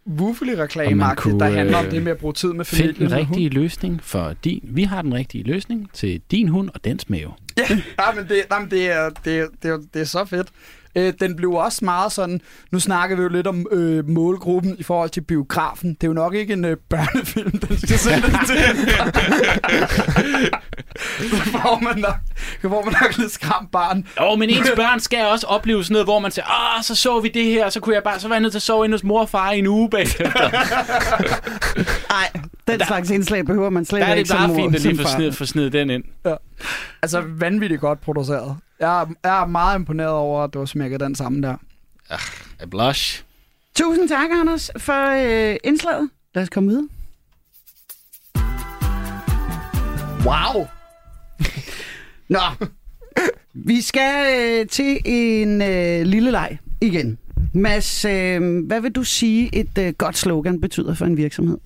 wuffelig 0.07 0.57
reklame 0.57 1.03
der 1.03 1.49
handler 1.49 1.77
om 1.77 1.85
øh, 1.85 1.91
det 1.91 2.03
med 2.03 2.11
at 2.11 2.17
bruge 2.17 2.33
tid 2.33 2.53
med 2.53 2.65
Find 2.65 2.77
familien. 2.77 2.95
den 2.95 3.05
og 3.05 3.17
hund. 3.17 3.27
rigtige 3.27 3.49
løsning 3.49 4.03
for 4.03 4.33
din... 4.43 4.59
Vi 4.63 4.83
har 4.83 5.01
den 5.01 5.13
rigtige 5.13 5.43
løsning 5.43 5.89
til 5.93 6.21
din 6.31 6.47
hund 6.47 6.69
og 6.73 6.83
dens 6.83 7.09
mave. 7.09 7.31
Ja, 7.57 7.63
men 8.15 8.27
det, 8.29 8.45
nej, 8.49 8.59
men 8.59 8.71
det, 8.71 8.91
er, 8.91 9.09
det, 9.25 9.39
er, 9.39 9.47
det, 9.63 9.71
er, 9.71 9.77
det 9.93 10.01
er 10.01 10.05
så 10.05 10.25
fedt. 10.25 10.47
Øh, 10.95 11.13
den 11.19 11.35
blev 11.35 11.51
også 11.51 11.85
meget 11.85 12.11
sådan, 12.11 12.41
nu 12.71 12.79
snakker 12.79 13.15
vi 13.15 13.21
jo 13.21 13.29
lidt 13.29 13.47
om 13.47 13.65
øh, 13.71 14.09
målgruppen 14.09 14.75
i 14.79 14.83
forhold 14.83 15.09
til 15.09 15.21
biografen. 15.21 15.89
Det 15.89 16.03
er 16.03 16.07
jo 16.07 16.13
nok 16.13 16.35
ikke 16.35 16.53
en 16.53 16.65
øh, 16.65 16.77
børnefilm, 16.89 17.51
den 17.51 17.77
skal 17.77 17.97
sættes 17.97 18.33
til. 18.47 18.57
så 21.29 21.35
får 21.51 21.79
man 21.83 21.97
nok, 21.97 22.15
så 22.61 22.69
får 22.69 22.85
man 22.85 22.93
nok 23.01 23.17
lidt 23.17 23.31
skræmt 23.31 23.71
barn. 23.71 24.07
Jo, 24.21 24.35
men 24.35 24.49
ens 24.49 24.71
børn 24.75 24.99
skal 24.99 25.25
også 25.25 25.47
opleve 25.47 25.83
sådan 25.83 25.93
noget, 25.93 26.05
hvor 26.05 26.19
man 26.19 26.31
siger, 26.31 26.75
ah, 26.77 26.83
så 26.83 26.95
så 26.95 27.19
vi 27.19 27.27
det 27.27 27.45
her, 27.45 27.65
og 27.65 27.71
så 27.71 27.79
kunne 27.79 27.95
jeg 27.95 28.03
bare, 28.03 28.19
så 28.19 28.27
var 28.27 28.35
jeg 28.35 28.41
nødt 28.41 28.53
til 28.53 28.59
at 28.59 28.63
sove 28.63 28.85
inde 28.85 28.93
hos 28.93 29.03
mor 29.03 29.21
og 29.21 29.29
far 29.29 29.51
i 29.51 29.59
en 29.59 29.67
uge 29.67 29.89
bagefter. 29.89 30.23
Nej, 32.13 32.31
den 32.67 32.79
der, 32.79 32.85
slags 32.85 33.09
indslag 33.09 33.45
behøver 33.45 33.69
man 33.69 33.85
slet 33.85 34.01
Der 34.01 34.07
er 34.07 34.13
ikke 34.13 34.27
det 34.27 34.37
bare 34.37 34.55
fint 34.55 34.75
at 34.75 34.81
lige 34.81 34.97
få 34.97 35.07
sned, 35.07 35.31
få 35.31 35.45
sned 35.45 35.69
den 35.69 35.89
ind. 35.89 36.03
Altså 37.01 37.23
vanvittigt 37.27 37.81
godt 37.81 38.01
produceret. 38.01 38.57
Jeg 38.83 39.01
er, 39.01 39.05
jeg 39.23 39.41
er 39.41 39.45
meget 39.45 39.79
imponeret 39.79 40.11
over, 40.11 40.43
at 40.43 40.53
du 40.53 40.59
har 40.59 40.65
smækket 40.65 40.99
den 40.99 41.15
sammen 41.15 41.43
der. 41.43 41.55
A 42.59 42.65
blush. 42.65 43.23
Tusind 43.75 44.09
tak, 44.09 44.29
Anders, 44.31 44.71
for 44.77 45.09
øh, 45.51 45.57
indslaget. 45.63 46.09
Lad 46.35 46.43
os 46.43 46.49
komme 46.49 46.69
videre. 46.69 46.87
Wow! 50.25 50.67
Nå, 52.29 52.67
vi 53.53 53.81
skal 53.81 54.25
øh, 54.39 54.67
til 54.67 54.99
en 55.05 55.61
øh, 55.61 56.05
lille 56.05 56.31
leg 56.31 56.57
igen. 56.81 57.17
Mads, 57.53 58.05
øh, 58.05 58.65
hvad 58.65 58.81
vil 58.81 58.91
du 58.91 59.03
sige, 59.03 59.55
et 59.55 59.77
øh, 59.77 59.93
godt 59.93 60.17
slogan 60.17 60.61
betyder 60.61 60.93
for 60.93 61.05
en 61.05 61.17
virksomhed? 61.17 61.57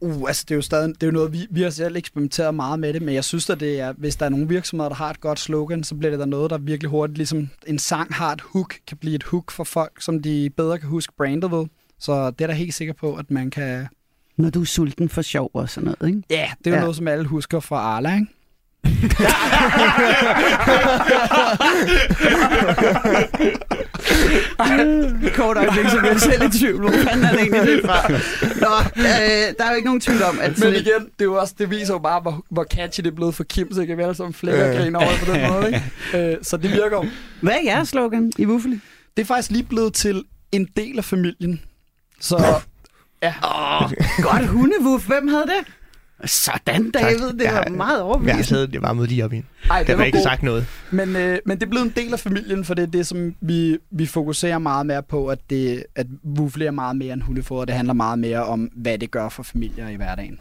Uh, 0.00 0.28
altså 0.28 0.44
det 0.48 0.54
er 0.54 0.56
jo 0.56 0.62
stadig, 0.62 0.88
det 0.94 1.02
er 1.02 1.06
jo 1.06 1.12
noget, 1.12 1.32
vi, 1.32 1.46
vi 1.50 1.62
har 1.62 1.70
selv 1.70 1.96
eksperimenteret 1.96 2.54
meget 2.54 2.78
med 2.80 2.92
det, 2.92 3.02
men 3.02 3.14
jeg 3.14 3.24
synes 3.24 3.50
at 3.50 3.60
det 3.60 3.80
er, 3.80 3.92
hvis 3.96 4.16
der 4.16 4.24
er 4.26 4.30
nogle 4.30 4.48
virksomheder, 4.48 4.88
der 4.88 4.96
har 4.96 5.10
et 5.10 5.20
godt 5.20 5.40
slogan, 5.40 5.84
så 5.84 5.94
bliver 5.94 6.10
det 6.10 6.18
der 6.20 6.26
noget, 6.26 6.50
der 6.50 6.58
virkelig 6.58 6.90
hurtigt, 6.90 7.16
ligesom 7.18 7.48
en 7.66 7.78
sang 7.78 8.14
har 8.14 8.32
et 8.32 8.40
hook, 8.40 8.74
kan 8.86 8.96
blive 8.96 9.14
et 9.14 9.22
hook 9.22 9.50
for 9.50 9.64
folk, 9.64 10.02
som 10.02 10.22
de 10.22 10.50
bedre 10.56 10.78
kan 10.78 10.88
huske 10.88 11.12
brandet 11.16 11.50
ved. 11.50 11.66
Så 12.00 12.30
det 12.30 12.40
er 12.40 12.46
der 12.46 12.54
helt 12.54 12.74
sikker 12.74 12.94
på, 12.94 13.14
at 13.14 13.30
man 13.30 13.50
kan, 13.50 13.86
Når 14.36 14.50
du 14.50 14.60
er 14.60 14.64
sulten 14.64 15.08
for 15.08 15.22
sjov 15.22 15.50
og 15.54 15.68
sådan 15.70 15.84
noget, 16.00 16.14
ikke? 16.14 16.22
Ja, 16.30 16.50
det 16.58 16.66
er 16.66 16.70
jo 16.70 16.74
Ja. 16.76 16.80
noget, 16.80 16.96
som 16.96 17.08
alle 17.08 17.24
husker 17.24 17.60
fra 17.60 17.76
Arla, 17.76 18.14
ikke? 18.14 18.26
Kort 25.34 25.56
øjeblik, 25.56 25.88
så 25.88 25.98
bliver 25.98 26.12
jeg 26.12 26.20
selv 26.20 26.42
i 26.42 26.58
tvivl. 26.58 26.80
Hvor 26.80 26.90
fanden 26.90 27.24
er 27.24 27.30
det 27.30 27.40
egentlig 27.40 27.62
det 27.62 27.80
fra? 27.84 28.08
Nå, 28.60 28.74
øh, 28.96 29.54
der 29.58 29.64
er 29.64 29.70
jo 29.70 29.76
ikke 29.76 29.86
nogen 29.86 30.00
tvivl 30.00 30.22
om, 30.22 30.38
at 30.42 30.58
Men 30.58 30.72
igen, 30.72 30.82
det, 30.84 31.20
er 31.20 31.24
jo 31.24 31.34
også, 31.34 31.54
det 31.58 31.70
viser 31.70 31.94
jo 31.94 31.98
bare, 31.98 32.20
hvor, 32.20 32.44
hvor 32.50 32.64
catchy 32.64 33.00
det 33.00 33.10
er 33.10 33.14
blevet 33.14 33.34
for 33.34 33.44
Kim, 33.44 33.72
så 33.72 33.80
jeg 33.80 33.88
kan 33.88 33.98
vi 33.98 34.02
alle 34.02 34.14
sammen 34.14 34.34
flække 34.34 34.64
og 34.64 34.74
Ja. 34.74 34.96
over 34.96 35.08
det 35.10 35.18
på 35.26 35.32
den 35.32 35.48
måde. 35.52 35.66
Ikke? 36.14 36.32
Øh, 36.32 36.36
så 36.42 36.56
det 36.56 36.70
virker 36.72 36.96
jo. 36.96 37.04
hvad 37.40 37.52
er 37.52 37.60
jeres 37.64 37.88
slogan 37.88 38.32
i 38.38 38.46
Wuffeli? 38.46 38.80
Det 39.16 39.22
er 39.22 39.26
faktisk 39.26 39.50
lige 39.50 39.64
blevet 39.64 39.94
til 39.94 40.22
en 40.52 40.68
del 40.76 40.98
af 40.98 41.04
familien. 41.04 41.60
Så 42.20 42.36
Åh, 43.22 43.90
godt 44.22 44.46
hundevuff. 44.46 45.06
Hvem 45.06 45.28
havde 45.28 45.44
det? 45.46 45.72
Sådan, 46.24 46.90
David. 46.90 47.32
Det 47.32 47.44
Jeg 47.44 47.52
var 47.54 47.62
har- 47.62 47.70
meget 47.70 47.94
Jeg 47.96 48.02
overbevisende. 48.02 48.44
sad 48.44 48.66
det 48.68 48.82
var 48.82 48.92
mod 48.92 49.06
lige 49.06 49.24
op 49.24 49.32
i. 49.32 49.42
ej, 49.70 49.78
Det 49.78 49.86
det 49.86 49.92
var 49.92 49.98
var 49.98 50.04
ikke 50.04 50.18
god. 50.18 50.22
sagt 50.22 50.42
noget. 50.42 50.66
Men, 50.90 51.16
øh, 51.16 51.38
men 51.46 51.56
det 51.58 51.66
er 51.66 51.70
blevet 51.70 51.84
en 51.86 51.92
del 51.96 52.12
af 52.12 52.20
familien, 52.20 52.64
for 52.64 52.74
det 52.74 52.82
er 52.82 52.86
det, 52.86 53.06
som 53.06 53.34
vi, 53.40 53.78
vi 53.90 54.06
fokuserer 54.06 54.58
meget 54.58 54.86
mere 54.86 55.02
på, 55.02 55.26
at, 55.26 55.38
det, 55.50 55.84
at 55.96 56.06
Wuffle 56.38 56.66
er 56.66 56.70
meget 56.70 56.96
mere 56.96 57.12
end 57.12 57.22
hundefoder. 57.22 57.64
Det 57.64 57.74
handler 57.74 57.94
meget 57.94 58.18
mere 58.18 58.44
om, 58.44 58.60
hvad 58.76 58.98
det 58.98 59.10
gør 59.10 59.28
for 59.28 59.42
familier 59.42 59.88
i 59.88 59.94
hverdagen. 59.96 60.38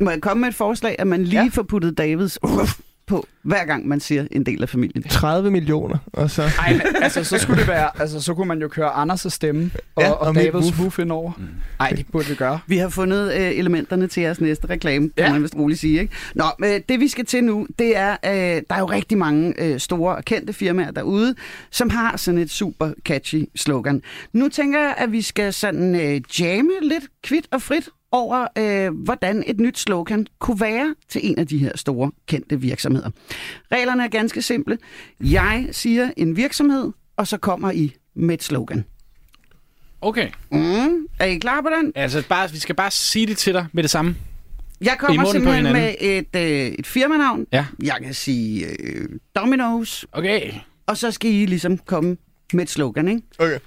Må 0.00 0.10
jeg 0.10 0.20
komme 0.20 0.40
med 0.40 0.48
et 0.48 0.54
forslag, 0.54 0.96
at 0.98 1.06
man 1.06 1.24
lige 1.24 1.42
Ja. 1.42 1.48
får 1.52 1.62
puttet 1.62 1.98
Davids 1.98 2.38
uff 2.42 2.78
på, 3.08 3.26
hver 3.42 3.64
gang 3.64 3.88
man 3.88 4.00
siger 4.00 4.26
en 4.30 4.46
del 4.46 4.62
af 4.62 4.68
familien? 4.68 5.02
30 5.02 5.50
millioner, 5.50 5.98
og 6.12 6.30
så... 6.30 6.42
Ej, 6.58 6.72
men, 6.72 6.82
altså, 7.02 7.24
så 7.24 7.38
skulle 7.38 7.60
det 7.60 7.68
være, 7.68 7.90
altså, 8.00 8.20
så 8.20 8.34
kunne 8.34 8.48
man 8.48 8.60
jo 8.60 8.68
køre 8.68 8.88
Anders' 9.02 9.28
stemme 9.28 9.70
og, 9.96 10.02
Ja, 10.02 10.10
og 10.10 10.18
og 10.28 10.34
Davids 10.34 10.54
woof. 10.54 10.80
woof 10.80 10.98
indover. 10.98 11.32
Mm. 11.38 11.44
Ej, 11.80 11.90
det 11.90 12.06
burde 12.12 12.26
vi 12.28 12.34
gøre. 12.34 12.58
Vi 12.66 12.76
har 12.76 12.88
fundet 12.88 13.34
øh, 13.34 13.40
elementerne 13.58 14.06
til 14.06 14.22
jeres 14.22 14.40
næste 14.40 14.66
reklame, 14.70 15.10
kan 15.16 15.26
Ja. 15.26 15.32
man 15.32 15.42
vist 15.42 15.56
roligt 15.56 15.80
sige. 15.80 16.00
Ikke? 16.00 16.14
Nå, 16.34 16.44
men 16.58 16.82
det 16.88 17.00
vi 17.00 17.08
skal 17.08 17.24
til 17.26 17.44
nu, 17.44 17.66
det 17.78 17.96
er, 17.96 18.10
øh, 18.24 18.30
der 18.70 18.74
er 18.74 18.78
jo 18.78 18.86
rigtig 18.86 19.18
mange 19.18 19.54
øh, 19.62 19.78
store 19.80 20.16
og 20.16 20.24
kendte 20.24 20.52
firmaer 20.52 20.90
derude, 20.90 21.34
som 21.70 21.90
har 21.90 22.16
sådan 22.16 22.40
et 22.40 22.50
super 22.50 22.92
catchy 23.04 23.44
slogan. 23.56 24.02
Nu 24.32 24.48
tænker 24.48 24.80
jeg, 24.80 24.94
at 24.98 25.12
vi 25.12 25.22
skal 25.22 25.52
sådan 25.52 25.94
øh, 25.94 26.20
jamme 26.40 26.70
lidt 26.82 27.04
kvidt 27.24 27.46
og 27.52 27.62
frit 27.62 27.88
over, 28.12 28.46
øh, 28.58 28.94
hvordan 29.04 29.44
et 29.46 29.60
nyt 29.60 29.78
slogan 29.78 30.26
kunne 30.38 30.60
være 30.60 30.94
til 31.08 31.20
en 31.30 31.38
af 31.38 31.46
de 31.46 31.58
her 31.58 31.72
store 31.74 32.10
kendte 32.26 32.60
virksomheder. 32.60 33.10
Reglerne 33.72 34.04
er 34.04 34.08
ganske 34.08 34.42
simple. 34.42 34.78
Jeg 35.20 35.68
siger 35.72 36.10
en 36.16 36.36
virksomhed, 36.36 36.92
og 37.16 37.26
så 37.26 37.36
kommer 37.36 37.70
I 37.70 37.94
med 38.14 38.34
et 38.34 38.42
slogan. 38.42 38.84
Okay. 40.00 40.28
Mm, 40.52 41.06
er 41.18 41.24
I 41.24 41.38
klar 41.38 41.60
på 41.60 41.68
den? 41.80 41.92
Altså, 41.94 42.22
bare, 42.28 42.50
vi 42.52 42.58
skal 42.58 42.74
bare 42.74 42.90
sige 42.90 43.26
det 43.26 43.36
til 43.38 43.54
dig 43.54 43.66
med 43.72 43.82
det 43.82 43.90
samme. 43.90 44.16
Jeg 44.80 44.96
kommer 44.98 45.24
simpelthen 45.32 45.64
med 45.64 45.94
et, 46.00 46.26
øh, 46.36 46.42
et 46.78 46.86
firmanavn. 46.86 47.46
Ja. 47.52 47.66
Jeg 47.82 47.96
kan 48.04 48.14
sige 48.14 48.66
øh, 48.66 49.08
Domino's, 49.38 50.04
Okay. 50.12 50.52
og 50.86 50.96
så 50.96 51.10
skal 51.10 51.30
I 51.30 51.46
ligesom 51.46 51.78
komme 51.78 52.16
med 52.52 52.62
et 52.62 52.70
slogan, 52.70 53.08
ikke? 53.08 53.22
Okay. 53.38 53.58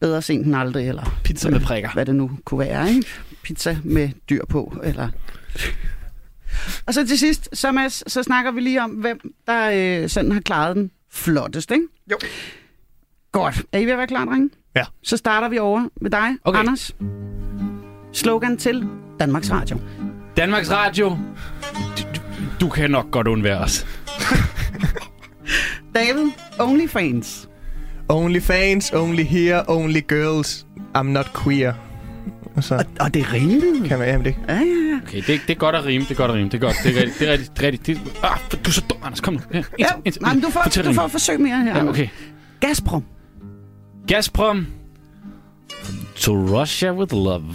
Bedre 0.00 0.22
sent 0.22 0.46
end 0.46 0.56
aldrig, 0.56 0.88
eller 0.88 1.20
Pizza 1.24 1.50
med 1.50 1.60
prikker. 1.60 1.90
hvad 1.92 2.06
det 2.06 2.14
nu 2.14 2.30
kunne 2.44 2.58
være, 2.58 2.88
ikke? 2.94 3.06
Pizza 3.44 3.76
med 3.84 4.08
dyr 4.30 4.44
på, 4.48 4.76
eller... 4.84 5.08
Og 6.86 6.94
så 6.94 7.06
til 7.06 7.18
sidst, 7.18 7.48
så, 7.52 7.72
Mads, 7.72 8.12
så 8.12 8.22
snakker 8.22 8.50
vi 8.50 8.60
lige 8.60 8.82
om, 8.82 8.90
hvem 8.90 9.34
der 9.46 9.70
øh, 10.02 10.08
sådan 10.08 10.32
har 10.32 10.40
klaret 10.40 10.76
den 10.76 10.90
flottest, 11.12 11.70
ikke? 11.70 11.84
Jo. 12.10 12.16
Godt. 13.32 13.62
Er 13.72 13.78
I 13.78 13.84
ved 13.84 13.92
at 13.92 13.98
være 13.98 14.06
klar, 14.06 14.24
drenge? 14.24 14.50
Ja. 14.76 14.84
Så 15.02 15.16
starter 15.16 15.48
vi 15.48 15.58
over 15.58 15.88
med 16.00 16.10
dig, 16.10 16.36
Okay. 16.44 16.58
Anders. 16.58 16.96
Slogan 18.12 18.56
til 18.56 18.86
Danmarks 19.20 19.50
Radio. 19.50 19.80
Danmarks 20.36 20.70
Radio. 20.70 21.08
Du, 21.98 22.02
du, 22.14 22.20
du 22.60 22.68
kan 22.68 22.90
nok 22.90 23.10
godt 23.10 23.26
undvære 23.26 23.58
os. 23.58 23.86
David, 25.94 26.30
OnlyFans. 26.58 27.48
Only 28.08 28.40
fans, 28.40 28.92
only 28.92 29.22
here, 29.22 29.64
only 29.68 30.00
girls. 30.08 30.66
I'm 30.96 31.02
not 31.02 31.26
queer. 31.44 31.83
Og 32.56 32.64
så 32.64 32.74
Og, 32.74 32.84
og 33.00 33.14
det 33.14 33.32
rimede. 33.32 33.88
kan 33.88 33.98
man, 33.98 34.08
jamen 34.08 34.24
det. 34.24 34.34
Ja, 34.48 34.54
ja, 34.54 34.60
ja. 34.60 34.98
Okay, 35.06 35.16
det, 35.26 35.40
det 35.46 35.50
er 35.50 35.54
godt 35.54 35.76
at 35.76 35.84
rime, 35.84 36.04
det 36.04 36.10
er 36.10 36.14
godt 36.14 36.30
at 36.30 36.36
rime, 36.36 36.48
det 36.48 36.54
er 36.54 36.58
godt. 36.58 36.76
Det 36.84 36.96
er 36.96 37.00
rigtigt, 37.02 37.18
det 37.20 37.28
er 37.28 37.32
rigtigt. 37.32 37.56
Det 37.56 37.62
er 37.66 37.72
rigtigt. 37.72 37.98
Det, 38.04 38.12
ah, 38.22 38.38
du 38.52 38.56
er 38.70 38.70
så 38.72 38.80
dum, 38.90 38.98
Anders. 39.02 39.20
Kom 39.20 39.34
nu. 39.34 39.40
Ja, 39.52 39.62
ja. 39.78 39.86
ind, 39.94 40.06
ind, 40.06 40.14
Nej, 40.20 40.34
men 40.34 40.42
du 40.42 40.50
får, 40.50 40.62
du 40.84 40.92
får 40.92 41.08
forsøg 41.08 41.40
mere 41.40 41.62
her. 41.62 41.76
Ja, 41.76 41.88
okay. 41.88 42.08
Gazprom. 42.60 43.04
Gazprom. 44.06 44.66
To 46.16 46.32
Russia 46.60 46.92
with 46.92 47.14
love. 47.14 47.54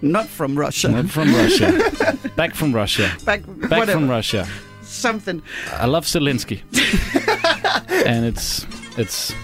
Not 0.00 0.26
from 0.28 0.58
Russia. 0.58 0.90
Not 0.90 1.10
from 1.10 1.28
Russia. 1.34 1.72
Back 2.36 2.54
from 2.54 2.74
Russia. 2.74 3.06
Back, 3.24 3.40
Back 3.46 3.70
whatever. 3.70 3.92
from 3.92 4.10
Russia. 4.10 4.46
Something. 4.82 5.42
I 5.82 5.86
love 5.86 6.06
Zelensky. 6.06 6.62
And 8.06 8.26
it's... 8.26 8.66
It's... 8.98 9.34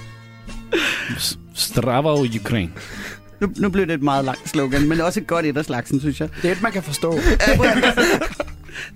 Strava 1.54 2.14
Ukraine. 2.34 2.72
Nu, 3.40 3.52
nu 3.56 3.68
blev 3.68 3.86
det 3.86 3.94
et 3.94 4.02
meget 4.02 4.24
langt 4.24 4.48
slogan, 4.48 4.88
men 4.88 5.00
også 5.00 5.20
et 5.20 5.26
godt 5.26 5.46
et 5.46 5.56
af 5.56 5.64
slagsen, 5.64 6.00
synes 6.00 6.20
jeg. 6.20 6.28
Det 6.42 6.48
er 6.48 6.52
et, 6.52 6.62
man 6.62 6.72
kan 6.72 6.82
forstå. 6.82 7.12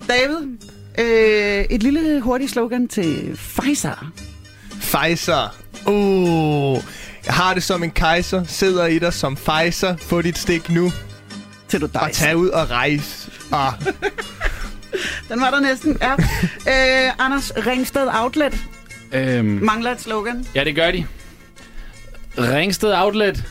David, 0.08 0.38
øh, 0.98 1.64
et 1.70 1.82
lille 1.82 2.20
hurtigt 2.20 2.50
slogan 2.50 2.88
til 2.88 3.38
Pfizer. 3.60 4.12
Pfizer. 4.80 5.56
Uh, 5.86 6.78
jeg 7.26 7.34
har 7.34 7.54
det 7.54 7.62
som 7.62 7.82
en 7.82 7.90
kejser. 7.90 8.44
Sidder 8.44 8.86
i 8.86 8.98
dig 8.98 9.12
som 9.12 9.36
Pfizer. 9.36 9.96
Få 9.96 10.22
dit 10.22 10.38
stik 10.38 10.70
nu. 10.70 10.92
Til 11.68 11.80
du 11.80 11.86
Og 11.86 11.92
dig. 11.92 12.10
tag 12.12 12.36
ud 12.36 12.48
og 12.48 12.70
rejse. 12.70 13.30
Ah, 13.52 13.72
Den 15.28 15.40
var 15.40 15.50
der 15.50 15.60
næsten, 15.60 15.98
ja. 16.02 16.12
Øh, 17.06 17.12
Anders, 17.18 17.52
Ringsted 17.66 18.08
Outlet 18.14 18.54
Øhm, 19.12 19.46
mangler 19.46 19.90
et 19.90 20.00
slogan. 20.00 20.46
ja, 20.54 20.64
det 20.64 20.74
gør 20.74 20.90
de. 20.90 21.06
Ringsted 22.38 22.92
Outlet. 22.92 23.44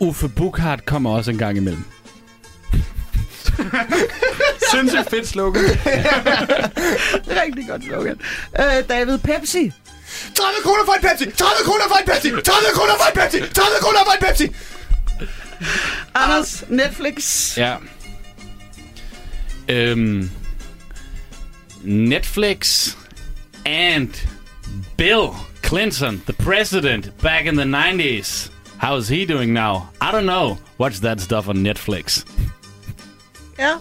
Uffe 0.00 0.28
Bukhardt 0.28 0.84
kommer 0.84 1.10
også 1.10 1.30
en 1.30 1.38
gang 1.38 1.56
imellem. 1.56 1.84
Sindssygt 4.72 5.10
fedt 5.10 5.28
slogan. 5.28 5.62
Rigtig 7.42 7.68
godt 7.68 7.84
slogan. 7.84 8.20
Øh, 8.60 8.88
David, 8.88 9.18
Pepsi. 9.18 9.72
30 10.34 10.62
kroner 10.62 10.84
for 10.84 10.92
en 10.92 11.00
Pepsi! 11.08 11.24
30 11.30 11.64
kroner 11.64 11.84
for 11.88 11.96
en 11.96 12.06
Pepsi! 12.06 12.30
30 12.30 12.44
kroner 12.74 12.92
for 12.96 13.06
en 13.14 13.20
Pepsi! 13.20 13.38
30 13.54 13.80
kroner 13.80 13.98
for 14.04 14.12
en 14.12 14.26
Pepsi! 14.26 14.48
Anders, 16.14 16.64
Netflix. 16.68 17.56
Ja. 17.58 17.76
Øhm, 19.68 20.30
Netflix 21.84 22.90
and 23.66 24.08
Bill 24.96 25.28
Clinton, 25.62 26.22
the 26.26 26.32
president 26.32 27.18
back 27.22 27.46
in 27.46 27.56
the 27.56 27.64
90s. 27.64 28.53
How 28.78 28.96
is 28.98 29.08
he 29.08 29.24
doing 29.26 29.52
now? 29.52 29.74
I 30.00 30.10
don't 30.12 30.26
know. 30.26 30.56
Watch 30.78 31.00
that 31.00 31.20
stuff 31.20 31.48
on 31.48 31.56
Netflix. 31.56 32.24
Ja. 33.58 33.72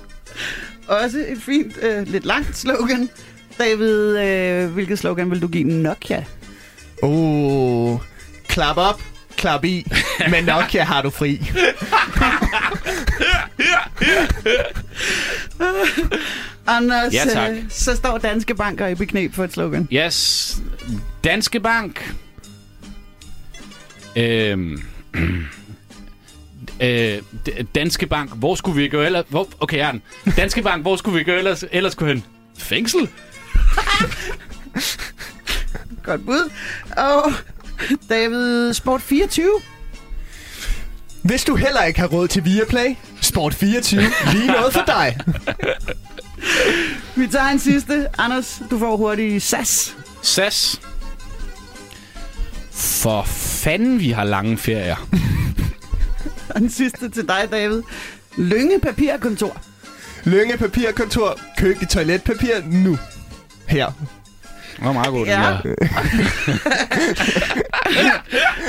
Også 0.87 1.17
et 1.17 1.37
fint, 1.41 1.77
øh, 1.81 2.07
lidt 2.07 2.25
langt 2.25 2.57
slogan. 2.57 3.09
David, 3.59 4.17
øh, 4.17 4.69
hvilket 4.73 4.99
slogan 4.99 5.31
vil 5.31 5.41
du 5.41 5.47
give 5.47 5.63
Nokia? 5.63 6.23
Uh, 7.03 7.99
klap 8.47 8.77
op, 8.77 9.01
klap 9.37 9.63
i. 9.65 9.85
Men 10.29 10.43
Nokia 10.43 10.83
har 10.83 11.01
du 11.01 11.09
fri. 11.09 11.41
Anders, 16.67 17.13
Ja, 17.13 17.23
tak. 17.33 17.51
Øh, 17.51 17.63
så 17.69 17.95
står 17.95 18.17
Danske 18.17 18.55
Banker 18.55 18.87
i 18.87 18.95
beknep 18.95 19.33
for 19.35 19.43
et 19.43 19.53
slogan. 19.53 19.87
Yes. 19.93 20.57
Danske 21.23 21.59
Bank. 21.59 22.15
Øhm. 24.15 24.83
Øh, 26.81 27.21
Danske 27.75 28.07
Bank, 28.07 28.31
hvor 28.35 28.55
skulle 28.55 28.81
vi 28.81 28.87
gå 28.87 29.01
ellers? 29.01 29.25
Hvor, 29.29 29.49
okay, 29.59 29.87
den. 29.87 30.01
Danske 30.37 30.61
Bank, 30.61 30.81
hvor 30.81 30.95
skulle 30.95 31.17
vi 31.17 31.23
gå 31.23 31.31
ellers, 31.31 31.63
ellers 31.71 31.95
gå 31.95 32.05
hen? 32.05 32.25
Fængsel? 32.57 32.99
Godt 36.03 36.25
bud. 36.25 36.51
Og 36.97 37.31
David, 38.09 38.73
Sport 38.73 39.01
24. 39.01 39.61
Hvis 41.21 41.43
du 41.43 41.55
heller 41.55 41.83
ikke 41.83 41.99
har 41.99 42.07
råd 42.07 42.27
til 42.27 42.45
Viaplay, 42.45 42.95
Sport 43.21 43.53
24, 43.53 44.01
lige 44.31 44.47
noget 44.47 44.73
for 44.73 44.83
dig. 44.87 45.17
Vi 47.15 47.27
tager 47.27 47.47
en 47.47 47.59
sidste. 47.59 48.07
Anders, 48.17 48.61
du 48.71 48.79
får 48.79 48.97
hurtigt 48.97 49.43
SAS. 49.43 49.95
SAS. 50.21 50.81
For 52.73 53.23
fanden, 53.27 53.99
vi 53.99 54.09
har 54.09 54.23
lange 54.23 54.57
ferier. 54.57 55.07
Og 56.55 56.59
den 56.61 56.69
sidste 56.69 57.09
til 57.09 57.27
dig, 57.27 57.47
David. 57.51 57.81
Lynge 58.37 58.79
Papirkontor. 58.79 59.57
Lynge 60.25 60.57
papirkontor, 60.57 61.39
køb 61.57 61.79
dit 61.79 61.89
toiletpapir 61.89 62.53
nu. 62.71 62.97
Her. 63.67 63.85
Det 64.75 64.85
var 64.85 64.91
meget 64.93 65.07
god, 65.09 65.25
Ja. 65.25 65.41
ja. 65.41 65.47
den 65.47 65.63
der. 65.63 65.87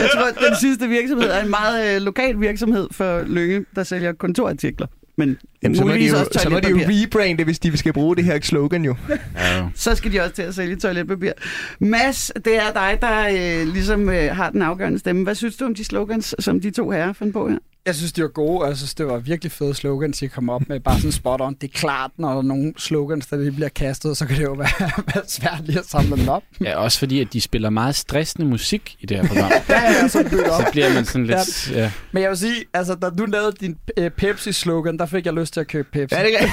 Jeg 0.00 0.09
tror, 0.14 0.28
at 0.28 0.34
den 0.48 0.57
sidste 0.61 0.88
virksomhed 0.88 1.30
er 1.30 1.42
en 1.42 1.50
meget 1.50 1.96
øh, 1.96 2.02
lokal 2.02 2.40
virksomhed 2.40 2.88
for 2.92 3.22
Lønge, 3.26 3.64
der 3.74 3.84
sælger 3.84 4.12
kontorartikler. 4.12 4.86
Men 5.16 5.38
Jamen, 5.62 5.76
så 5.76 5.84
må, 5.84 5.92
de 5.92 6.08
jo, 6.08 6.14
så 6.32 6.48
må 6.50 6.60
de 6.60 6.68
jo 6.68 6.76
rebrande, 6.76 7.44
hvis 7.44 7.58
de 7.58 7.76
skal 7.76 7.92
bruge 7.92 8.16
det 8.16 8.24
her 8.24 8.38
slogan 8.42 8.84
jo. 8.84 8.94
Ja. 9.36 9.68
Så 9.74 9.94
skal 9.94 10.12
de 10.12 10.20
også 10.20 10.34
til 10.34 10.42
at 10.42 10.54
sælge 10.54 10.76
toiletpapir. 10.76 11.32
Mads, 11.78 12.32
det 12.44 12.56
er 12.56 12.72
dig, 12.72 12.98
der 13.00 13.28
øh, 13.28 13.72
ligesom 13.72 14.08
øh, 14.08 14.36
har 14.36 14.50
den 14.50 14.62
afgørende 14.62 14.98
stemme. 14.98 15.22
Hvad 15.22 15.34
synes 15.34 15.56
du 15.56 15.64
om 15.64 15.74
de 15.74 15.84
slogans, 15.84 16.34
som 16.38 16.60
de 16.60 16.70
to 16.70 16.90
herrer 16.90 17.12
fandt 17.12 17.32
på 17.32 17.48
her? 17.48 17.58
Jeg 17.87 17.95
synes, 17.95 18.12
de 18.12 18.22
var 18.22 18.28
gode, 18.28 18.61
og 18.62 18.68
jeg 18.68 18.76
synes, 18.76 18.95
det 18.95 19.07
var 19.07 19.18
virkelig 19.18 19.53
fede 19.53 19.74
slogans, 19.74 20.18
de 20.18 20.28
kom 20.28 20.49
op 20.49 20.62
med. 20.68 20.80
Bare 20.80 20.97
sådan 20.97 21.12
spot 21.12 21.41
on. 21.41 21.55
Det 21.61 21.64
er 21.74 21.78
klart, 21.78 22.11
når 22.18 22.30
der 22.30 22.39
er 22.39 22.43
nogle 22.43 22.72
slogans, 22.78 23.26
der 23.26 23.37
lige 23.37 23.53
bliver 23.53 23.68
kastet, 23.68 24.16
så 24.16 24.26
kan 24.26 24.37
det 24.37 24.43
jo 24.45 24.53
være, 24.53 24.91
være 25.14 25.24
svært 25.28 25.61
lige 25.64 25.78
at 25.78 25.85
samle 25.87 26.16
dem 26.16 26.28
op. 26.28 26.43
ja, 26.61 26.76
også 26.76 26.99
fordi, 26.99 27.20
at 27.20 27.32
de 27.32 27.41
spiller 27.41 27.70
meget 27.70 27.95
stressende 27.95 28.47
musik 28.49 28.97
i 29.01 29.07
det 29.07 29.16
her 29.16 29.26
program. 29.26 29.51
Ja, 29.68 29.82
ja, 29.82 30.09
så 30.09 30.18
op. 30.20 30.62
Så 30.62 30.66
bliver 30.72 30.95
man 30.95 31.05
sådan 31.05 31.26
lidt... 31.26 31.70
Ja. 31.72 31.91
Men 32.12 32.22
jeg 32.22 32.30
vil 32.30 32.39
sige, 32.39 32.64
altså, 32.74 32.95
da 32.95 33.11
du 33.11 33.24
lavede 33.24 33.53
din 33.61 33.76
øh, 33.97 34.11
Pepsi-slogan, 34.11 34.99
der 34.99 35.07
fik 35.07 35.26
jeg 35.26 35.35
lyst 35.35 35.53
til 35.53 35.61
at 35.61 35.66
købe 35.68 35.89
Pepsi. 35.93 36.14
Ja, 36.16 36.22
det 36.24 36.30
kan 36.39 36.49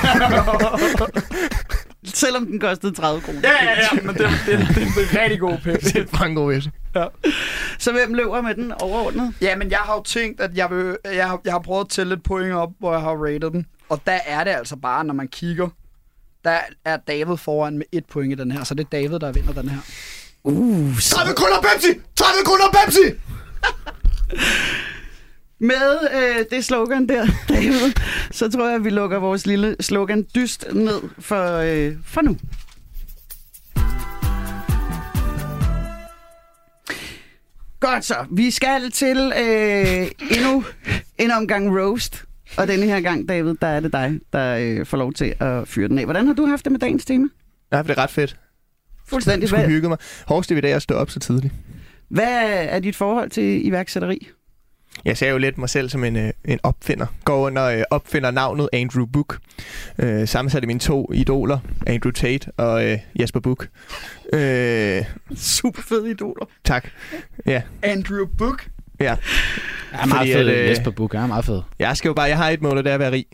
Selvom 2.13 2.45
den 2.45 2.59
kostede 2.59 2.93
30 2.93 3.21
kroner. 3.21 3.39
ja, 3.43 3.49
ja, 3.63 3.71
ja, 3.93 4.01
men 4.01 4.15
det, 4.15 4.29
det, 4.45 4.59
det, 4.59 4.75
det 4.75 4.77
er 4.77 5.11
en 5.11 5.21
rigtig 5.23 5.39
god 5.39 5.57
Pepsi. 5.63 5.89
det 5.89 6.01
er 6.13 6.17
bare 6.17 6.27
en 6.29 6.35
god 6.35 6.53
væs. 6.93 7.33
Så 7.79 7.91
hvem 7.91 8.13
løber 8.13 8.41
med 8.41 8.55
den 8.55 8.71
overordnet? 8.71 9.33
Ja, 9.41 9.55
men 9.55 9.71
jeg 9.71 9.79
har 9.79 9.95
jo 9.95 10.03
tænkt, 10.03 10.41
at 10.41 10.57
jeg, 10.57 10.69
vil, 10.69 10.97
jeg, 11.05 11.27
har, 11.27 11.41
jeg 11.45 11.53
har 11.53 11.59
prøvet 11.59 11.85
at 11.85 11.89
tælle 11.89 12.15
lidt 12.15 12.23
point 12.23 12.53
op, 12.53 12.69
hvor 12.79 12.93
jeg 12.93 13.01
har 13.01 13.25
rated 13.25 13.51
den. 13.51 13.65
Og 13.89 14.01
der 14.05 14.19
er 14.25 14.43
det 14.43 14.51
altså 14.51 14.75
bare, 14.75 15.03
når 15.03 15.13
man 15.13 15.27
kigger, 15.27 15.69
der 16.43 16.59
er 16.85 16.97
David 16.97 17.37
foran 17.37 17.77
med 17.77 17.85
et 17.91 18.05
point 18.05 18.33
i 18.33 18.35
den 18.35 18.51
her, 18.51 18.63
så 18.63 18.73
det 18.73 18.83
er 18.83 18.89
David, 18.89 19.19
der 19.19 19.31
vinder 19.31 19.53
den 19.53 19.69
her. 19.69 19.79
Uh, 20.43 20.99
30 20.99 21.33
kroner 21.35 21.61
Pepsi! 21.61 21.87
30 22.15 22.45
kroner 22.45 22.65
Pepsi! 22.73 22.99
Med 25.59 26.09
øh, 26.13 26.45
det 26.51 26.65
slogan 26.65 27.09
der, 27.09 27.27
David, 27.49 27.93
så 28.31 28.51
tror 28.51 28.65
jeg, 28.65 28.75
at 28.75 28.83
vi 28.83 28.89
lukker 28.89 29.19
vores 29.19 29.45
lille 29.45 29.75
slogan 29.79 30.27
dyst 30.35 30.65
ned 30.73 31.01
for, 31.19 31.57
øh, 31.57 31.95
for 32.05 32.21
nu. 32.21 32.37
Godt 37.81 38.05
så. 38.05 38.15
Vi 38.31 38.51
skal 38.51 38.91
til 38.91 39.17
øh, 39.17 40.07
endnu 40.37 40.63
en 41.17 41.31
omgang 41.31 41.79
roast. 41.79 42.25
Og 42.57 42.67
denne 42.67 42.85
her 42.85 43.01
gang, 43.01 43.29
David, 43.29 43.55
der 43.61 43.67
er 43.67 43.79
det 43.79 43.93
dig, 43.93 44.19
der 44.33 44.57
øh, 44.61 44.85
får 44.85 44.97
lov 44.97 45.13
til 45.13 45.35
at 45.39 45.67
fyre 45.67 45.87
den 45.87 45.99
af. 45.99 46.05
Hvordan 46.05 46.27
har 46.27 46.33
du 46.33 46.45
haft 46.45 46.65
det 46.65 46.71
med 46.71 46.79
dagens 46.79 47.05
tema? 47.05 47.27
Ja, 47.71 47.81
det 47.83 47.89
er 47.89 47.97
ret 47.97 48.09
fedt. 48.09 48.37
Fuldstændig. 49.07 49.41
Jeg 49.41 49.49
skulle 49.49 49.67
hygge 49.67 49.89
mig. 49.89 49.97
Hårdest 50.27 50.55
ved 50.55 50.61
dag 50.61 50.73
at 50.73 50.81
stå 50.81 50.95
op 50.95 51.09
så 51.09 51.19
tidligt. 51.19 51.53
hvad 52.09 52.65
er 52.69 52.79
dit 52.79 52.95
forhold 52.95 53.29
til 53.29 53.67
iværksætteri? 53.67 54.27
Jeg 55.05 55.17
ser 55.17 55.29
jo 55.29 55.37
lidt 55.37 55.57
mig 55.57 55.69
selv 55.69 55.89
som 55.89 56.03
en, 56.03 56.15
øh, 56.15 56.29
en 56.45 56.59
opfinder. 56.63 57.05
Går 57.25 57.45
under 57.45 57.65
øh, 57.65 57.83
opfinder 57.89 58.31
navnet 58.31 58.69
Andrew 58.73 59.05
Book. 59.05 59.37
Øh, 59.99 60.27
sammensat 60.27 60.63
af 60.63 60.67
mine 60.67 60.79
to 60.79 61.11
idoler, 61.13 61.59
Andrew 61.87 62.11
Tate 62.11 62.51
og 62.57 62.85
øh, 62.85 62.97
Jesper 63.19 63.39
Book. 63.39 63.67
Øh, 64.33 65.03
Super 65.35 65.81
fede 65.81 66.11
idoler. 66.11 66.45
tak. 66.63 66.89
Ja, 67.45 67.61
Andrew 67.83 68.25
Book. 68.37 68.67
ja. 68.99 69.05
Jeg 69.05 69.17
er 70.01 70.05
meget 70.05 70.17
Fordi 70.19 70.33
fed. 70.33 70.47
at, 70.49 70.57
øh, 70.63 70.69
Jesper 70.69 70.91
Buch 70.91 71.15
er 71.15 71.27
meget 71.27 71.45
fed. 71.45 71.61
Jeg 71.79 71.97
skal 71.97 72.09
jo 72.09 72.13
bare, 72.13 72.25
jeg 72.29 72.37
har 72.37 72.49
et 72.49 72.61
mål, 72.61 72.77
og 72.77 72.83
det 72.83 72.89
er 72.89 72.93
at 72.93 72.99
være 72.99 73.11
rig. 73.11 73.25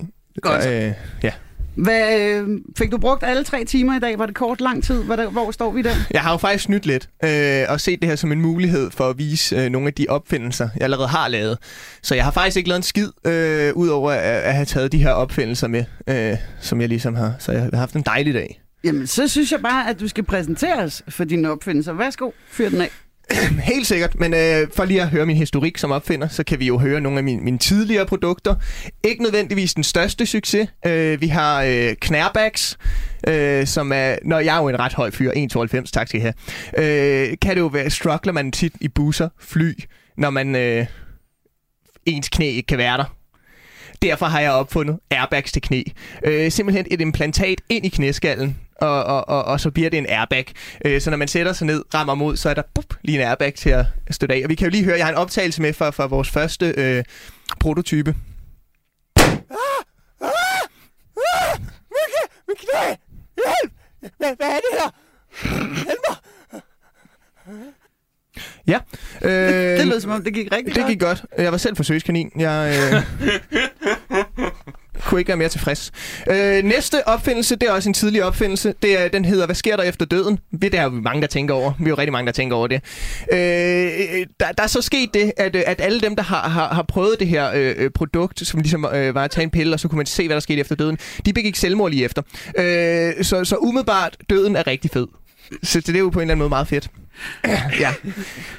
Godt. 0.41 0.65
Øh, 0.67 0.91
ja. 1.23 1.31
Hvad, 1.77 2.19
øh, 2.19 2.47
fik 2.77 2.91
du 2.91 2.97
brugt 2.97 3.23
alle 3.23 3.43
tre 3.43 3.65
timer 3.65 3.95
i 3.95 3.99
dag? 3.99 4.19
Var 4.19 4.25
det 4.25 4.35
kort 4.35 4.61
lang 4.61 4.83
tid? 4.83 5.03
Der, 5.03 5.29
hvor 5.29 5.51
står 5.51 5.71
vi 5.71 5.81
der? 5.81 5.95
Jeg 6.11 6.21
har 6.21 6.31
jo 6.31 6.37
faktisk 6.37 6.63
snydt 6.63 6.85
lidt, 6.85 7.09
øh, 7.23 7.63
og 7.69 7.81
set 7.81 7.99
det 7.99 8.09
her 8.09 8.15
som 8.15 8.31
en 8.31 8.41
mulighed 8.41 8.91
for 8.91 9.09
at 9.09 9.17
vise 9.17 9.55
øh, 9.55 9.69
nogle 9.69 9.87
af 9.87 9.93
de 9.93 10.05
opfindelser, 10.09 10.69
jeg 10.75 10.83
allerede 10.83 11.07
har 11.07 11.27
lavet. 11.27 11.57
Så 12.01 12.15
jeg 12.15 12.23
har 12.23 12.31
faktisk 12.31 12.57
ikke 12.57 12.69
lavet 12.69 12.79
en 12.79 12.83
skid, 12.83 13.09
øh, 13.25 13.73
udover 13.75 14.11
at, 14.11 14.19
at 14.19 14.53
have 14.53 14.65
taget 14.65 14.91
de 14.91 14.97
her 14.97 15.11
opfindelser 15.11 15.67
med, 15.67 15.83
øh, 16.07 16.37
som 16.61 16.81
jeg 16.81 16.89
ligesom 16.89 17.15
har. 17.15 17.33
Så 17.39 17.51
jeg 17.51 17.61
har 17.61 17.77
haft 17.77 17.95
en 17.95 18.01
dejlig 18.01 18.33
dag. 18.33 18.61
Jamen, 18.83 19.07
så 19.07 19.27
synes 19.27 19.51
jeg 19.51 19.61
bare, 19.61 19.89
at 19.89 19.99
du 19.99 20.07
skal 20.07 20.23
præsentere 20.23 20.83
os 20.83 21.03
for 21.09 21.23
dine 21.23 21.51
opfindelser. 21.51 21.93
Værsgo, 21.93 22.31
fyr 22.51 22.69
den 22.69 22.81
af. 22.81 22.89
Helt 23.71 23.87
sikkert, 23.87 24.19
men 24.19 24.33
øh, 24.33 24.67
for 24.73 24.85
lige 24.85 25.01
at 25.01 25.09
høre 25.09 25.25
min 25.25 25.37
historik 25.37 25.77
som 25.77 25.91
opfinder, 25.91 26.27
så 26.27 26.43
kan 26.43 26.59
vi 26.59 26.67
jo 26.67 26.77
høre 26.77 27.01
nogle 27.01 27.17
af 27.17 27.23
mine, 27.23 27.41
mine 27.41 27.57
tidligere 27.57 28.05
produkter. 28.05 28.55
Ikke 29.03 29.23
nødvendigvis 29.23 29.73
den 29.73 29.83
største 29.83 30.25
succes. 30.25 30.69
Øh, 30.85 31.21
vi 31.21 31.27
har 31.27 31.63
øh, 31.63 31.95
Knærbacks, 32.01 32.77
øh, 33.27 33.67
som 33.67 33.91
er... 33.91 34.15
Når 34.25 34.39
jeg 34.39 34.57
er 34.57 34.61
jo 34.61 34.69
en 34.69 34.79
ret 34.79 34.93
høj 34.93 35.11
fyr, 35.11 35.31
1,92, 35.31 35.91
tak 35.91 36.07
skal 36.07 36.19
I 36.19 36.23
have. 36.23 36.33
Øh, 36.77 37.37
kan 37.41 37.55
det 37.55 37.61
jo 37.61 37.67
være, 37.67 37.89
struggler 37.89 38.33
man 38.33 38.51
tit 38.51 38.73
i 38.81 38.87
busser, 38.87 39.29
fly, 39.39 39.73
når 40.17 40.29
man... 40.29 40.55
Øh, 40.55 40.85
ens 42.05 42.29
knæ 42.29 42.45
ikke 42.45 42.67
kan 42.67 42.77
være 42.77 42.97
der. 42.97 43.16
Derfor 44.01 44.25
har 44.25 44.39
jeg 44.39 44.51
opfundet 44.51 44.99
airbags 45.11 45.51
til 45.51 45.61
knæ. 45.61 45.83
Øh, 46.23 46.51
simpelthen 46.51 46.85
et 46.91 47.01
implantat 47.01 47.61
ind 47.69 47.85
i 47.85 47.89
knæskallen, 47.89 48.59
og, 48.81 49.03
og, 49.03 49.29
og, 49.29 49.43
og 49.43 49.59
så 49.59 49.71
bliver 49.71 49.89
det 49.89 49.97
en 49.97 50.05
airbag. 50.09 50.53
Øh, 50.85 51.01
så 51.01 51.09
når 51.09 51.17
man 51.17 51.27
sætter 51.27 51.53
sig 51.53 51.67
ned, 51.67 51.83
rammer 51.93 52.15
mod, 52.15 52.37
så 52.37 52.49
er 52.49 52.53
der 52.53 52.61
bup, 52.73 52.93
lige 53.01 53.21
en 53.21 53.27
airbag 53.27 53.53
til 53.53 53.69
at 53.69 53.85
støtte 54.11 54.35
af. 54.35 54.41
Og 54.43 54.49
vi 54.49 54.55
kan 54.55 54.65
jo 54.65 54.71
lige 54.71 54.83
høre, 54.83 54.97
jeg 54.97 55.05
har 55.05 55.11
en 55.11 55.17
optagelse 55.17 55.61
med 55.61 55.73
fra, 55.73 55.89
fra 55.89 56.05
vores 56.05 56.29
første 56.29 56.73
øh, 56.77 57.03
prototype. 57.59 58.15
Ah! 59.15 59.27
Ah! 60.21 60.29
Ah! 61.17 61.61
Mit 62.47 62.57
knæ! 62.57 62.95
Hjælp! 63.35 63.73
Hvad, 64.17 64.35
hvad 64.35 64.47
er 64.47 64.59
det 64.59 64.79
her? 64.79 64.89
Hjælp 65.85 65.99
mig! 66.09 66.17
Ja. 68.67 68.79
Øh, 69.21 69.31
Det 69.79 69.87
lød 69.87 69.99
som 70.01 70.11
om, 70.11 70.23
det 70.23 70.33
gik 70.33 70.47
rigtig 70.51 70.75
det 70.75 70.81
godt. 70.83 70.87
gik 70.91 70.99
godt. 70.99 71.25
Jeg 71.37 71.51
var 71.51 71.57
selv 71.57 71.75
forsøgskanin. 71.75 72.31
Jeg 72.39 72.75
øh, 72.93 73.03
kunne 75.05 75.21
ikke 75.21 75.27
være 75.29 75.37
mere 75.37 75.49
tilfreds. 75.49 75.91
Øh, 76.31 76.63
næste 76.63 77.07
opfindelse, 77.07 77.55
det 77.55 77.69
er 77.69 77.71
også 77.71 77.89
en 77.89 77.93
tidlig 77.93 78.23
opfindelse. 78.23 78.73
Det 78.81 78.99
er, 79.01 79.07
den 79.07 79.25
hedder, 79.25 79.45
hvad 79.45 79.55
sker 79.55 79.75
der 79.75 79.83
efter 79.83 80.05
døden? 80.05 80.39
Det 80.61 80.73
er 80.73 80.83
jo 80.83 80.89
mange, 80.89 81.21
der 81.21 81.27
tænker 81.27 81.53
over. 81.53 81.73
Vi 81.79 81.85
er 81.85 81.89
jo 81.89 81.95
rigtig 81.95 82.11
mange, 82.11 82.25
der 82.25 82.31
tænker 82.31 82.55
over 82.55 82.67
det. 82.67 82.81
Øh, 83.31 83.37
der, 84.39 84.51
der 84.57 84.63
er 84.63 84.67
så 84.67 84.81
sket 84.81 85.13
det, 85.13 85.31
at, 85.37 85.55
øh, 85.55 85.61
at 85.65 85.81
alle 85.81 86.01
dem, 86.01 86.15
der 86.15 86.23
har, 86.23 86.49
har, 86.49 86.73
har 86.73 86.83
prøvet 86.83 87.15
det 87.19 87.27
her 87.27 87.51
øh, 87.55 87.75
øh, 87.77 87.89
produkt, 87.91 88.47
som 88.47 88.59
ligesom 88.59 88.85
øh, 88.93 89.15
var 89.15 89.23
at 89.23 89.31
tage 89.31 89.43
en 89.43 89.49
pille, 89.51 89.73
og 89.73 89.79
så 89.79 89.87
kunne 89.87 89.97
man 89.97 90.05
se, 90.05 90.25
hvad 90.27 90.35
der 90.35 90.39
skete 90.41 90.59
efter 90.59 90.75
døden, 90.75 90.97
de 91.25 91.33
begik 91.33 91.55
selvmord 91.55 91.91
lige 91.91 92.05
efter. 92.05 92.21
Øh, 92.57 93.23
så, 93.23 93.45
så 93.45 93.55
umiddelbart, 93.55 94.17
døden 94.29 94.55
er 94.55 94.67
rigtig 94.67 94.91
fed. 94.91 95.07
Så 95.63 95.79
det 95.81 95.95
er 95.95 95.99
jo 95.99 96.09
på 96.09 96.19
en 96.19 96.23
eller 96.23 96.31
anden 96.31 96.37
måde 96.39 96.49
meget 96.49 96.67
fedt. 96.67 96.89
ja. 97.79 97.93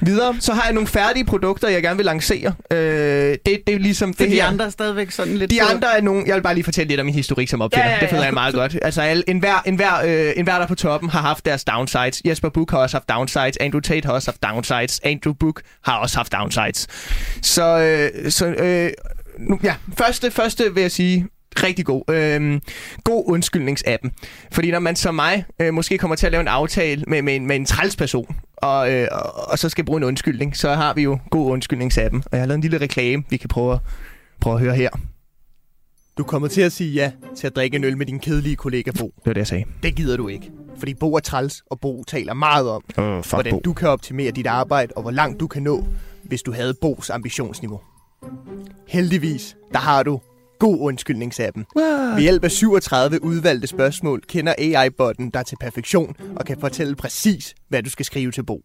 Videre, 0.01 0.35
så 0.39 0.53
har 0.53 0.63
jeg 0.63 0.73
nogle 0.73 0.87
færdige 0.87 1.25
produkter, 1.25 1.69
jeg 1.69 1.81
gerne 1.83 1.95
vil 1.97 2.05
lancere. 2.05 2.53
Øh, 2.71 2.77
det, 2.77 3.43
det 3.67 3.75
er 3.75 3.79
ligesom 3.79 4.13
For 4.13 4.23
det 4.23 4.31
de 4.31 4.35
her. 4.35 4.45
andre 4.45 4.65
er 4.65 4.69
stadigvæk 4.69 5.11
sådan 5.11 5.37
lidt... 5.37 5.51
De 5.51 5.61
andre 5.61 5.97
er 5.97 6.01
nogle... 6.01 6.23
Jeg 6.27 6.35
vil 6.35 6.41
bare 6.41 6.53
lige 6.53 6.63
fortælle 6.63 6.87
lidt 6.87 6.99
om 6.99 7.05
min 7.05 7.15
historik 7.15 7.49
som 7.49 7.61
opfinder. 7.61 7.85
Ja, 7.85 7.89
Ja, 7.89 7.95
ja. 7.95 8.01
Det 8.01 8.09
føler 8.09 8.21
ja. 8.21 8.25
jeg 8.25 8.33
meget 8.33 8.53
godt. 8.53 8.77
Altså, 8.81 9.01
alle, 9.01 9.23
enhver, 9.29 9.61
enhver, 9.65 9.95
øh, 10.05 10.33
enhver, 10.35 10.53
der 10.53 10.63
er 10.63 10.67
på 10.67 10.75
toppen, 10.75 11.09
har 11.09 11.21
haft 11.21 11.45
deres 11.45 11.63
downsides. 11.63 12.21
Jesper 12.25 12.49
Book 12.49 12.71
har 12.71 12.77
også 12.77 12.95
haft 12.97 13.09
downsides. 13.09 13.57
Andrew 13.59 13.79
Tate 13.81 14.05
har 14.05 14.13
også 14.13 14.31
haft 14.31 14.43
downsides. 14.43 14.99
Andrew 15.03 15.33
Book 15.33 15.61
har 15.83 15.97
også 15.97 16.17
haft 16.17 16.31
downsides. 16.31 16.87
Så, 17.41 17.79
øh, 17.79 18.31
så 18.31 18.47
øh, 18.47 18.91
nu, 19.39 19.59
ja, 19.63 19.75
første, 19.97 20.31
første 20.31 20.73
vil 20.73 20.81
jeg 20.81 20.91
sige, 20.91 21.27
rigtig 21.63 21.85
god. 21.85 22.03
Øhm, 22.09 22.61
god 23.03 23.23
undskyldningsappen. 23.27 24.11
Fordi 24.51 24.71
når 24.71 24.79
man 24.79 24.95
som 24.95 25.15
mig 25.15 25.45
øh, 25.61 25.73
måske 25.73 25.97
kommer 25.97 26.15
til 26.15 26.25
at 26.25 26.31
lave 26.31 26.41
en 26.41 26.47
aftale 26.47 27.03
med, 27.07 27.21
med, 27.21 27.35
en, 27.35 27.45
med 27.47 27.55
en 27.55 27.65
træls 27.65 27.95
person, 27.95 28.35
og, 28.61 28.93
øh, 28.93 29.07
og, 29.51 29.59
så 29.59 29.69
skal 29.69 29.85
bruge 29.85 29.97
en 29.97 30.03
undskyldning, 30.03 30.57
så 30.57 30.73
har 30.73 30.93
vi 30.93 31.01
jo 31.01 31.19
god 31.29 31.51
undskyldningsappen. 31.51 32.23
Og 32.25 32.29
jeg 32.31 32.39
har 32.39 32.47
lavet 32.47 32.55
en 32.55 32.61
lille 32.61 32.77
reklame, 32.77 33.23
vi 33.29 33.37
kan 33.37 33.47
prøve 33.47 33.73
at, 33.73 33.79
prøve 34.41 34.55
at 34.55 34.61
høre 34.61 34.75
her. 34.75 34.89
Du 36.17 36.23
kommer 36.23 36.47
til 36.47 36.61
at 36.61 36.71
sige 36.71 36.93
ja 36.93 37.11
til 37.35 37.47
at 37.47 37.55
drikke 37.55 37.75
en 37.75 37.83
øl 37.83 37.97
med 37.97 38.05
din 38.05 38.19
kedelige 38.19 38.55
kollega 38.55 38.91
Bo. 38.99 39.05
Det 39.05 39.25
var 39.25 39.33
det, 39.33 39.39
jeg 39.39 39.47
sagde. 39.47 39.65
Det 39.83 39.95
gider 39.95 40.17
du 40.17 40.27
ikke. 40.27 40.51
Fordi 40.77 40.93
Bo 40.93 41.15
er 41.15 41.19
træls, 41.19 41.63
og 41.71 41.79
Bo 41.79 42.03
taler 42.03 42.33
meget 42.33 42.69
om, 42.69 42.81
fuck 42.87 43.29
hvordan 43.29 43.53
Bo. 43.53 43.61
du 43.65 43.73
kan 43.73 43.89
optimere 43.89 44.31
dit 44.31 44.47
arbejde, 44.47 44.93
og 44.95 45.01
hvor 45.01 45.11
langt 45.11 45.39
du 45.39 45.47
kan 45.47 45.63
nå, 45.63 45.83
hvis 46.23 46.41
du 46.41 46.51
havde 46.53 46.73
Bos 46.81 47.09
ambitionsniveau. 47.09 47.81
Heldigvis, 48.87 49.57
der 49.71 49.79
har 49.79 50.03
du 50.03 50.19
god 50.59 50.77
undskyldningsappen. 50.79 51.65
Ved 51.75 52.21
hjælp 52.21 52.43
af 52.43 52.51
37 52.51 53.23
udvalgte 53.23 53.67
spørgsmål 53.67 54.21
kender 54.27 54.53
AI-botten 54.57 55.29
dig 55.29 55.45
til 55.45 55.57
perfektion 55.61 56.15
og 56.35 56.45
kan 56.45 56.59
fortælle 56.59 56.95
præcis, 56.95 57.55
hvad 57.67 57.83
du 57.83 57.89
skal 57.89 58.05
skrive 58.05 58.31
til 58.31 58.43
Bo. 58.45 58.61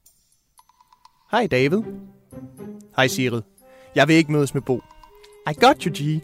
Hej 1.30 1.46
David. 1.46 1.78
Hej 2.96 3.06
Sigrid. 3.06 3.42
Jeg 3.94 4.08
vil 4.08 4.16
ikke 4.16 4.32
mødes 4.32 4.54
med 4.54 4.62
Bo. 4.62 4.80
I 5.50 5.54
got 5.60 5.82
you, 5.82 5.92
G. 5.94 6.20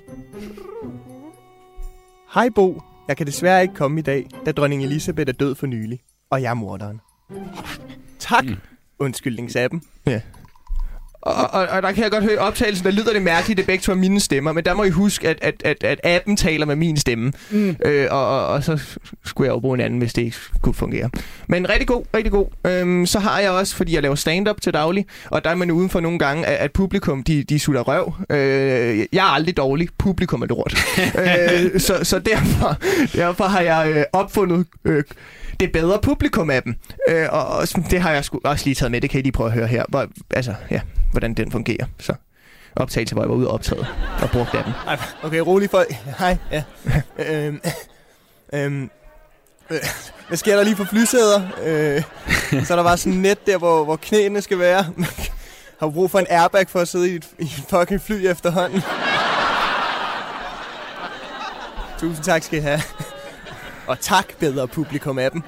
Hej 2.35 2.49
Bo. 2.55 2.83
Jeg 3.09 3.17
kan 3.17 3.27
desværre 3.27 3.63
ikke 3.63 3.75
komme 3.75 3.99
i 4.01 4.03
dag, 4.03 4.27
da 4.47 4.53
dronning 4.53 4.83
Elisabeth 4.85 5.29
er 5.29 5.33
død 5.33 5.55
for 5.55 5.67
nylig. 5.67 6.01
Og 6.31 6.43
jeg 6.43 6.51
er 6.51 6.55
morderen. 6.55 7.01
Tak, 8.19 8.45
Mm. 8.45 8.57
undskyldningsappen. 8.99 9.83
Ja. 10.07 10.21
Og, 11.23 11.35
og, 11.35 11.67
og 11.67 11.83
der 11.83 11.93
kan 11.93 12.03
jeg 12.03 12.11
godt 12.11 12.25
høre 12.25 12.39
optagelsen, 12.39 12.85
der 12.85 12.91
lyder 12.91 13.13
det 13.13 13.23
mærkeligt, 13.23 13.59
det 13.59 13.67
begge 13.67 13.83
to 13.83 13.93
er 13.93 13.97
mine 13.97 14.21
stemmer, 14.21 14.53
men 14.53 14.65
der 14.65 14.75
må 14.75 14.85
I 14.85 14.91
huske, 14.91 15.29
at, 15.29 15.39
at, 15.43 15.55
at, 15.65 15.85
at 15.85 16.01
appen 16.05 16.37
taler 16.37 16.67
med 16.67 16.77
min 16.77 16.97
stemme. 16.97 17.33
Mm. 17.51 17.77
Øh, 17.85 18.07
og, 18.11 18.29
og, 18.29 18.47
og 18.47 18.65
så 18.65 18.81
skulle 19.25 19.47
jeg 19.49 19.55
jo 19.55 19.61
bruge 19.61 19.75
en 19.75 19.81
anden, 19.81 19.99
hvis 19.99 20.13
det 20.13 20.23
ikke 20.23 20.37
kunne 20.63 20.75
fungere. 20.75 21.11
Men 21.49 21.69
rigtig 21.69 21.89
god, 21.89 22.05
rigtig 22.15 22.33
god. 22.33 22.47
Øhm, 22.67 23.07
så 23.07 23.19
har 23.19 23.41
jeg 23.41 23.51
også, 23.51 23.77
fordi 23.77 23.95
jeg 23.95 24.03
laver 24.03 24.15
stand-up 24.15 24.61
til 24.61 24.75
daglig, 24.75 25.07
og 25.31 25.45
der 25.45 25.51
er 25.51 25.55
man 25.55 25.71
udenfor 25.71 26.01
nogle 26.01 26.19
gange, 26.19 26.47
at, 26.47 26.57
at 26.57 26.73
publikum, 26.73 27.23
de, 27.23 27.43
de 27.43 27.59
sutter 27.59 27.81
røv. 27.81 28.15
Øh, 28.31 28.99
jeg 29.13 29.27
er 29.27 29.33
aldrig 29.35 29.57
dårlig. 29.57 29.89
Publikum 29.99 30.43
er 30.43 30.47
lort. 30.47 30.75
øh, 31.75 31.81
så, 31.81 32.05
så 32.05 32.19
derfor, 32.19 32.77
derfor 33.17 33.45
har 33.45 33.61
jeg 33.61 33.93
øh, 33.97 34.05
opfundet... 34.13 34.67
Øh, 34.85 35.05
det 35.61 35.73
bedre 35.73 35.99
publikum 36.03 36.51
af 36.51 36.63
dem. 36.63 36.75
Øh, 37.09 37.27
og, 37.31 37.47
og 37.47 37.69
det 37.91 38.01
har 38.01 38.13
jeg 38.13 38.25
sgu 38.25 38.41
også 38.45 38.65
lige 38.67 38.75
taget 38.75 38.91
med. 38.91 39.01
Det 39.01 39.11
kan 39.11 39.21
I 39.21 39.23
lige 39.23 39.33
prøve 39.33 39.47
at 39.47 39.55
høre 39.55 39.67
her. 39.67 39.85
Hvor, 39.89 40.07
altså, 40.31 40.55
ja, 40.71 40.81
hvordan 41.11 41.35
den 41.35 41.53
fungerer. 41.53 41.87
Så 41.99 42.15
optagelse, 42.77 43.15
hvor 43.15 43.23
jeg 43.23 43.31
var 43.31 43.37
ude 43.37 43.49
og 43.49 43.55
optaget 43.55 43.87
og 44.23 44.31
brugte 44.31 44.59
af 44.59 44.65
den. 44.65 44.73
Okay, 45.23 45.39
rolig 45.39 45.71
folk. 45.71 45.93
Hej. 46.19 46.37
Ja. 46.53 46.63
øhm, 47.19 47.61
øhm, 48.53 48.91
øh, 49.71 49.79
hvad 50.29 50.39
sker 50.39 50.57
der 50.57 50.65
lige 50.65 50.77
på 50.77 50.85
flysæder? 50.85 51.43
Øh, 51.65 52.03
så 52.65 52.73
er 52.75 52.77
der 52.77 52.83
bare 52.83 52.97
sådan 52.97 53.13
et 53.13 53.19
net 53.19 53.47
der, 53.47 53.59
hvor, 53.59 53.85
hvor 53.85 53.97
knæene 53.97 54.43
skal 54.43 54.59
være. 54.59 54.85
Har 55.79 55.87
du 55.87 55.91
brug 55.91 56.11
for 56.11 56.19
en 56.19 56.27
airbag 56.31 56.69
for 56.69 56.81
at 56.81 56.89
sidde 56.89 57.11
i 57.11 57.15
et, 57.15 57.27
i 57.39 57.45
et 57.45 57.65
fucking 57.71 58.01
fly 58.03 58.27
efterhånden? 58.27 58.83
Tusind 61.99 62.25
tak 62.25 62.43
skal 62.43 62.59
I 62.59 62.63
have. 62.63 62.81
Og 63.87 64.01
tak, 64.01 64.25
bedre 64.39 64.69
publikum 64.69 65.19
af 65.19 65.31
dem. 65.31 65.43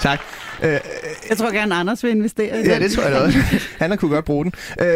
Tak. 0.00 0.20
Øh, 0.62 0.80
Jeg 1.28 1.38
tror 1.38 1.50
gerne, 1.52 1.74
Anders 1.74 2.04
vil 2.04 2.10
investere 2.10 2.60
i 2.60 2.62
Ja, 2.68 2.74
den. 2.74 2.82
det 2.82 2.92
tror 2.92 3.02
jeg 3.02 3.12
da 3.12 3.18
også. 3.18 3.38
Han 3.78 3.90
har 3.90 3.96
kunne 3.96 4.14
godt 4.14 4.24
bruge 4.24 4.44
den. 4.44 4.52
Øh, 4.80 4.86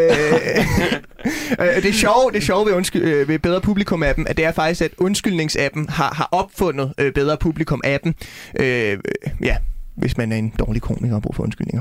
øh, 1.76 1.82
det 1.82 1.94
sjove, 1.94 2.30
det 2.32 2.42
sjove 2.42 2.66
ved, 2.66 2.72
undsky- 2.74 2.96
øh, 3.02 3.28
ved 3.28 3.38
Bedre 3.38 3.60
Publikum-appen, 3.60 4.24
at 4.26 4.36
det 4.36 4.44
er 4.44 4.52
faktisk, 4.52 4.80
at 4.80 4.90
undskyldningsappen 4.98 5.88
har, 5.88 6.14
har 6.14 6.28
opfundet 6.32 6.92
øh, 6.98 7.12
Bedre 7.12 7.36
Publikum-appen. 7.44 8.12
Øh, 8.60 8.98
ja, 9.40 9.56
hvis 9.96 10.16
man 10.16 10.32
er 10.32 10.36
en 10.36 10.52
dårlig 10.58 10.82
komiker 10.82 11.14
og 11.16 11.22
bruger 11.22 11.34
for 11.36 11.42
undskyldninger. 11.42 11.80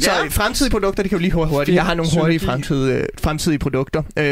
Så 0.00 0.10
Ja. 0.10 0.24
øh, 0.24 0.30
fremtidige 0.30 0.70
produkter, 0.70 1.02
det 1.02 1.10
kan 1.10 1.18
jo 1.18 1.20
lige 1.20 1.32
hurtigt. 1.32 1.54
hurtigt. 1.56 1.74
Jeg 1.74 1.84
har 1.84 1.94
nogle 1.94 2.10
hurtige 2.20 2.40
fremtidige, 2.40 2.96
øh, 2.98 3.06
fremtidige 3.22 3.58
produkter. 3.58 4.02
Øh, 4.18 4.24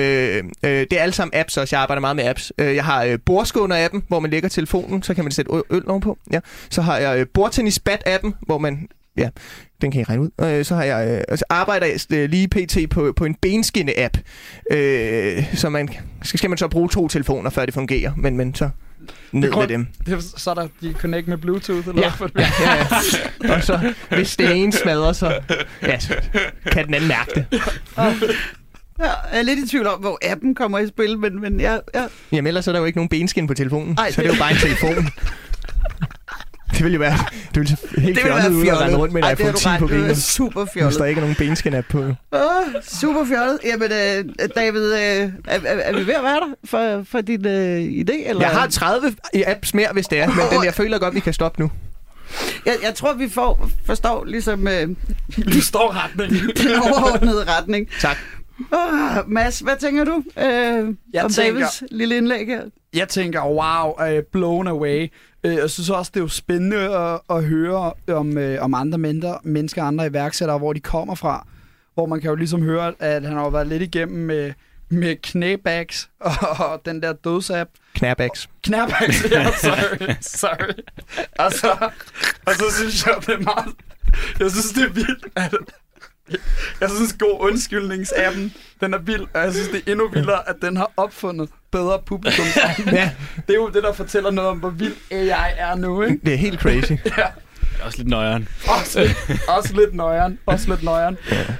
øh, 0.63 0.71
det 0.71 0.93
er 0.93 1.03
alle 1.03 1.13
sammen 1.13 1.41
apps 1.41 1.57
også. 1.57 1.77
Jeg 1.77 1.83
arbejder 1.83 2.01
meget 2.01 2.17
med 2.17 2.25
apps. 2.25 2.53
Øh, 2.59 2.75
jeg 2.75 2.85
har 2.85 3.05
øh, 3.05 3.19
bordskåner-appen, 3.31 4.01
hvor 4.09 4.21
man 4.21 4.31
lægger 4.31 4.49
telefonen, 4.49 5.03
så 5.03 5.15
kan 5.15 5.25
man 5.25 5.33
sætte 5.33 5.51
øl 5.71 5.83
ovenpå. 5.89 6.19
Ja. 6.33 6.41
Så 6.71 6.83
har 6.83 6.99
jeg 6.99 7.19
øh, 7.19 7.27
bordtennis-bat-appen, 7.35 8.35
hvor 8.41 8.59
man... 8.59 8.89
Ja, 9.17 9.29
den 9.81 9.91
kan 9.91 10.01
I 10.01 10.05
regne 10.05 10.23
ud. 10.23 10.31
Øh, 10.41 10.65
så 10.65 10.75
har 10.75 10.85
jeg... 10.85 11.09
Øh, 11.09 11.21
altså 11.29 11.45
arbejder 11.51 11.87
jeg 11.87 12.01
øh, 12.19 12.31
lige 12.31 12.49
pt. 12.49 12.77
på, 12.91 13.13
på 13.17 13.25
en 13.25 13.37
benskinne-app. 13.47 14.19
Øh, 14.77 15.55
så 15.57 15.69
man, 15.69 15.89
så 16.23 16.37
skal 16.37 16.51
man 16.51 16.59
så 16.59 16.69
bruge 16.69 16.89
to 16.89 17.09
telefoner, 17.09 17.51
før 17.51 17.65
det 17.65 17.75
fungerer. 17.75 18.13
Men, 18.17 18.37
men 18.37 18.55
så 18.55 18.69
ned 19.33 19.51
grund- 19.53 19.69
med 19.69 19.69
dem. 19.79 19.87
Det 20.07 20.23
så 20.37 20.51
er 20.51 20.55
der, 20.55 20.69
de 20.81 20.93
connect 20.93 21.29
med 21.29 21.39
Bluetooth, 21.39 21.89
eller 21.89 22.03
Ja, 22.03 22.13
hvad? 22.19 22.29
ja, 22.39 22.49
ja, 22.61 22.87
ja. 23.45 23.55
Og 23.57 23.63
så, 23.65 23.93
hvis 24.11 24.37
den 24.37 24.53
ene 24.57 24.73
smadrer, 24.73 25.13
så, 25.13 25.39
ja, 25.83 25.99
så 25.99 26.15
kan 26.73 26.87
den 26.87 26.95
anden 26.95 27.09
mærke 27.09 27.31
det. 27.35 27.47
Ja, 27.99 29.05
jeg 29.33 29.39
er 29.39 29.43
lidt 29.43 29.59
i 29.59 29.69
tvivl 29.69 29.87
om, 29.87 30.01
hvor 30.01 30.19
appen 30.33 30.55
kommer 30.55 30.79
i 30.79 30.89
spil, 30.89 31.19
men, 31.19 31.41
men 31.41 31.61
ja, 31.61 31.73
ja. 31.95 32.05
Jamen 32.33 32.47
ellers 32.47 32.69
er 32.69 32.73
der 32.73 32.79
jo 32.79 32.85
ikke 32.85 32.99
nogen 32.99 33.09
benskin 33.09 33.47
på 33.47 33.55
telefonen. 33.55 33.95
Ej, 33.99 34.11
så 34.11 34.21
det 34.23 34.29
er 34.29 34.33
jo 34.35 34.39
bare 34.39 34.51
en 34.51 34.57
telefon. 34.57 35.09
Det 36.77 36.85
vil 36.85 36.93
jo 36.93 36.99
være, 36.99 37.19
det 37.55 37.61
vil 37.61 37.69
se 37.69 37.77
helt 37.99 38.17
Det 38.17 38.25
vil 38.25 38.33
være 38.33 38.41
fjollet 38.43 38.57
ud 38.57 38.61
at 38.61 38.67
fjollet. 38.67 38.81
rende 38.85 38.97
rundt 38.97 39.13
med 39.15 39.23
en 39.23 39.25
Ej, 39.25 39.33
iPhone 39.33 39.53
du 39.53 39.59
10 39.59 39.69
ret. 39.69 39.79
på 39.81 39.87
benet. 39.87 40.17
super 40.23 40.65
Hvis 40.65 40.73
der 40.75 40.81
fjollet. 40.91 41.09
ikke 41.09 41.19
er 41.21 41.23
nogen 41.23 41.37
benskin-app 41.37 41.89
på. 41.91 41.99
Åh, 42.33 42.41
super 42.83 43.25
fjollet. 43.25 43.59
Jamen, 43.65 43.93
øh, 43.93 44.49
David, 44.57 44.93
øh, 44.93 44.99
er, 45.01 45.29
er, 45.49 45.59
er 45.65 45.93
vi 45.99 46.07
ved 46.07 46.15
at 46.15 46.23
være 46.23 46.41
der 46.41 46.55
for, 46.65 47.05
for 47.11 47.21
din 47.21 47.47
øh, 47.47 47.79
idé? 47.81 48.29
Eller? 48.29 48.41
Jeg 48.41 48.49
har 48.51 48.67
30 48.67 49.15
apps 49.47 49.75
mere, 49.75 49.89
hvis 49.93 50.07
det 50.07 50.21
er, 50.21 50.27
men 50.27 50.37
den, 50.53 50.65
jeg 50.65 50.75
føler 50.75 50.99
godt, 50.99 51.15
vi 51.15 51.21
kan 51.21 51.33
stoppe 51.33 51.61
nu. 51.63 51.71
jeg, 52.67 52.75
jeg 52.83 52.95
tror, 52.95 53.13
vi 53.15 53.29
får, 53.29 53.71
forstår 53.87 54.25
ligesom 54.25 54.69
øh, 54.69 54.89
Du 55.55 55.61
står 55.61 56.05
retning. 56.05 56.31
den 56.63 56.75
overordnede 56.83 57.45
retning. 57.59 57.89
Tak. 58.01 58.17
Oh, 58.73 59.31
Mads, 59.31 59.61
hvad 59.61 59.77
tænker 59.77 60.05
du 60.05 60.23
øh, 60.39 60.95
Jeg 61.13 61.25
om 61.25 61.31
tænker- 61.31 61.53
Davids 61.53 61.83
lille 61.91 62.17
indlæg 62.17 62.47
her? 62.47 62.63
Jeg 62.95 63.09
tænker, 63.09 63.43
wow, 63.45 64.17
uh, 64.19 64.23
blown 64.33 64.67
away. 64.69 65.09
Uh, 65.45 65.55
jeg 65.55 65.71
synes 65.71 65.91
også, 65.91 66.11
det 66.15 66.21
er 66.21 66.25
jo 66.25 66.29
spændende 66.29 66.97
at, 66.99 67.21
at 67.31 67.45
høre 67.45 67.93
om, 68.09 68.37
uh, 68.37 68.43
om 68.61 68.75
andre 68.75 68.99
mennesker, 68.99 69.35
mennesker, 69.43 69.83
andre 69.85 70.07
iværksættere, 70.07 70.59
hvor 70.59 70.73
de 70.73 70.81
kommer 70.81 71.15
fra. 71.15 71.47
Hvor 71.95 72.07
man 72.07 72.21
kan 72.21 72.31
jo 72.31 72.37
ligesom 72.37 72.63
høre, 72.63 72.93
at 72.99 73.23
han 73.23 73.37
har 73.37 73.51
været 73.51 73.67
lidt 73.67 73.83
igennem 73.83 74.19
med, 74.27 74.53
med 74.89 75.17
knæbags 75.23 76.11
og, 76.21 76.33
og 76.59 76.83
den 76.85 77.03
der 77.03 77.13
dødsapp. 77.13 77.71
Knærbacks. 77.95 78.49
Knæbags, 78.65 79.31
ja, 79.31 79.47
sorry, 79.63 80.15
sorry. 80.21 80.83
Og 81.39 81.53
så, 81.53 81.89
og 82.47 82.55
så 82.55 82.65
synes 82.79 83.07
jeg, 83.07 83.15
det 83.21 83.29
er 83.29 83.39
meget... 83.39 83.75
Jeg 84.41 84.51
synes, 84.51 84.73
det 84.73 84.83
er 84.85 84.89
vildt, 84.93 85.27
at... 85.37 85.55
Jeg 86.81 86.91
synes, 86.91 87.13
god 87.19 87.37
undskyldningsappen, 87.41 88.53
den 88.81 88.95
er 88.95 88.99
vild, 88.99 89.23
og 89.35 89.41
jeg 89.41 89.53
synes, 89.53 89.69
det 89.69 89.83
er 89.87 89.93
endnu 89.93 90.09
vildere, 90.09 90.49
at 90.49 90.57
den 90.63 90.77
har 90.77 90.91
opfundet 90.97 91.49
bedre 91.71 91.99
publikum. 92.07 92.45
Ja, 92.93 93.11
Det 93.37 93.51
er 93.51 93.55
jo 93.55 93.69
det, 93.69 93.83
der 93.83 93.93
fortæller 93.93 94.31
noget 94.31 94.51
om, 94.51 94.59
hvor 94.59 94.71
vild 94.71 94.95
AI 95.11 95.53
er 95.57 95.75
nu, 95.75 96.03
ikke? 96.03 96.21
det 96.25 96.33
er 96.35 96.39
helt 96.39 96.61
crazy. 96.61 96.93
Det 97.05 97.81
er 97.83 97.87
også 97.87 97.99
lidt 97.99 98.09
nøjeren. 98.09 98.49
Også 98.69 99.01
lidt, 99.01 99.41
også 99.49 99.75
lidt 99.77 99.95
nøjeren. 99.95 100.39
Også 100.47 100.71
lidt 100.71 100.83
nøjeren. 100.83 101.17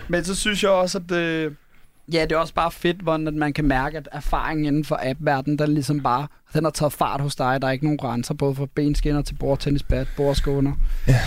Men 0.09 0.25
så 0.25 0.35
synes 0.35 0.63
jeg 0.63 0.71
også, 0.71 0.99
at 0.99 1.05
det, 1.09 1.57
ja, 2.13 2.23
det 2.23 2.33
er 2.33 2.37
også 2.37 2.55
bare 2.55 2.71
fedt, 2.71 2.97
hvordan 3.01 3.29
at 3.29 3.35
man 3.35 3.53
kan 3.53 3.65
mærke, 3.65 3.97
at 3.97 4.09
erfaringen 4.13 4.67
inden 4.67 4.85
for 4.85 5.01
app-verdenen, 5.03 5.59
den 5.59 5.75
ligesom 5.75 6.01
bare, 6.03 6.27
den 6.55 6.65
har 6.65 6.71
taget 6.71 6.93
fart 6.93 7.21
hos 7.21 7.37
dig. 7.37 7.63
Der 7.63 7.69
er 7.69 7.73
ikke 7.73 7.85
nogen 7.85 7.99
grænser, 7.99 8.35
både 8.35 8.55
fra 8.55 8.67
benskinner 8.75 9.23
til 9.23 9.35
bordtennisbat, 9.35 10.07
bordskåner. 10.17 10.73
Ja. 11.09 11.21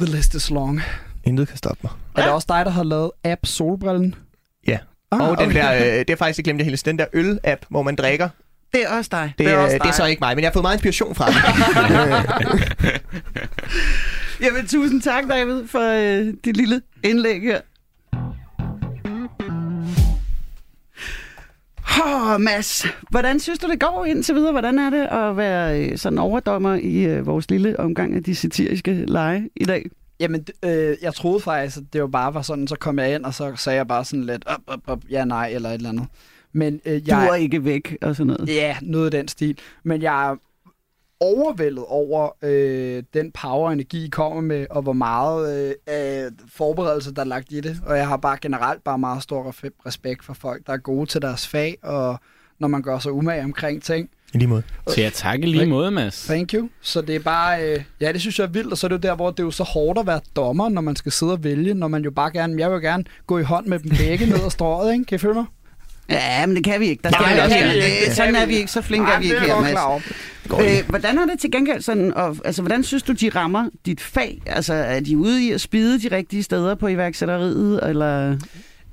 The 0.00 0.16
list 0.16 0.34
is 0.34 0.50
long. 0.50 0.82
Intet 1.24 1.48
kan 1.48 1.56
stoppe 1.56 1.78
mig. 1.82 1.92
Er 2.16 2.22
det 2.22 2.32
også 2.32 2.46
dig, 2.50 2.64
der 2.64 2.70
har 2.70 2.82
lavet 2.82 3.10
app 3.24 3.40
Solbrillen? 3.46 4.14
Ja. 4.68 4.78
Ah, 5.12 5.20
Og 5.30 5.38
den 5.38 5.46
okay. 5.46 5.58
der, 5.62 5.74
øh, 5.74 5.98
det 5.98 6.10
er 6.10 6.16
faktisk, 6.16 6.38
jeg 6.38 6.44
glemte 6.44 6.58
det 6.58 6.64
hele, 6.64 6.76
den 6.76 6.98
der 6.98 7.06
øl-app, 7.12 7.64
hvor 7.68 7.82
man 7.82 7.96
drikker. 7.96 8.28
Det 8.72 8.82
er 8.84 8.88
også 8.96 9.08
dig. 9.12 9.32
Det, 9.38 9.46
Det 9.46 9.54
er 9.54 9.58
også 9.58 9.74
det 9.74 9.80
er 9.80 9.84
dig. 9.84 9.94
så 9.94 10.04
ikke 10.06 10.20
mig, 10.20 10.34
men 10.36 10.42
jeg 10.42 10.48
har 10.48 10.52
fået 10.52 10.62
meget 10.62 10.74
inspiration 10.74 11.14
fra 11.14 11.26
det. 11.30 11.36
Jamen, 14.46 14.66
tusind 14.66 15.02
tak, 15.02 15.24
David, 15.28 15.66
for 15.66 15.80
øh, 15.80 16.34
dit 16.44 16.56
lille 16.56 16.82
indlæg 17.04 17.40
her. 17.42 17.60
Oh, 22.04 22.40
Mads, 22.40 22.86
hvordan 23.10 23.40
synes 23.40 23.58
du, 23.58 23.68
det 23.70 23.80
går 23.80 24.04
indtil 24.04 24.34
videre? 24.34 24.52
Hvordan 24.52 24.78
er 24.78 24.90
det 24.90 25.06
at 25.06 25.36
være 25.36 25.80
øh, 25.80 25.98
sådan 25.98 26.18
overdommer 26.18 26.74
i 26.74 27.04
øh, 27.04 27.26
vores 27.26 27.50
lille 27.50 27.80
omgang 27.80 28.14
af 28.14 28.22
de 28.24 28.34
satiriske 28.34 29.04
lege 29.08 29.48
i 29.56 29.64
dag? 29.64 29.84
Jamen, 30.22 30.46
øh, 30.62 30.96
jeg 31.02 31.14
troede 31.14 31.40
faktisk, 31.40 31.76
at 31.76 31.82
det 31.92 31.98
jo 31.98 32.06
bare 32.06 32.34
var 32.34 32.42
sådan, 32.42 32.66
så 32.66 32.76
kom 32.76 32.98
jeg 32.98 33.14
ind, 33.14 33.24
og 33.24 33.34
så 33.34 33.56
sagde 33.56 33.76
jeg 33.76 33.88
bare 33.88 34.04
sådan 34.04 34.24
lidt, 34.24 34.46
op, 34.46 34.60
op, 34.66 34.80
op, 34.86 35.00
ja, 35.10 35.24
nej, 35.24 35.48
eller 35.48 35.68
et 35.68 35.74
eller 35.74 35.88
andet. 35.88 36.06
Men 36.52 36.80
øh, 36.84 36.94
Du 36.94 37.02
jeg... 37.06 37.28
er 37.28 37.34
ikke 37.34 37.64
væk 37.64 37.96
og 38.02 38.16
sådan 38.16 38.26
noget. 38.26 38.48
Ja, 38.48 38.76
noget 38.82 39.14
i 39.14 39.16
den 39.16 39.28
stil. 39.28 39.58
Men 39.82 40.02
jeg 40.02 40.30
er 40.30 40.36
overvældet 41.20 41.84
over 41.88 42.30
øh, 42.42 43.02
den 43.14 43.32
power 43.32 43.66
og 43.66 43.72
energi, 43.72 44.04
I 44.04 44.08
kommer 44.08 44.40
med, 44.40 44.66
og 44.70 44.82
hvor 44.82 44.92
meget 44.92 45.74
øh, 45.88 46.24
øh, 46.24 46.32
forberedelse, 46.48 47.14
der 47.14 47.20
er 47.20 47.26
lagt 47.26 47.52
i 47.52 47.60
det. 47.60 47.80
Og 47.86 47.96
jeg 47.96 48.08
har 48.08 48.16
bare 48.16 48.38
generelt 48.42 48.84
bare 48.84 48.98
meget 48.98 49.22
stor 49.22 49.54
respekt 49.86 50.24
for 50.24 50.34
folk, 50.34 50.66
der 50.66 50.72
er 50.72 50.76
gode 50.76 51.06
til 51.06 51.22
deres 51.22 51.48
fag, 51.48 51.78
og 51.82 52.20
når 52.58 52.68
man 52.68 52.82
gør 52.82 52.98
sig 52.98 53.12
umage 53.12 53.44
omkring 53.44 53.82
ting. 53.82 54.10
I 54.34 54.38
lige 54.38 54.48
måde. 54.48 54.62
Så 54.88 55.00
jeg 55.00 55.12
takker 55.12 55.48
lige 55.48 55.66
måde, 55.66 55.90
Mads. 55.90 56.24
Thank 56.28 56.54
you. 56.54 56.68
Så 56.82 57.00
det 57.00 57.14
er 57.16 57.20
bare, 57.20 57.62
øh, 57.64 57.80
ja, 58.00 58.12
det 58.12 58.20
synes 58.20 58.38
jeg 58.38 58.44
er 58.44 58.48
vildt, 58.48 58.72
og 58.72 58.78
så 58.78 58.86
er 58.86 58.88
det 58.88 58.94
jo 58.96 59.00
der, 59.08 59.14
hvor 59.14 59.30
det 59.30 59.40
er 59.40 59.44
jo 59.44 59.50
så 59.50 59.62
hårdt 59.64 59.98
at 59.98 60.06
være 60.06 60.20
dommer, 60.36 60.68
når 60.68 60.80
man 60.80 60.96
skal 60.96 61.12
sidde 61.12 61.32
og 61.32 61.44
vælge, 61.44 61.74
når 61.74 61.88
man 61.88 62.02
jo 62.04 62.10
bare 62.10 62.30
gerne, 62.32 62.60
jeg 62.60 62.70
vil 62.70 62.74
jo 62.74 62.80
gerne 62.80 63.04
gå 63.26 63.38
i 63.38 63.42
hånd 63.42 63.66
med 63.66 63.78
dem 63.78 63.90
begge 63.96 64.26
ned 64.26 64.44
ad 64.44 64.50
strået, 64.50 64.92
ikke? 64.92 65.04
Kan 65.04 65.16
I 65.16 65.18
følge 65.18 65.34
mig? 65.34 65.44
Ja, 66.10 66.46
men 66.46 66.56
det 66.56 66.64
kan 66.64 66.80
vi 66.80 66.86
ikke. 66.86 67.00
Der 67.02 67.10
Nej, 67.10 67.18
skal 67.20 67.26
det 67.26 67.34
vi 67.34 67.36
kan 67.36 67.44
også 67.44 67.56
vi 67.56 67.80
gerne. 67.80 67.92
ikke. 67.96 68.06
Det- 68.06 68.16
Sådan 68.16 68.36
er 68.36 68.46
vi 68.46 68.56
ikke. 68.56 68.70
Så 68.70 68.82
flinke 68.82 69.12
er 69.12 69.18
vi 69.18 69.24
ikke 69.24 69.36
det 69.36 69.46
her, 69.46 69.54
er 69.54 69.98
Mads. 70.60 70.80
Øh, 70.80 70.88
hvordan 70.88 71.18
er 71.18 71.26
det 71.26 71.40
til 71.40 71.50
gengæld 71.50 71.82
sådan, 71.82 72.14
og, 72.14 72.36
altså, 72.44 72.62
hvordan 72.62 72.84
synes 72.84 73.02
du, 73.02 73.12
de 73.12 73.28
rammer 73.28 73.68
dit 73.86 74.00
fag? 74.00 74.42
Altså, 74.46 74.74
er 74.74 75.00
de 75.00 75.18
ude 75.18 75.44
i 75.46 75.52
at 75.52 75.60
spide 75.60 76.00
de 76.00 76.16
rigtige 76.16 76.42
steder 76.42 76.74
på 76.74 76.86
iværksætteriet, 76.88 77.80
eller... 77.88 78.38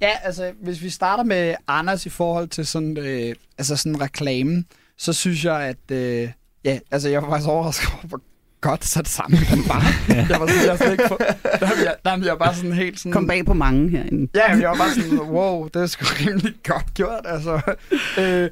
Ja, 0.01 0.09
altså 0.23 0.51
hvis 0.63 0.81
vi 0.83 0.89
starter 0.89 1.23
med 1.23 1.55
Anders 1.67 2.05
i 2.05 2.09
forhold 2.09 2.47
til 2.47 2.65
sådan, 2.67 2.97
øh, 2.97 3.35
altså 3.57 3.75
sådan 3.75 4.01
reklamen, 4.01 4.65
så 4.99 5.13
synes 5.13 5.45
jeg, 5.45 5.61
at 5.61 5.91
øh, 5.97 6.29
ja, 6.65 6.79
altså 6.91 7.09
jeg 7.09 7.21
var 7.23 7.29
faktisk 7.29 7.49
overrasket 7.49 7.89
over, 7.93 8.07
hvor 8.07 8.21
godt 8.61 8.85
sat 8.85 9.07
sammen 9.07 9.39
den 9.51 9.63
var. 9.67 9.83
jeg 10.29 10.39
var 10.39 10.47
sådan, 10.47 10.65
jeg 10.65 10.77
slet 10.77 10.91
ikke 10.91 11.03
på, 11.07 11.17
der, 11.43 11.67
jeg, 11.83 11.95
der 12.05 12.17
var 12.17 12.25
jeg 12.25 12.37
bare 12.39 12.55
sådan 12.55 12.73
helt 12.73 12.99
sådan... 12.99 13.11
Kom 13.11 13.27
bag 13.27 13.45
på 13.45 13.53
mange 13.53 13.89
herinde. 13.89 14.27
Ja, 14.35 14.51
jeg 14.51 14.69
var 14.69 14.75
bare 14.75 14.91
sådan, 14.93 15.19
wow, 15.19 15.67
det 15.67 15.81
er 15.81 15.85
sgu 15.87 16.05
rimelig 16.27 16.53
godt 16.67 16.93
gjort, 16.93 17.25
altså. 17.25 17.61
Øh, 18.19 18.49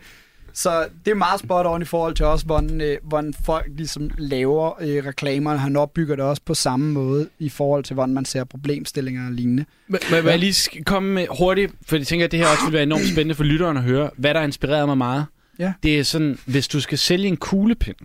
Så 0.53 0.87
det 1.05 1.11
er 1.11 1.15
meget 1.15 1.39
spot 1.39 1.65
on 1.65 1.81
i 1.81 1.85
forhold 1.85 2.15
til 2.15 2.25
også, 2.25 2.45
hvordan, 2.45 2.81
øh, 2.81 2.97
hvordan 3.03 3.33
folk 3.45 3.65
ligesom 3.77 4.09
laver 4.17 4.81
øh, 4.81 5.05
reklamer. 5.05 5.55
Han 5.55 5.75
opbygger 5.75 6.15
det 6.15 6.25
også 6.25 6.41
på 6.45 6.53
samme 6.53 6.91
måde 6.91 7.29
i 7.39 7.49
forhold 7.49 7.83
til, 7.83 7.93
hvordan 7.93 8.13
man 8.13 8.25
ser 8.25 8.43
problemstillinger 8.43 9.25
og 9.25 9.31
lignende. 9.31 9.65
Må, 9.87 9.97
må 10.11 10.29
jeg 10.29 10.39
lige 10.39 10.83
komme 10.83 11.13
med 11.13 11.25
hurtigt, 11.39 11.73
for 11.87 11.95
jeg 11.95 12.07
tænker, 12.07 12.25
at 12.25 12.31
det 12.31 12.39
her 12.39 12.47
også 12.47 12.63
vil 12.63 12.73
være 12.73 12.83
enormt 12.83 13.07
spændende 13.07 13.35
for 13.35 13.43
lytteren 13.43 13.77
at 13.77 13.83
høre, 13.83 14.09
hvad 14.17 14.33
der 14.33 14.39
har 14.39 14.45
inspireret 14.47 14.87
mig 14.87 14.97
meget. 14.97 15.25
Ja. 15.59 15.73
Det 15.83 15.99
er 15.99 16.03
sådan, 16.03 16.39
hvis 16.45 16.67
du 16.67 16.79
skal 16.79 16.97
sælge 16.97 17.27
en 17.27 17.37
kuglepind, 17.37 17.95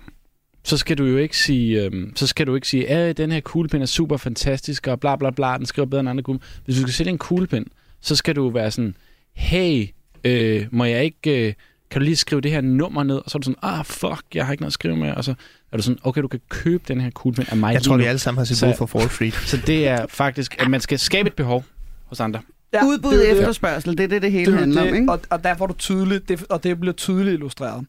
så 0.65 0.77
skal 0.77 0.99
du 0.99 1.05
jo 1.05 1.17
ikke 1.17 1.39
sige, 1.39 1.83
øhm, 1.83 2.13
så 2.17 2.27
skal 2.27 2.47
du 2.47 2.55
ikke 2.55 2.69
sige, 2.69 2.89
at 2.91 3.17
den 3.17 3.33
her 3.33 3.41
kuglepind 3.41 3.83
er 3.83 3.87
super 3.87 4.17
fantastisk, 4.17 4.87
og 4.87 5.01
bla 5.01 5.17
bla 5.17 5.31
bla, 5.31 5.57
den 5.59 5.67
skriver 5.67 5.87
bedre 5.87 6.01
end 6.01 6.09
andre 6.11 6.23
kuglepind. 6.23 6.51
Hvis 6.65 6.77
du 6.77 6.83
skal 6.83 6.93
sælge 6.93 7.11
en 7.11 7.19
kuglepind, 7.19 7.67
så 8.01 8.17
skal 8.17 8.37
du 8.37 8.49
være 8.49 8.71
sådan, 8.71 8.97
hey, 9.33 9.89
øh, 10.25 10.67
må 10.71 10.85
jeg 10.85 11.05
ikke, 11.05 11.47
øh, 11.49 11.55
kan 11.91 12.01
du 12.01 12.05
lige 12.05 12.17
skrive 12.17 12.41
det 12.41 12.51
her 12.51 12.61
nummer 12.61 13.03
ned? 13.03 13.17
Og 13.17 13.31
så 13.31 13.39
er 13.39 13.41
du 13.41 13.45
sådan, 13.45 13.59
ah 13.63 13.85
fuck, 13.85 14.23
jeg 14.35 14.47
har 14.47 14.53
ikke 14.53 14.63
noget 14.63 14.71
at 14.71 14.73
skrive 14.73 14.97
med. 14.97 15.13
Og 15.13 15.25
så 15.25 15.35
er 15.73 15.77
du 15.77 15.83
sådan, 15.83 15.99
okay, 16.03 16.23
du 16.23 16.29
kan 16.29 16.41
købe 16.49 16.85
den 16.89 17.01
her 17.01 17.11
kuglepind 17.11 17.49
af 17.51 17.57
mig 17.57 17.73
Jeg 17.75 17.83
tror, 17.83 17.97
vi 17.97 18.05
alle 18.05 18.19
sammen 18.19 18.39
har 18.39 18.45
set 18.45 18.77
brug 18.79 18.89
for 18.89 18.99
Wall 18.99 19.11
Street. 19.11 19.35
Så 19.35 19.57
det 19.67 19.89
er 19.89 20.07
faktisk, 20.09 20.63
at 20.63 20.71
man 20.71 20.81
skal 20.81 20.99
skabe 20.99 21.27
et 21.27 21.35
behov 21.35 21.65
hos 22.05 22.21
andre. 22.21 22.41
Ja, 22.73 22.87
Udbud 22.87 23.13
det 23.13 23.31
er 23.31 23.35
efterspørgsel, 23.35 23.99
det 23.99 24.05
er 24.05 24.09
det, 24.09 24.23
det 24.23 24.33
hele 24.33 24.47
Det, 24.47 24.55
er 24.55 24.59
handler 24.61 24.81
om, 24.81 24.89
det, 24.89 24.95
ikke? 24.95 25.13
og, 25.13 25.21
og 25.31 25.45
der 25.45 25.55
får 25.57 25.67
du 25.67 25.75
tydeligt, 25.75 26.29
det, 26.29 26.45
og 26.49 26.65
det 26.65 26.81
bliver 26.81 26.93
tydeligt 26.95 27.35
illustreret. 27.35 27.87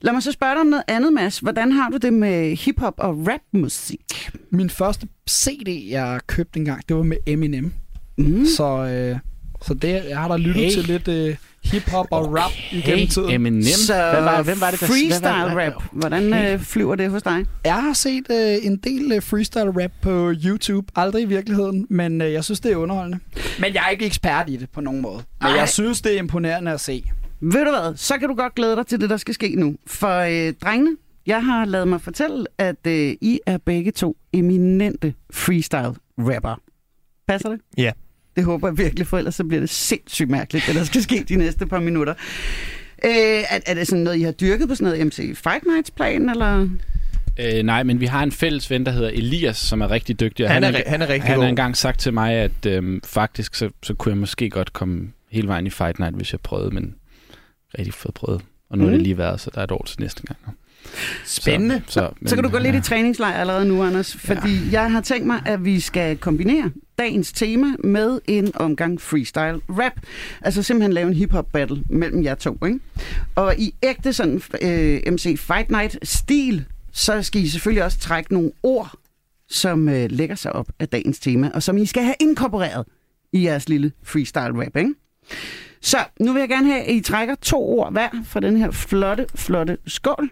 Lad 0.00 0.12
mig 0.12 0.22
så 0.22 0.32
spørge 0.32 0.52
dig 0.52 0.60
om 0.60 0.66
noget 0.66 0.84
andet, 0.88 1.12
Mads. 1.12 1.38
Hvordan 1.38 1.72
har 1.72 1.90
du 1.90 1.96
det 1.96 2.12
med 2.12 2.56
hiphop 2.56 2.94
og 2.96 3.26
rapmusik? 3.26 4.30
Min 4.50 4.70
første 4.70 5.08
CD, 5.30 5.88
jeg 5.90 6.20
købte 6.26 6.58
engang, 6.58 6.88
det 6.88 6.96
var 6.96 7.02
med 7.02 7.16
Eminem. 7.26 7.72
Mm. 8.18 8.46
Så, 8.56 8.64
øh, 8.64 9.18
så 9.62 9.74
det, 9.74 10.02
jeg 10.08 10.18
har 10.18 10.28
da 10.28 10.36
lyttet 10.36 10.54
Hey. 10.64 10.70
til 10.70 10.84
lidt 10.84 11.08
øh, 11.08 11.36
hip-hop 11.64 12.06
og 12.10 12.34
rap 12.38 12.50
igennem 12.72 13.08
tiden. 13.08 13.30
Eminem. 13.30 13.62
Så 13.62 13.94
Hvad 13.94 14.22
var, 14.22 14.42
hvem 14.42 14.60
var 14.60 14.70
det, 14.70 14.80
der... 14.80 14.86
freestyle 14.86 15.20
hvad 15.20 15.54
var- 15.54 15.64
rap, 15.66 15.82
hvordan 15.92 16.34
øh, 16.34 16.60
flyver 16.60 16.94
det 16.94 17.10
hos 17.10 17.22
dig? 17.22 17.46
Jeg 17.64 17.82
har 17.82 17.92
set 17.92 18.24
øh, 18.30 18.66
en 18.66 18.76
del 18.76 19.12
øh, 19.12 19.22
freestyle 19.22 19.82
rap 19.84 19.90
på 20.02 20.32
YouTube. 20.44 20.92
Aldrig 20.96 21.22
i 21.22 21.26
virkeligheden, 21.26 21.86
men 21.90 22.20
øh, 22.22 22.32
jeg 22.32 22.44
synes, 22.44 22.60
det 22.60 22.72
er 22.72 22.76
underholdende. 22.76 23.18
Men 23.60 23.74
jeg 23.74 23.82
er 23.86 23.90
ikke 23.90 24.06
ekspert 24.06 24.48
i 24.50 24.56
det 24.56 24.70
på 24.70 24.80
nogen 24.80 25.00
måde. 25.02 25.22
Men 25.40 25.50
Ej. 25.50 25.56
jeg 25.58 25.68
synes, 25.68 26.02
det 26.02 26.14
er 26.14 26.18
imponerende 26.18 26.70
at 26.72 26.80
se. 26.80 27.04
Ved 27.40 27.64
du 27.64 27.70
hvad, 27.70 27.96
så 27.96 28.18
kan 28.18 28.28
du 28.28 28.34
godt 28.34 28.54
glæde 28.54 28.76
dig 28.76 28.86
til 28.86 29.00
det, 29.00 29.10
der 29.10 29.16
skal 29.16 29.34
ske 29.34 29.54
nu. 29.56 29.76
For 29.86 30.18
øh, 30.48 30.54
drengene, 30.62 30.96
jeg 31.26 31.44
har 31.44 31.64
lavet 31.64 31.88
mig 31.88 32.00
fortælle, 32.00 32.46
at 32.58 32.86
øh, 32.86 33.12
I 33.20 33.40
er 33.46 33.58
begge 33.58 33.90
to 33.90 34.16
eminente 34.32 35.14
freestyle 35.32 35.94
rapper. 36.18 36.60
Passer 37.28 37.48
det? 37.48 37.60
Ja. 37.78 37.92
Det 38.36 38.44
håber 38.44 38.68
jeg 38.68 38.78
virkelig, 38.78 39.06
for 39.06 39.18
ellers 39.18 39.34
så 39.34 39.44
bliver 39.44 39.60
det 39.60 39.70
sindssygt 39.70 40.30
mærkeligt, 40.30 40.64
hvad 40.64 40.74
der 40.74 40.84
skal 40.84 41.02
ske 41.02 41.24
de 41.28 41.36
næste 41.36 41.66
par 41.66 41.80
minutter. 41.80 42.14
Øh, 43.04 43.10
er, 43.50 43.60
er 43.66 43.74
det 43.74 43.86
sådan 43.86 44.04
noget, 44.04 44.18
I 44.18 44.22
har 44.22 44.32
dyrket 44.32 44.68
på 44.68 44.74
sådan 44.74 44.92
noget 44.92 45.06
MC 45.06 45.16
Fight 45.16 45.66
Nights 45.66 45.90
plan, 45.90 46.28
eller? 46.30 46.68
Øh, 47.40 47.62
nej, 47.62 47.82
men 47.82 48.00
vi 48.00 48.06
har 48.06 48.22
en 48.22 48.32
fælles 48.32 48.70
ven, 48.70 48.86
der 48.86 48.92
hedder 48.92 49.08
Elias, 49.08 49.56
som 49.56 49.80
er 49.80 49.90
rigtig 49.90 50.20
dygtig. 50.20 50.46
og 50.46 50.52
Han 50.52 50.64
er, 50.64 50.70
har- 50.70 50.78
ri- 50.78 50.88
han 50.88 51.02
er 51.02 51.08
rigtig 51.08 51.26
han 51.28 51.36
god. 51.36 51.42
har 51.44 51.48
engang 51.48 51.76
sagt 51.76 52.00
til 52.00 52.14
mig, 52.14 52.32
at 52.34 52.66
øhm, 52.66 53.00
faktisk 53.04 53.54
så, 53.54 53.70
så 53.82 53.94
kunne 53.94 54.10
jeg 54.10 54.18
måske 54.18 54.50
godt 54.50 54.72
komme 54.72 55.12
hele 55.30 55.48
vejen 55.48 55.66
i 55.66 55.70
Fight 55.70 55.98
Night, 55.98 56.16
hvis 56.16 56.32
jeg 56.32 56.40
prøvede, 56.40 56.70
men 56.74 56.94
rigtig 57.78 57.94
fået 57.94 58.14
prøvet. 58.14 58.40
Og 58.70 58.78
nu 58.78 58.84
mm. 58.84 58.88
har 58.88 58.90
det 58.90 59.00
Mm. 59.00 59.04
lige 59.04 59.18
været, 59.18 59.40
så 59.40 59.50
der 59.54 59.60
er 59.60 59.64
et 59.64 59.70
år 59.70 59.84
til 59.86 60.00
næste 60.00 60.22
gang. 60.22 60.38
Spændende. 61.24 61.82
Så, 61.86 61.92
så, 61.92 62.10
Så 62.26 62.34
kan 62.34 62.44
du 62.44 62.50
gå 62.50 62.58
lidt 62.58 62.74
ja. 62.74 62.78
i 62.78 62.82
træningslejr 62.82 63.34
allerede 63.34 63.64
nu, 63.64 63.82
Anders, 63.82 64.16
fordi 64.16 64.54
ja. 64.64 64.82
jeg 64.82 64.92
har 64.92 65.00
tænkt 65.00 65.26
mig, 65.26 65.42
at 65.46 65.64
vi 65.64 65.80
skal 65.80 66.16
kombinere 66.16 66.70
dagens 66.98 67.32
tema 67.32 67.66
med 67.84 68.20
en 68.26 68.52
omgang 68.54 69.00
freestyle 69.00 69.60
rap. 69.68 69.92
Altså 70.42 70.62
simpelthen 70.62 70.92
lave 70.92 71.08
en 71.08 71.14
hip-hop 71.14 71.46
battle 71.52 71.82
mellem 71.90 72.24
jer 72.24 72.34
to, 72.34 72.58
ikke? 72.66 72.80
Og 73.34 73.54
i 73.58 73.74
ægte 73.82 74.12
sådan 74.12 74.42
øh, 74.62 75.12
MC 75.12 75.38
Fight 75.38 75.70
Night-stil, 75.70 76.64
så 76.92 77.22
skal 77.22 77.42
I 77.42 77.48
selvfølgelig 77.48 77.84
også 77.84 77.98
trække 77.98 78.32
nogle 78.32 78.50
ord, 78.62 78.92
som 79.48 79.88
øh, 79.88 80.10
lægger 80.10 80.34
sig 80.34 80.52
op 80.52 80.68
af 80.78 80.88
dagens 80.88 81.18
tema, 81.18 81.50
og 81.54 81.62
som 81.62 81.76
I 81.78 81.86
skal 81.86 82.02
have 82.02 82.14
inkorporeret 82.20 82.86
i 83.32 83.44
jeres 83.44 83.68
lille 83.68 83.92
freestyle 84.02 84.64
rap, 84.64 84.76
ikke? 84.76 84.94
Så 85.82 85.98
nu 86.20 86.32
vil 86.32 86.40
jeg 86.40 86.48
gerne 86.48 86.66
have, 86.66 86.82
at 86.82 86.94
I 86.94 87.00
trækker 87.00 87.34
to 87.34 87.68
ord 87.68 87.92
hver 87.92 88.08
fra 88.24 88.40
den 88.40 88.56
her 88.56 88.70
flotte, 88.70 89.26
flotte 89.34 89.78
skål. 89.86 90.30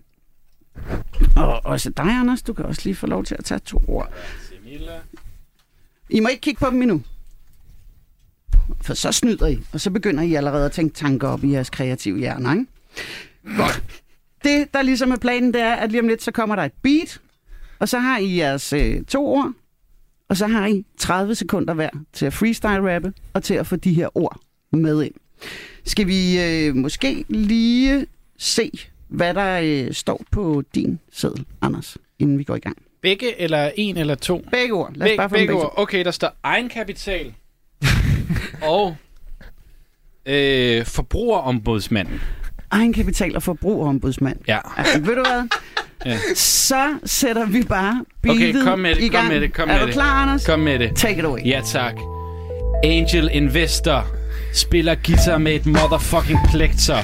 Og 1.36 1.66
også 1.66 1.90
dig, 1.90 2.04
Anders, 2.04 2.42
du 2.42 2.52
kan 2.52 2.64
også 2.64 2.80
lige 2.84 2.94
få 2.94 3.06
lov 3.06 3.24
til 3.24 3.36
at 3.38 3.44
tage 3.44 3.58
to 3.58 3.82
ord. 3.88 4.12
I 6.10 6.20
må 6.20 6.28
ikke 6.28 6.40
kigge 6.40 6.58
på 6.58 6.70
dem 6.70 6.82
endnu. 6.82 7.02
For 8.80 8.94
så 8.94 9.12
snyder 9.12 9.46
I, 9.46 9.58
og 9.72 9.80
så 9.80 9.90
begynder 9.90 10.22
I 10.22 10.34
allerede 10.34 10.66
at 10.66 10.72
tænke 10.72 10.94
tanker 10.94 11.28
op 11.28 11.44
i 11.44 11.52
jeres 11.52 11.70
kreative 11.70 12.18
hjerner, 12.18 12.52
ikke? 12.52 12.66
Godt. 13.56 13.82
Det, 14.44 14.74
der 14.74 14.82
ligesom 14.82 15.10
er 15.10 15.16
planen, 15.16 15.54
det 15.54 15.60
er, 15.60 15.74
at 15.74 15.90
lige 15.90 16.00
om 16.00 16.08
lidt, 16.08 16.22
så 16.22 16.30
kommer 16.32 16.56
der 16.56 16.62
et 16.62 16.72
beat, 16.82 17.20
og 17.78 17.88
så 17.88 17.98
har 17.98 18.18
I 18.18 18.36
jeres 18.36 18.72
øh, 18.72 19.04
to 19.04 19.26
ord, 19.26 19.52
og 20.28 20.36
så 20.36 20.46
har 20.46 20.66
I 20.66 20.84
30 20.98 21.34
sekunder 21.34 21.74
hver 21.74 21.90
til 22.12 22.26
at 22.26 22.32
freestyle-rappe, 22.32 23.12
og 23.32 23.42
til 23.42 23.54
at 23.54 23.66
få 23.66 23.76
de 23.76 23.94
her 23.94 24.16
ord 24.16 24.40
med 24.72 25.02
ind. 25.02 25.14
Skal 25.84 26.06
vi 26.06 26.40
øh, 26.40 26.76
måske 26.76 27.24
lige 27.28 28.06
se, 28.38 28.70
hvad 29.08 29.34
der 29.34 29.60
øh, 29.62 29.92
står 29.94 30.22
på 30.32 30.62
din 30.74 30.98
seddel, 31.12 31.44
Anders, 31.62 31.96
inden 32.18 32.38
vi 32.38 32.44
går 32.44 32.56
i 32.56 32.58
gang? 32.58 32.76
Begge 33.02 33.40
eller 33.40 33.70
en 33.76 33.96
eller 33.96 34.14
to? 34.14 34.44
Begge 34.50 34.72
ord. 34.74 34.92
Lad 34.94 35.06
os 35.06 35.10
Beg, 35.10 35.16
bare 35.16 35.28
få 35.28 35.34
begge 35.34 35.46
begge 35.46 35.62
ord. 35.62 35.74
Okay, 35.76 36.04
der 36.04 36.10
står 36.10 36.30
egenkapital 36.42 37.32
og 38.62 38.96
øh, 40.26 40.84
forbrugerombudsmanden. 40.86 42.20
Egenkapital 42.70 43.36
og 43.36 43.42
forbrugerombudsmand. 43.42 44.38
Ja. 44.48 44.58
Altså, 44.76 45.00
ved 45.00 45.14
du 45.16 45.22
hvad? 45.22 45.48
Ja. 46.06 46.18
Så 46.34 46.98
sætter 47.04 47.46
vi 47.46 47.62
bare 47.62 48.04
Okay, 48.28 48.38
beatet 48.40 48.64
kom 48.64 48.78
med 48.78 48.94
det, 48.94 49.02
i 49.02 49.08
kom 49.08 49.12
gang. 49.12 49.28
med 49.28 49.40
det, 49.40 49.52
kom 49.52 49.68
er 49.68 49.72
med 49.72 49.80
du 49.80 49.86
det. 49.86 49.94
klar, 49.94 50.22
Anders? 50.22 50.46
Kom 50.46 50.60
med 50.60 50.78
det. 50.78 50.96
Take 50.96 51.18
it 51.18 51.24
away. 51.24 51.40
Ja, 51.46 51.60
tak. 51.66 51.94
Angel 52.84 53.30
Investor 53.32 54.06
spiller 54.54 54.94
guitar 54.94 55.38
med 55.38 55.54
et 55.54 55.66
motherfucking 55.66 56.38
plekter. 56.50 56.96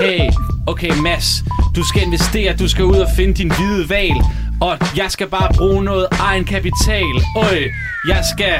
Hey, 0.00 0.30
okay 0.66 0.94
Mads, 1.02 1.44
du 1.76 1.84
skal 1.84 2.02
investere, 2.02 2.56
du 2.56 2.68
skal 2.68 2.84
ud 2.84 2.96
og 2.96 3.08
finde 3.16 3.34
din 3.34 3.52
hvide 3.56 3.88
val. 3.88 4.24
Og 4.60 4.78
jeg 4.96 5.10
skal 5.10 5.26
bare 5.26 5.48
bruge 5.56 5.84
noget 5.84 6.06
egen 6.10 6.44
kapital. 6.44 7.14
Øj, 7.36 7.58
jeg 8.08 8.24
skal 8.34 8.54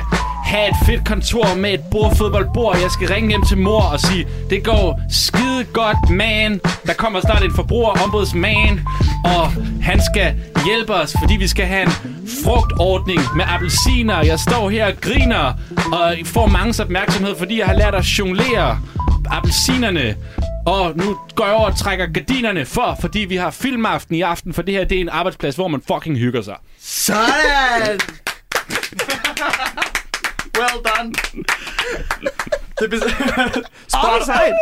have 0.44 0.68
et 0.68 0.76
fedt 0.86 1.08
kontor 1.08 1.54
med 1.56 1.74
et 1.74 1.80
bordfodboldbord. 1.90 2.78
Jeg 2.82 2.90
skal 2.90 3.08
ringe 3.08 3.28
hjem 3.28 3.42
til 3.42 3.58
mor 3.58 3.80
og 3.80 4.00
sige, 4.00 4.26
det 4.50 4.64
går 4.64 5.00
skide 5.10 5.64
godt, 5.72 6.10
man. 6.10 6.60
Der 6.86 6.94
kommer 6.94 7.20
snart 7.20 7.44
en 7.44 7.54
forbrugerombudsman, 7.54 8.80
og 9.24 9.52
han 9.82 10.00
skal 10.14 10.34
hjælpe 10.66 10.94
os, 10.94 11.14
fordi 11.20 11.36
vi 11.36 11.48
skal 11.48 11.66
have 11.66 11.82
en 11.82 11.92
frugtordning 12.44 13.20
med 13.36 13.44
appelsiner. 13.48 14.24
Jeg 14.24 14.38
står 14.38 14.70
her 14.70 14.86
og 14.86 14.92
griner, 15.00 15.52
og 15.92 16.16
får 16.24 16.46
mange 16.46 16.82
opmærksomhed, 16.82 17.34
fordi 17.38 17.58
jeg 17.58 17.66
har 17.66 17.74
lært 17.74 17.94
at 17.94 18.04
jonglere 18.04 18.78
appelsinerne. 19.32 20.16
Og 20.66 20.96
nu 20.96 21.18
går 21.34 21.44
jeg 21.44 21.54
over 21.54 21.66
og 21.70 21.76
trækker 21.78 22.06
gardinerne 22.06 22.66
for, 22.66 22.96
fordi 23.00 23.18
vi 23.18 23.36
har 23.36 23.50
filmaften 23.50 24.14
i 24.14 24.20
aften, 24.20 24.54
for 24.54 24.62
det 24.62 24.74
her 24.74 24.84
det 24.84 24.96
er 24.96 25.00
en 25.00 25.08
arbejdsplads, 25.08 25.54
hvor 25.54 25.68
man 25.68 25.82
fucking 25.92 26.18
hygger 26.18 26.42
sig. 26.42 26.56
Sådan! 26.80 28.00
Well 30.58 30.84
done. 30.84 31.12
Det 32.80 32.94
bes- 32.94 33.10
spot, 33.88 34.20
Offside! 34.20 34.54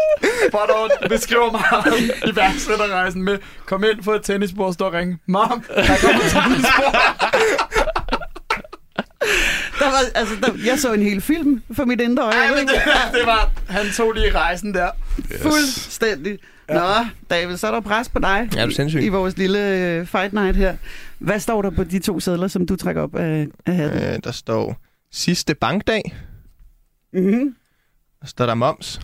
spot 0.49 0.71
on. 0.77 0.91
Beskriver 1.09 1.51
meget 1.51 2.11
iværksætterrejsen 2.33 3.23
med 3.23 3.39
kom 3.67 3.85
ind, 3.85 4.05
få 4.05 4.13
et 4.13 4.23
tennisbord, 4.25 4.73
stå 4.73 4.85
og 4.87 4.93
ringe. 4.93 5.19
Mom, 5.27 5.65
der 5.75 5.97
kommer 6.03 6.25
et 6.25 6.31
tennisbord. 6.31 6.95
Der 9.81 9.87
var, 9.87 10.01
altså, 10.15 10.35
der, 10.43 10.53
jeg 10.67 10.79
så 10.79 10.93
en 10.93 11.03
hel 11.03 11.21
film 11.21 11.63
for 11.73 11.85
mit 11.85 12.01
indre 12.01 12.23
øje. 12.23 12.35
Ej, 12.35 12.49
men 12.49 12.69
det, 12.69 12.75
det 13.13 13.27
var, 13.27 13.51
han 13.69 13.87
tog 13.97 14.13
lige 14.13 14.35
rejsen 14.35 14.75
der. 14.75 14.91
Fuldstændig. 15.43 16.39
Nå, 16.69 16.81
David, 17.31 17.57
så 17.57 17.67
er 17.67 17.71
der 17.71 17.81
pres 17.81 18.09
på 18.09 18.19
dig 18.19 18.49
Ja, 18.55 18.61
er 18.61 18.67
du 18.67 18.73
sindssyg? 18.73 19.03
i 19.03 19.09
vores 19.09 19.37
lille 19.37 19.77
øh, 19.77 20.07
fight 20.07 20.33
night 20.33 20.57
her. 20.57 20.77
Hvad 21.19 21.41
står 21.41 21.63
der 21.63 21.71
på 21.71 21.85
de 21.85 21.99
to 21.99 22.21
sædler, 22.21 22.49
som 22.49 22.67
du 22.67 22.77
trækker 22.77 23.03
op 23.03 23.17
af, 23.17 23.47
af 23.67 23.75
hatten? 23.75 24.03
Øh, 24.03 24.19
der 24.25 24.33
står 24.33 24.77
sidste 25.13 25.55
bankdag. 25.55 26.03
Mm-hmm. 27.13 27.55
Der 28.21 28.27
står 28.27 28.47
der 28.47 28.55
moms. 28.55 29.01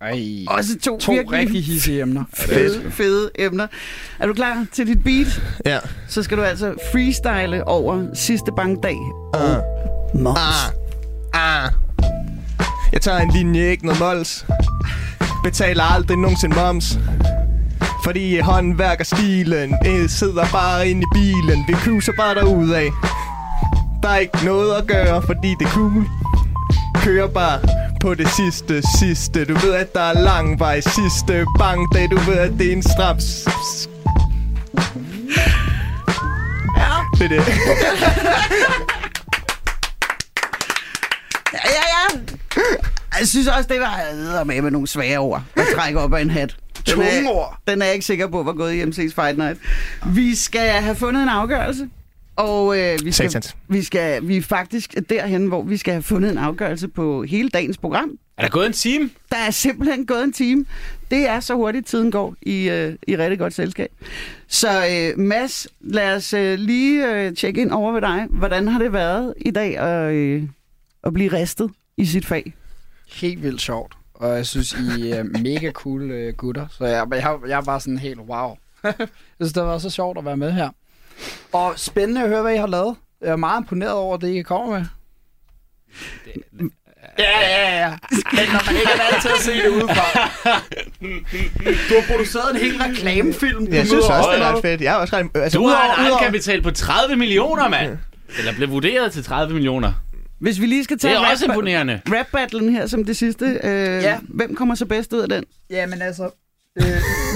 Ej. 0.00 0.22
Også 0.48 0.78
to, 0.82 0.98
To 0.98 1.12
virkelig 1.12 1.38
rigtig 1.40 1.64
hissige 1.72 2.00
emner. 2.02 2.24
fede, 2.34 2.90
fede 2.90 3.30
emner. 3.38 3.66
Er 4.18 4.26
du 4.26 4.32
klar 4.34 4.66
til 4.72 4.86
dit 4.86 5.04
beat? 5.04 5.42
Ja. 5.66 5.78
Så 6.08 6.22
skal 6.22 6.36
du 6.38 6.42
altså 6.42 6.74
freestyle 6.92 7.68
over 7.68 8.06
sidste 8.14 8.50
bankdag. 8.56 8.96
Ah. 9.34 9.56
Moms. 10.14 10.38
Ah. 11.32 11.64
Ah. 11.64 11.70
Jeg 12.92 13.00
tager 13.00 13.18
en 13.18 13.30
linje, 13.30 13.70
ikke 13.70 13.86
noget 13.86 14.00
mols. 14.00 14.46
Betaler 15.44 15.82
aldrig 15.84 16.16
nogensinde 16.18 16.56
moms. 16.56 16.98
Fordi 18.04 18.38
håndværker 18.38 19.04
stilen 19.04 19.74
øh, 19.86 20.08
sidder 20.08 20.44
bare 20.52 20.88
inde 20.88 21.02
i 21.02 21.06
bilen. 21.14 21.64
Vi 21.68 21.74
cruiser 21.74 22.12
bare 22.18 22.34
derudad. 22.34 22.90
Der 24.02 24.08
er 24.08 24.16
ikke 24.18 24.44
noget 24.44 24.74
at 24.74 24.86
gøre, 24.86 25.22
fordi 25.22 25.48
det 25.58 25.66
er 25.66 25.70
cool. 25.70 26.06
Kører 26.94 27.28
bare 27.28 27.60
på 28.00 28.14
det 28.14 28.28
sidste, 28.28 28.82
sidste 28.98 29.44
Du 29.44 29.54
ved, 29.54 29.74
at 29.74 29.94
der 29.94 30.00
er 30.00 30.12
lang 30.12 30.58
vej 30.60 30.80
sidste 30.80 31.44
bankdag 31.58 32.10
Du 32.10 32.16
ved, 32.18 32.38
at 32.38 32.52
det 32.58 32.68
er 32.68 32.72
en 32.72 32.82
strap 32.82 33.20
s- 33.20 33.24
s- 33.24 33.88
Det 37.18 37.24
er 37.24 37.28
det. 37.28 37.46
Ja, 41.52 41.58
ja, 41.64 41.84
ja. 41.94 42.20
Jeg 43.18 43.28
synes 43.28 43.46
også, 43.46 43.68
det 43.68 43.80
var 43.80 44.44
med 44.44 44.62
med 44.62 44.70
nogle 44.70 44.86
svære 44.86 45.18
ord 45.18 45.42
at 45.56 45.62
trække 45.76 46.00
op 46.00 46.14
af 46.14 46.20
en 46.22 46.30
hat. 46.30 46.56
Er- 46.76 46.92
Tunge 46.92 47.30
ord. 47.30 47.58
Den 47.68 47.82
er 47.82 47.86
jeg 47.86 47.94
ikke 47.94 48.06
sikker 48.06 48.26
på, 48.26 48.42
hvor 48.42 48.56
gået 48.56 48.72
i 48.74 48.82
MC's 48.82 49.14
Fight 49.22 49.38
Night. 49.38 49.58
Vi 50.06 50.34
skal 50.34 50.68
have 50.70 50.96
fundet 50.96 51.22
en 51.22 51.28
afgørelse. 51.28 51.88
Og 52.36 52.78
øh, 52.78 52.98
vi, 53.04 53.12
skal, 53.12 53.30
Satans. 53.30 53.56
vi, 53.68 53.82
skal, 53.82 54.28
vi 54.28 54.36
er 54.36 54.42
faktisk 54.42 54.94
derhen, 55.08 55.46
hvor 55.46 55.62
vi 55.62 55.76
skal 55.76 55.92
have 55.92 56.02
fundet 56.02 56.30
en 56.30 56.38
afgørelse 56.38 56.88
på 56.88 57.22
hele 57.22 57.48
dagens 57.48 57.78
program. 57.78 58.18
Er 58.36 58.42
der 58.42 58.48
gået 58.48 58.66
en 58.66 58.72
time? 58.72 59.10
Der 59.30 59.36
er 59.36 59.50
simpelthen 59.50 60.06
gået 60.06 60.24
en 60.24 60.32
time. 60.32 60.64
Det 61.10 61.28
er 61.28 61.40
så 61.40 61.54
hurtigt, 61.54 61.86
tiden 61.86 62.10
går 62.10 62.34
i, 62.42 62.68
øh, 62.68 62.94
i 63.08 63.16
rigtig 63.16 63.38
godt 63.38 63.54
selskab. 63.54 63.92
Så 64.48 64.68
øh, 64.90 65.18
Mads, 65.18 65.66
lad 65.80 66.16
os 66.16 66.32
øh, 66.32 66.58
lige 66.58 67.14
øh, 67.14 67.36
tjekke 67.36 67.60
ind 67.60 67.70
over 67.70 67.92
ved 67.92 68.00
dig. 68.00 68.26
Hvordan 68.30 68.68
har 68.68 68.78
det 68.78 68.92
været 68.92 69.34
i 69.36 69.50
dag 69.50 69.78
at, 69.78 70.12
øh, 70.12 70.42
at 71.04 71.12
blive 71.14 71.32
ristet 71.32 71.70
i 71.96 72.06
sit 72.06 72.26
fag? 72.26 72.54
Helt 73.12 73.42
vildt 73.42 73.60
sjovt. 73.60 73.94
Og 74.14 74.36
jeg 74.36 74.46
synes, 74.46 74.72
I 74.72 75.10
er 75.10 75.22
mega 75.22 75.70
cool 75.72 76.10
uh, 76.10 76.34
gutter. 76.36 76.66
Så 76.70 76.84
jeg, 76.84 77.06
jeg, 77.10 77.38
jeg 77.48 77.58
er 77.58 77.62
bare 77.62 77.80
sådan 77.80 77.98
helt 77.98 78.20
wow. 78.20 78.56
jeg 78.84 79.08
synes, 79.40 79.52
det 79.52 79.62
været 79.62 79.82
så 79.82 79.90
sjovt 79.90 80.18
at 80.18 80.24
være 80.24 80.36
med 80.36 80.52
her. 80.52 80.70
Og 81.52 81.72
spændende 81.76 82.22
at 82.22 82.28
høre, 82.28 82.42
hvad 82.42 82.54
I 82.54 82.56
har 82.56 82.66
lavet. 82.66 82.96
Jeg 83.20 83.30
er 83.30 83.36
meget 83.36 83.60
imponeret 83.60 83.92
over 83.92 84.16
det, 84.16 84.28
I 84.28 84.42
kommer 84.42 84.78
med. 84.78 84.84
Ja, 87.18 87.40
ja, 87.40 87.78
ja. 87.78 87.90
Men 88.10 88.44
når 88.52 88.66
man 88.66 88.76
ikke 88.76 88.90
er 88.94 89.10
vant 89.12 89.22
til 89.22 89.28
at 89.28 89.40
se 89.40 89.52
det 89.52 89.68
udefra. 89.68 90.30
Du 91.88 91.94
har 92.00 92.04
produceret 92.14 92.54
en 92.54 92.60
hel 92.60 92.76
reklamefilm. 92.78 93.66
Jeg 93.72 93.86
synes 93.86 94.04
også, 94.04 94.30
det 94.34 94.40
er 94.42 94.52
ret 94.54 94.62
fedt. 94.62 94.80
Jeg 94.80 94.92
er 94.94 94.96
også 94.98 95.16
ret... 95.16 95.26
Altså, 95.34 95.58
Du 95.58 95.66
har 95.66 95.98
en 96.00 96.06
egenkapital 96.06 96.62
på 96.62 96.70
30 96.70 97.16
millioner, 97.16 97.68
mand. 97.68 97.98
Eller 98.38 98.52
blev 98.54 98.70
vurderet 98.70 99.12
til 99.12 99.24
30 99.24 99.54
millioner. 99.54 99.92
Hvis 100.38 100.60
vi 100.60 100.66
lige 100.66 100.84
skal 100.84 100.94
Det 100.96 101.00
tage 101.02 101.14
er 101.14 101.30
også 101.30 101.44
rap- 101.46 101.48
imponerende. 101.48 102.00
rap-battlen 102.08 102.68
her 102.68 102.86
som 102.86 103.04
det 103.04 103.16
sidste. 103.16 103.44
Øh, 103.64 104.02
Ja. 104.02 104.18
Hvem 104.22 104.54
kommer 104.54 104.74
så 104.74 104.86
bedst 104.86 105.12
ud 105.12 105.18
af 105.20 105.28
den? 105.28 105.44
Ja, 105.70 105.86
men 105.86 106.02
altså... 106.02 106.30
Øh, 106.78 106.84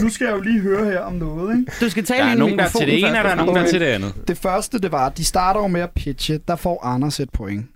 nu 0.03 0.09
skal 0.11 0.24
jeg 0.24 0.32
jo 0.36 0.41
lige 0.41 0.61
høre 0.61 0.84
her 0.84 1.01
om 1.01 1.12
noget, 1.12 1.59
ikke? 1.59 1.72
Du 1.80 1.91
skal 1.91 2.05
tale 2.05 2.24
Der 2.24 2.30
er 2.30 2.34
nogen, 2.34 2.59
der 2.59 2.64
er 2.64 2.68
til 2.68 2.86
det 2.86 2.99
ene, 2.99 3.09
og 3.18 3.24
der 3.24 3.30
er 3.30 3.34
nogen, 3.34 3.55
der 3.57 3.62
er 3.62 3.66
til 3.70 3.80
det 3.80 3.86
andet. 3.86 4.14
Det 4.28 4.39
første, 4.39 4.78
det 4.78 4.93
var, 4.93 5.09
de 5.09 5.24
starter 5.24 5.61
jo 5.61 5.66
med 5.66 5.80
at 5.80 5.91
pitche. 5.91 6.39
Der 6.49 6.57
får 6.57 6.84
Anders 6.84 7.20
et 7.20 7.30
point. 7.30 7.66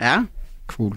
Ja, 0.00 0.24
Cool. 0.66 0.96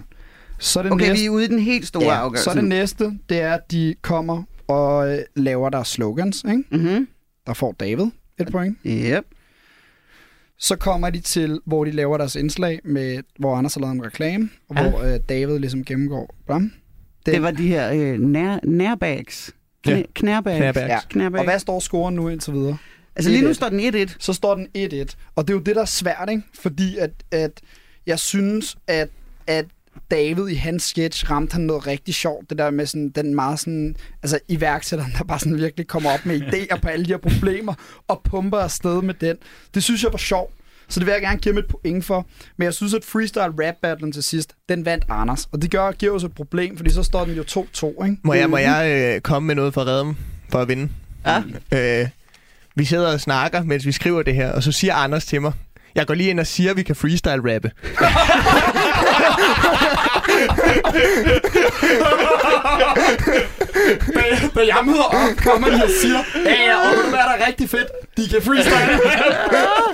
Så 0.58 0.78
er 0.78 0.82
det 0.82 0.92
okay, 0.92 1.06
næste, 1.08 1.20
vi 1.20 1.26
er 1.26 1.30
ude 1.30 1.44
i 1.44 1.48
den 1.48 1.58
helt 1.58 1.86
store 1.86 2.04
ja, 2.04 2.20
afgørelse. 2.20 2.44
så 2.44 2.54
det 2.54 2.64
næste, 2.64 3.18
det 3.28 3.40
er, 3.40 3.54
at 3.54 3.70
de 3.70 3.94
kommer 4.02 4.42
og 4.68 5.12
øh, 5.12 5.18
laver 5.36 5.70
deres 5.70 5.88
slogans. 5.88 6.44
Ikke? 6.48 6.64
Mm-hmm. 6.70 7.08
Der 7.46 7.52
får 7.54 7.72
David 7.72 8.06
et 8.40 8.48
point. 8.52 8.78
Yep. 8.86 9.24
Så 10.58 10.76
kommer 10.76 11.10
de 11.10 11.20
til, 11.20 11.60
hvor 11.66 11.84
de 11.84 11.90
laver 11.90 12.18
deres 12.18 12.36
indslag, 12.36 12.80
med, 12.84 13.18
hvor 13.38 13.56
Anders 13.56 13.74
har 13.74 13.80
lavet 13.80 13.94
en 13.94 14.04
reklame, 14.04 14.48
og 14.68 14.76
Ja. 14.76 14.90
hvor 14.90 15.02
øh, 15.02 15.20
David 15.28 15.58
ligesom 15.58 15.84
gennemgår. 15.84 16.34
Blam. 16.46 16.72
Det, 17.26 17.34
det 17.34 17.42
var 17.42 17.50
de 17.50 17.66
her 17.68 17.92
øh, 17.92 18.18
nær, 18.20 18.58
nærbags. 18.64 19.54
Ja. 19.86 20.02
knærbags. 20.14 20.58
Knærbags. 20.58 20.88
Ja. 20.88 20.98
Knærbags. 21.08 21.38
Og 21.38 21.44
hvad 21.44 21.58
står 21.58 21.80
scoren 21.80 22.14
nu 22.14 22.28
indtil 22.28 22.52
videre? 22.52 22.76
Altså 23.16 23.30
lige 23.30 23.42
nu 23.42 23.50
1-1. 23.50 23.52
står 23.52 23.68
den 23.68 24.08
1-1. 24.08 24.16
Så 24.18 24.32
står 24.32 24.54
den 24.54 24.66
1-1. 24.66 25.14
Og 25.36 25.48
det 25.48 25.52
er 25.52 25.56
jo 25.58 25.62
det, 25.62 25.76
der 25.76 25.82
er 25.82 25.86
svært, 25.86 26.28
ikke? 26.30 26.42
Fordi 26.54 26.98
at, 26.98 27.10
at 27.30 27.60
jeg 28.06 28.18
synes, 28.18 28.76
at, 28.86 29.08
at 29.46 29.66
David 30.10 30.48
i 30.48 30.54
hans 30.54 30.82
sketch 30.82 31.30
ramte 31.30 31.52
han 31.52 31.62
noget 31.62 31.86
rigtig 31.86 32.14
sjovt. 32.14 32.50
Det 32.50 32.58
der 32.58 32.70
med 32.70 32.86
sådan, 32.86 33.08
den 33.08 33.34
meget 33.34 33.60
sådan, 33.60 33.96
altså 34.22 34.38
iværksætteren, 34.48 35.12
der 35.18 35.24
bare 35.24 35.38
sådan 35.38 35.56
virkelig 35.56 35.86
kommer 35.86 36.10
op 36.10 36.26
med 36.26 36.40
idéer 36.52 36.80
på 36.80 36.88
alle 36.88 37.04
de 37.04 37.10
her 37.10 37.18
problemer, 37.18 37.74
og 38.08 38.20
pumper 38.24 38.58
afsted 38.58 39.02
med 39.02 39.14
den. 39.14 39.36
Det 39.74 39.82
synes 39.82 40.02
jeg 40.02 40.12
var 40.12 40.18
sjovt. 40.18 40.54
Så 40.90 41.00
det 41.00 41.06
vil 41.06 41.12
jeg 41.12 41.20
gerne 41.20 41.38
give 41.38 41.54
ham 41.54 41.58
et 41.58 41.66
point 41.66 42.04
for. 42.04 42.26
Men 42.56 42.64
jeg 42.64 42.74
synes, 42.74 42.94
at 42.94 43.04
freestyle 43.04 43.66
rap 43.66 43.74
battlen 43.82 44.12
til 44.12 44.22
sidst, 44.22 44.54
den 44.68 44.84
vandt 44.84 45.04
Anders. 45.08 45.48
Og 45.52 45.62
det 45.62 45.70
gør, 45.70 45.92
giver 45.92 46.12
os 46.12 46.24
et 46.24 46.34
problem, 46.34 46.76
fordi 46.76 46.90
så 46.90 47.02
står 47.02 47.24
den 47.24 47.34
jo 47.34 47.42
2-2, 47.42 48.04
ikke? 48.04 48.16
Må 48.22 48.34
jeg, 48.34 48.50
må 48.50 48.56
jeg 48.56 49.14
øh, 49.14 49.20
komme 49.20 49.46
med 49.46 49.54
noget 49.54 49.74
for 49.74 49.80
at 49.80 49.86
redde 49.86 50.04
dem? 50.04 50.16
For 50.50 50.58
at 50.58 50.68
vinde? 50.68 50.88
Ja. 51.26 51.42
Øh, 52.02 52.08
vi 52.74 52.84
sidder 52.84 53.12
og 53.12 53.20
snakker, 53.20 53.62
mens 53.62 53.86
vi 53.86 53.92
skriver 53.92 54.22
det 54.22 54.34
her, 54.34 54.52
og 54.52 54.62
så 54.62 54.72
siger 54.72 54.94
Anders 54.94 55.24
til 55.24 55.40
mig, 55.42 55.52
jeg 55.94 56.06
går 56.06 56.14
lige 56.14 56.30
ind 56.30 56.40
og 56.40 56.46
siger, 56.46 56.70
at 56.70 56.76
vi 56.76 56.82
kan 56.82 56.96
freestyle-rappe. 56.96 57.70
Da 64.54 64.60
jeg 64.66 64.78
møder 64.84 65.02
op, 65.02 65.36
kommer 65.36 65.68
de 65.68 65.82
og 65.84 65.90
siger, 66.02 66.18
ja, 66.44 66.50
ja, 66.50 66.76
og 66.78 67.12
der 67.12 67.18
er 67.18 67.46
rigtig 67.46 67.70
fedt? 67.70 67.88
De 68.16 68.28
kan 68.28 68.42
freestyle. 68.42 69.00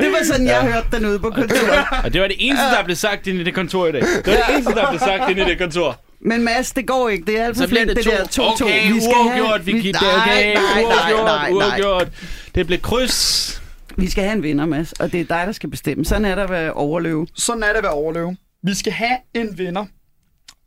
Det 0.00 0.12
var 0.12 0.24
sådan, 0.24 0.46
jeg 0.46 0.72
hørte 0.72 0.86
den 0.92 1.06
ude 1.06 1.18
på 1.18 1.30
kontoret. 1.30 1.84
Og 2.04 2.12
det 2.12 2.20
var 2.20 2.26
det 2.26 2.36
eneste, 2.38 2.64
der 2.64 2.84
blev 2.84 2.96
sagt 2.96 3.26
inde 3.26 3.40
i 3.40 3.44
det 3.44 3.54
kontor 3.54 3.86
i 3.86 3.92
dag. 3.92 4.02
Det 4.02 4.26
var 4.26 4.32
det 4.32 4.54
eneste, 4.54 4.72
der 4.72 4.88
blev 4.90 5.00
sagt 5.00 5.30
inde 5.30 5.42
i 5.42 5.44
det 5.44 5.58
kontor. 5.58 6.00
Men 6.20 6.44
Mads, 6.44 6.72
det 6.72 6.86
går 6.86 7.08
ikke. 7.08 7.24
Det 7.26 7.40
er 7.40 7.44
alt 7.44 7.56
for 7.56 7.66
flink, 7.66 7.88
det 7.88 7.96
det 7.96 8.04
to. 8.04 8.10
der 8.42 8.50
2-2. 8.50 8.64
Okay, 8.64 8.92
vi 8.92 9.00
skal 9.00 9.14
uafgjort. 9.26 9.66
Vi 9.66 9.72
giver 9.72 9.98
det. 9.98 10.08
Okay, 10.22 10.54
nej, 10.54 10.82
nej, 10.82 10.82
nej, 10.82 11.52
uafgjort, 11.52 12.00
nej, 12.00 12.04
nej. 12.04 12.08
Det 12.54 12.66
blev 12.66 12.80
kryds. 12.80 13.62
Vi 13.96 14.10
skal 14.10 14.24
have 14.24 14.36
en 14.36 14.42
vinder, 14.42 14.66
Mads, 14.66 14.92
og 14.92 15.12
det 15.12 15.20
er 15.20 15.24
dig, 15.24 15.42
der 15.46 15.52
skal 15.52 15.70
bestemme. 15.70 16.04
Sådan 16.04 16.24
er 16.24 16.34
der 16.34 16.46
at 16.46 16.72
overleve. 16.72 17.26
Sådan 17.34 17.62
er 17.62 17.72
det 17.72 17.82
ved 17.82 17.90
overleve. 17.90 18.36
Vi 18.62 18.74
skal 18.74 18.92
have 18.92 19.16
en 19.34 19.58
vinder, 19.58 19.86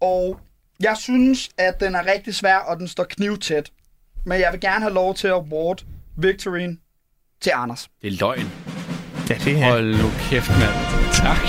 og 0.02 0.40
jeg 0.80 0.98
synes, 1.00 1.50
at 1.58 1.80
den 1.80 1.96
er 1.96 2.12
rigtig 2.14 2.36
svær, 2.36 2.58
og 2.58 2.78
den 2.78 2.88
står 2.88 3.04
knivtæt. 3.04 3.72
Men 4.26 4.40
jeg 4.40 4.50
vil 4.52 4.60
gerne 4.62 4.82
have 4.82 4.94
lov 4.94 5.16
til 5.16 5.28
at 5.28 5.34
award 5.34 5.84
victoryen 6.18 6.80
til 7.42 7.52
Anders. 7.56 7.90
Det 8.02 8.08
er 8.08 8.18
løgn. 8.20 8.52
Ja, 9.30 9.34
det 9.34 9.56
her. 9.58 9.72
Hold 9.72 9.98
nu 10.02 10.10
kæft, 10.30 10.50
mand. 10.50 10.74
Tak. 11.14 11.48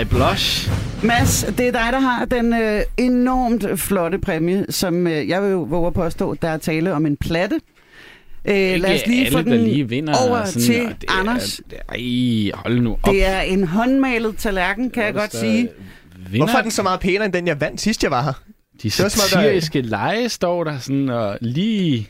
I 0.00 0.04
blush. 0.04 0.70
Mads, 1.02 1.44
det 1.58 1.66
er 1.68 1.72
dig, 1.72 1.88
der 1.92 1.98
har 2.00 2.24
den 2.24 2.54
øh, 2.62 2.80
enormt 2.96 3.64
flotte 3.80 4.18
præmie, 4.18 4.66
som 4.68 5.06
øh, 5.06 5.28
jeg 5.28 5.42
vil 5.42 5.50
jo 5.50 5.62
våge 5.62 5.86
at 5.86 5.94
påstå, 5.94 6.34
der 6.34 6.48
er 6.48 6.56
tale 6.58 6.92
om 6.94 7.06
en 7.06 7.16
platte. 7.16 7.60
Øh, 8.44 8.54
lad 8.54 8.94
os 8.94 9.06
lige 9.06 9.26
alle, 9.26 9.38
få 9.38 9.42
der 9.42 9.56
den 9.56 9.64
lige 9.64 9.88
vinder. 9.88 10.14
over 10.28 10.44
sådan, 10.44 10.62
til 10.62 10.74
det 10.74 11.04
er- 11.08 11.20
Anders. 11.20 11.60
det 11.70 11.78
er- 11.88 11.94
Ej, 11.94 12.60
hold 12.62 12.80
nu 12.80 12.92
op. 13.02 13.12
Det 13.14 13.26
er 13.26 13.40
en 13.40 13.64
håndmalet 13.64 14.36
tallerken, 14.36 14.90
kan 14.90 15.04
jeg 15.04 15.14
godt 15.14 15.36
sige. 15.36 15.68
Vinder, 16.30 16.38
Hvorfor 16.46 16.58
er 16.58 16.62
den 16.62 16.70
så 16.70 16.82
meget 16.82 17.00
pænere, 17.00 17.24
end 17.24 17.32
den, 17.32 17.46
jeg 17.46 17.60
vandt 17.60 17.80
sidst, 17.80 18.02
jeg 18.02 18.10
var 18.10 18.22
her? 18.22 18.32
De 18.82 18.90
satiriske 18.90 19.80
lege 19.80 20.28
står 20.28 20.64
der 20.64 20.78
sådan 20.78 21.08
og 21.08 21.38
lige... 21.40 22.08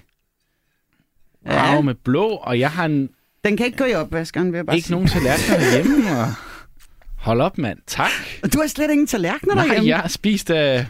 Wow, 1.47 1.55
Ja. 1.57 1.81
med 1.81 1.95
blå, 1.95 2.27
og 2.29 2.59
jeg 2.59 2.71
har 2.71 2.85
en, 2.85 3.09
Den 3.45 3.57
kan 3.57 3.67
ikke 3.67 3.79
gå 3.79 3.85
i 3.85 3.95
opvaskeren, 3.95 4.53
vil 4.53 4.59
jeg 4.59 4.67
bare 4.67 4.77
ikke 4.77 4.87
sige. 4.87 4.95
nogen 4.95 5.09
tallerkener 5.09 5.71
hjemme. 5.75 6.21
Og... 6.21 6.27
Hold 7.17 7.41
op, 7.41 7.59
mand. 7.59 7.79
Tak. 7.87 8.11
Og 8.43 8.53
Du 8.53 8.61
har 8.61 8.67
slet 8.67 8.91
ingen 8.91 9.07
tallerkener 9.07 9.55
Nej, 9.55 9.65
derhjemme. 9.67 9.89
jeg 9.89 9.99
har 9.99 10.09
spist 10.09 10.51
af 10.51 10.87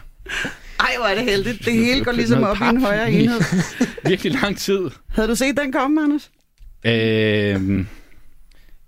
Ej, 0.79 0.87
hvor 0.97 1.05
er 1.05 1.15
det 1.15 1.23
heldigt. 1.23 1.65
Det 1.65 1.73
hele 1.73 2.03
går 2.03 2.11
ligesom 2.11 2.43
op 2.43 2.57
i 2.57 2.63
en 2.63 2.81
højere 2.81 3.11
enhed. 3.13 3.41
virkelig 4.05 4.31
lang 4.41 4.57
tid. 4.57 4.89
Havde 5.09 5.27
du 5.27 5.35
set 5.35 5.57
den 5.57 5.71
komme, 5.71 6.03
Anders? 6.03 6.31
Øhm, 6.85 7.87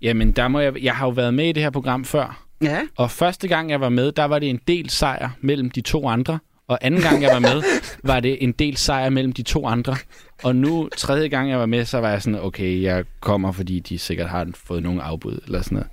jamen, 0.02 0.32
der 0.32 0.48
må 0.48 0.60
jeg, 0.60 0.82
jeg 0.82 0.94
har 0.96 1.06
jo 1.06 1.10
været 1.10 1.34
med 1.34 1.48
i 1.48 1.52
det 1.52 1.62
her 1.62 1.70
program 1.70 2.04
før. 2.04 2.43
Ja. 2.62 2.80
Og 2.96 3.10
første 3.10 3.48
gang, 3.48 3.70
jeg 3.70 3.80
var 3.80 3.88
med, 3.88 4.12
der 4.12 4.24
var 4.24 4.38
det 4.38 4.50
en 4.50 4.60
del 4.68 4.90
sejr 4.90 5.30
mellem 5.40 5.70
de 5.70 5.80
to 5.80 6.08
andre. 6.08 6.38
Og 6.68 6.78
anden 6.82 7.00
gang, 7.00 7.22
jeg 7.22 7.30
var 7.32 7.38
med, 7.38 7.62
var 8.10 8.20
det 8.20 8.44
en 8.44 8.52
del 8.52 8.76
sejr 8.76 9.10
mellem 9.10 9.32
de 9.32 9.42
to 9.42 9.66
andre. 9.66 9.96
Og 10.42 10.56
nu, 10.56 10.88
tredje 10.96 11.28
gang, 11.28 11.50
jeg 11.50 11.58
var 11.58 11.66
med, 11.66 11.84
så 11.84 11.98
var 11.98 12.10
jeg 12.10 12.22
sådan, 12.22 12.40
okay, 12.40 12.82
jeg 12.82 13.04
kommer, 13.20 13.52
fordi 13.52 13.80
de 13.80 13.98
sikkert 13.98 14.28
har 14.28 14.48
fået 14.54 14.82
nogle 14.82 15.02
afbud 15.02 15.38
eller 15.46 15.62
sådan 15.62 15.76
noget. 15.76 15.88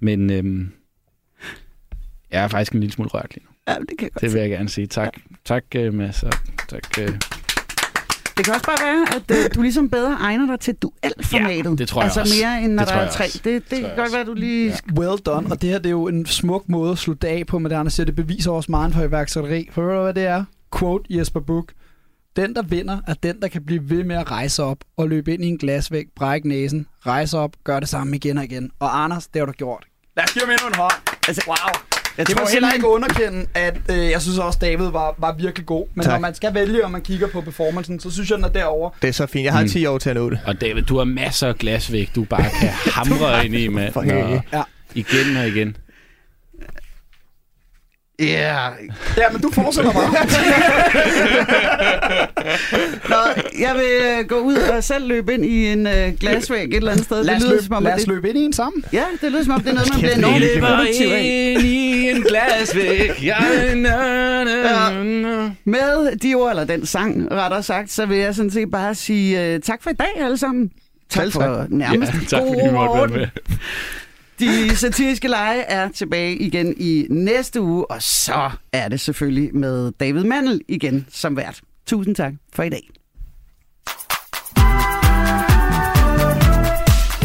Men 0.00 0.30
øhm, 0.30 0.72
jeg 2.30 2.44
er 2.44 2.48
faktisk 2.48 2.72
en 2.72 2.80
lille 2.80 2.92
smule 2.92 3.10
rørt 3.14 3.34
lige 3.34 3.44
nu. 3.44 3.72
ja, 3.72 3.78
det 3.78 3.88
kan 3.88 3.96
jeg 4.00 4.12
godt 4.12 4.20
Det 4.22 4.32
vil 4.32 4.40
jeg 4.40 4.50
gerne 4.50 4.68
sige. 4.68 4.86
Tak, 4.86 5.16
tak 5.44 5.64
øh, 5.76 5.94
Mads, 5.94 6.22
og 6.22 6.32
tak. 6.68 6.98
Det 8.38 8.44
kan 8.46 8.54
også 8.54 8.66
bare 8.66 8.86
være, 8.86 9.16
at 9.16 9.44
øh, 9.44 9.50
du 9.54 9.62
ligesom 9.62 9.90
bedre 9.90 10.12
egner 10.20 10.46
dig 10.46 10.60
til 10.60 10.74
duelformatet. 10.74 11.64
Ja, 11.70 11.74
det 11.76 11.88
tror 11.88 12.00
jeg 12.00 12.04
altså 12.04 12.20
også. 12.20 12.34
mere 12.42 12.62
end 12.62 12.72
når 12.72 12.84
Det 12.84 12.92
der 12.94 13.00
er 13.00 13.10
tre. 13.10 13.24
Det, 13.24 13.44
det 13.44 13.62
kan 13.70 13.82
godt 13.82 13.98
også. 13.98 14.12
være, 14.12 14.20
at 14.20 14.26
du 14.26 14.34
lige... 14.34 14.68
Ja. 14.68 15.00
Well 15.00 15.18
done, 15.26 15.46
og 15.50 15.62
det 15.62 15.70
her 15.70 15.78
det 15.78 15.86
er 15.86 15.90
jo 15.90 16.08
en 16.08 16.26
smuk 16.26 16.68
måde 16.68 16.92
at 16.92 16.98
slutte 16.98 17.28
af 17.28 17.46
på 17.46 17.58
med 17.58 17.70
det, 17.70 17.76
Anders 17.76 17.94
siger. 17.94 18.04
Det 18.06 18.14
beviser 18.16 18.50
også 18.50 18.70
meget 18.70 18.92
for 18.94 19.02
iværksætteri. 19.02 19.68
For 19.72 19.82
ved 19.82 19.94
du, 19.94 20.02
hvad 20.02 20.14
det 20.14 20.24
er? 20.26 20.44
Quote 20.78 21.04
Jesper 21.10 21.40
Buch. 21.40 21.68
Den, 22.36 22.54
der 22.54 22.62
vinder, 22.62 22.98
er 23.06 23.14
den, 23.14 23.40
der 23.42 23.48
kan 23.48 23.64
blive 23.64 23.90
ved 23.90 24.04
med 24.04 24.16
at 24.16 24.30
rejse 24.30 24.62
op 24.62 24.78
og 24.96 25.08
løbe 25.08 25.34
ind 25.34 25.44
i 25.44 25.48
en 25.48 25.58
glasvæg, 25.58 26.04
brække 26.16 26.48
næsen, 26.48 26.86
rejse 27.06 27.38
op, 27.38 27.50
gøre 27.64 27.80
det 27.80 27.88
samme 27.88 28.16
igen 28.16 28.38
og 28.38 28.44
igen. 28.44 28.70
Og 28.80 29.04
Anders, 29.04 29.26
det 29.26 29.40
har 29.40 29.46
du 29.46 29.52
gjort. 29.52 29.84
Lad 30.16 30.24
os 30.24 30.32
give 30.32 30.44
ham 30.44 30.50
endnu 30.50 30.66
en 30.68 30.74
hånd. 30.74 30.92
Altså, 31.28 31.42
Wow. 31.46 31.56
Jeg 32.18 32.26
Det 32.26 32.36
må 32.36 32.38
tror 32.40 32.48
heller 32.52 32.68
simpelthen- 32.70 32.76
ikke 32.78 32.88
underkende, 32.88 33.46
at 33.54 33.76
øh, 34.04 34.10
jeg 34.10 34.22
synes 34.22 34.38
også, 34.38 34.58
David 34.62 34.86
var, 34.90 35.14
var 35.18 35.32
virkelig 35.32 35.66
god. 35.66 35.86
Men 35.94 36.04
Tak. 36.04 36.12
når 36.12 36.18
man 36.20 36.34
skal 36.34 36.54
vælge, 36.54 36.84
og 36.84 36.90
man 36.90 37.00
kigger 37.00 37.26
på 37.28 37.40
performancen, 37.40 38.00
så 38.00 38.10
synes 38.10 38.30
jeg, 38.30 38.36
den 38.36 38.44
er 38.44 38.48
derovre. 38.48 38.90
Det 39.02 39.08
er 39.08 39.12
så 39.12 39.26
fint. 39.26 39.44
Jeg 39.44 39.52
har 39.52 39.62
Mm. 39.62 39.68
10 39.68 39.86
år 39.86 39.98
til 39.98 40.10
at 40.10 40.16
nå 40.16 40.30
det. 40.30 40.38
Og 40.46 40.60
David, 40.60 40.82
du 40.82 40.96
har 40.98 41.04
masser 41.04 41.48
af 41.48 41.56
glas 41.56 41.92
væk, 41.92 42.10
du 42.14 42.24
bare 42.24 42.42
kan 42.60 42.68
hamre 42.96 43.44
ind 43.46 43.54
i, 43.54 43.68
mand. 43.68 43.92
Ja. 44.52 44.62
Igen 44.94 45.36
og 45.36 45.48
igen. 45.48 45.76
Ja, 48.20 48.68
Ja, 49.16 49.22
men 49.32 49.40
du 49.42 49.50
fortsætter 49.52 49.92
bare. 49.92 50.10
Nå, 53.08 53.16
jeg 53.58 53.74
vil 53.74 54.18
øh, 54.20 54.26
gå 54.28 54.38
ud 54.38 54.54
og 54.56 54.84
selv 54.84 55.08
løbe 55.08 55.34
ind 55.34 55.44
i 55.44 55.66
en 55.72 55.86
øh, 55.86 56.12
glasvæg 56.20 56.64
et 56.64 56.74
eller 56.74 56.90
andet 56.90 57.04
sted. 57.04 57.24
lad 57.24 57.34
os, 57.36 57.40
det 57.42 57.48
lyder 57.48 57.54
løbe, 57.56 57.64
som 57.66 57.74
om, 57.74 57.82
lad 57.82 57.92
at 57.92 57.96
os 57.98 58.04
det, 58.04 58.08
løbe 58.14 58.28
ind 58.28 58.38
i 58.38 58.44
en 58.44 58.52
sammen. 58.52 58.84
Ja, 58.92 59.04
det 59.20 59.32
lyder 59.32 59.44
som 59.44 59.52
om, 59.52 59.60
det 59.60 59.70
er 59.70 59.74
noget, 59.74 59.90
man 59.90 59.98
bliver 59.98 60.12
er 60.12 60.18
enormt 60.18 60.60
produktiv 60.74 61.08
af. 61.12 61.54
ind 61.56 61.62
i 61.64 62.10
en 62.10 62.22
glasvæg. 62.22 63.10
Ja, 63.22 63.74
na, 63.74 64.44
na, 64.44 65.02
na. 65.04 65.50
Med 65.64 66.16
de 66.18 66.34
ord, 66.34 66.50
eller 66.50 66.64
den 66.64 66.86
sang, 66.86 67.28
rettere 67.32 67.62
sagt, 67.62 67.90
så 67.92 68.06
vil 68.06 68.18
jeg 68.18 68.34
sådan 68.34 68.50
set 68.50 68.70
bare 68.70 68.94
sige 68.94 69.54
uh, 69.54 69.60
tak 69.60 69.82
for 69.82 69.90
i 69.90 69.94
dag 69.98 70.08
alle 70.24 70.38
sammen. 70.38 70.70
Tak 71.10 71.22
Selv 71.22 71.32
for 71.32 71.40
tak. 71.40 71.70
nærmest 71.70 72.12
Ja, 72.14 72.18
tak 72.38 72.42
fordi 72.48 72.68
I 72.68 72.72
måtte 72.72 72.94
være 72.94 73.06
med. 73.08 73.26
De 74.38 74.76
satiriske 74.76 75.28
lege 75.28 75.60
er 75.60 75.88
tilbage 75.88 76.36
igen 76.36 76.74
i 76.76 77.06
næste 77.10 77.60
uge, 77.60 77.90
og 77.90 78.02
så 78.02 78.50
er 78.72 78.88
det 78.88 79.00
selvfølgelig 79.00 79.56
med 79.56 79.92
David 80.00 80.24
Mandel 80.24 80.60
igen 80.68 81.06
som 81.10 81.36
vært. 81.36 81.60
Tusind 81.86 82.14
tak 82.14 82.32
for 82.52 82.62
i 82.62 82.68
dag. 82.68 82.90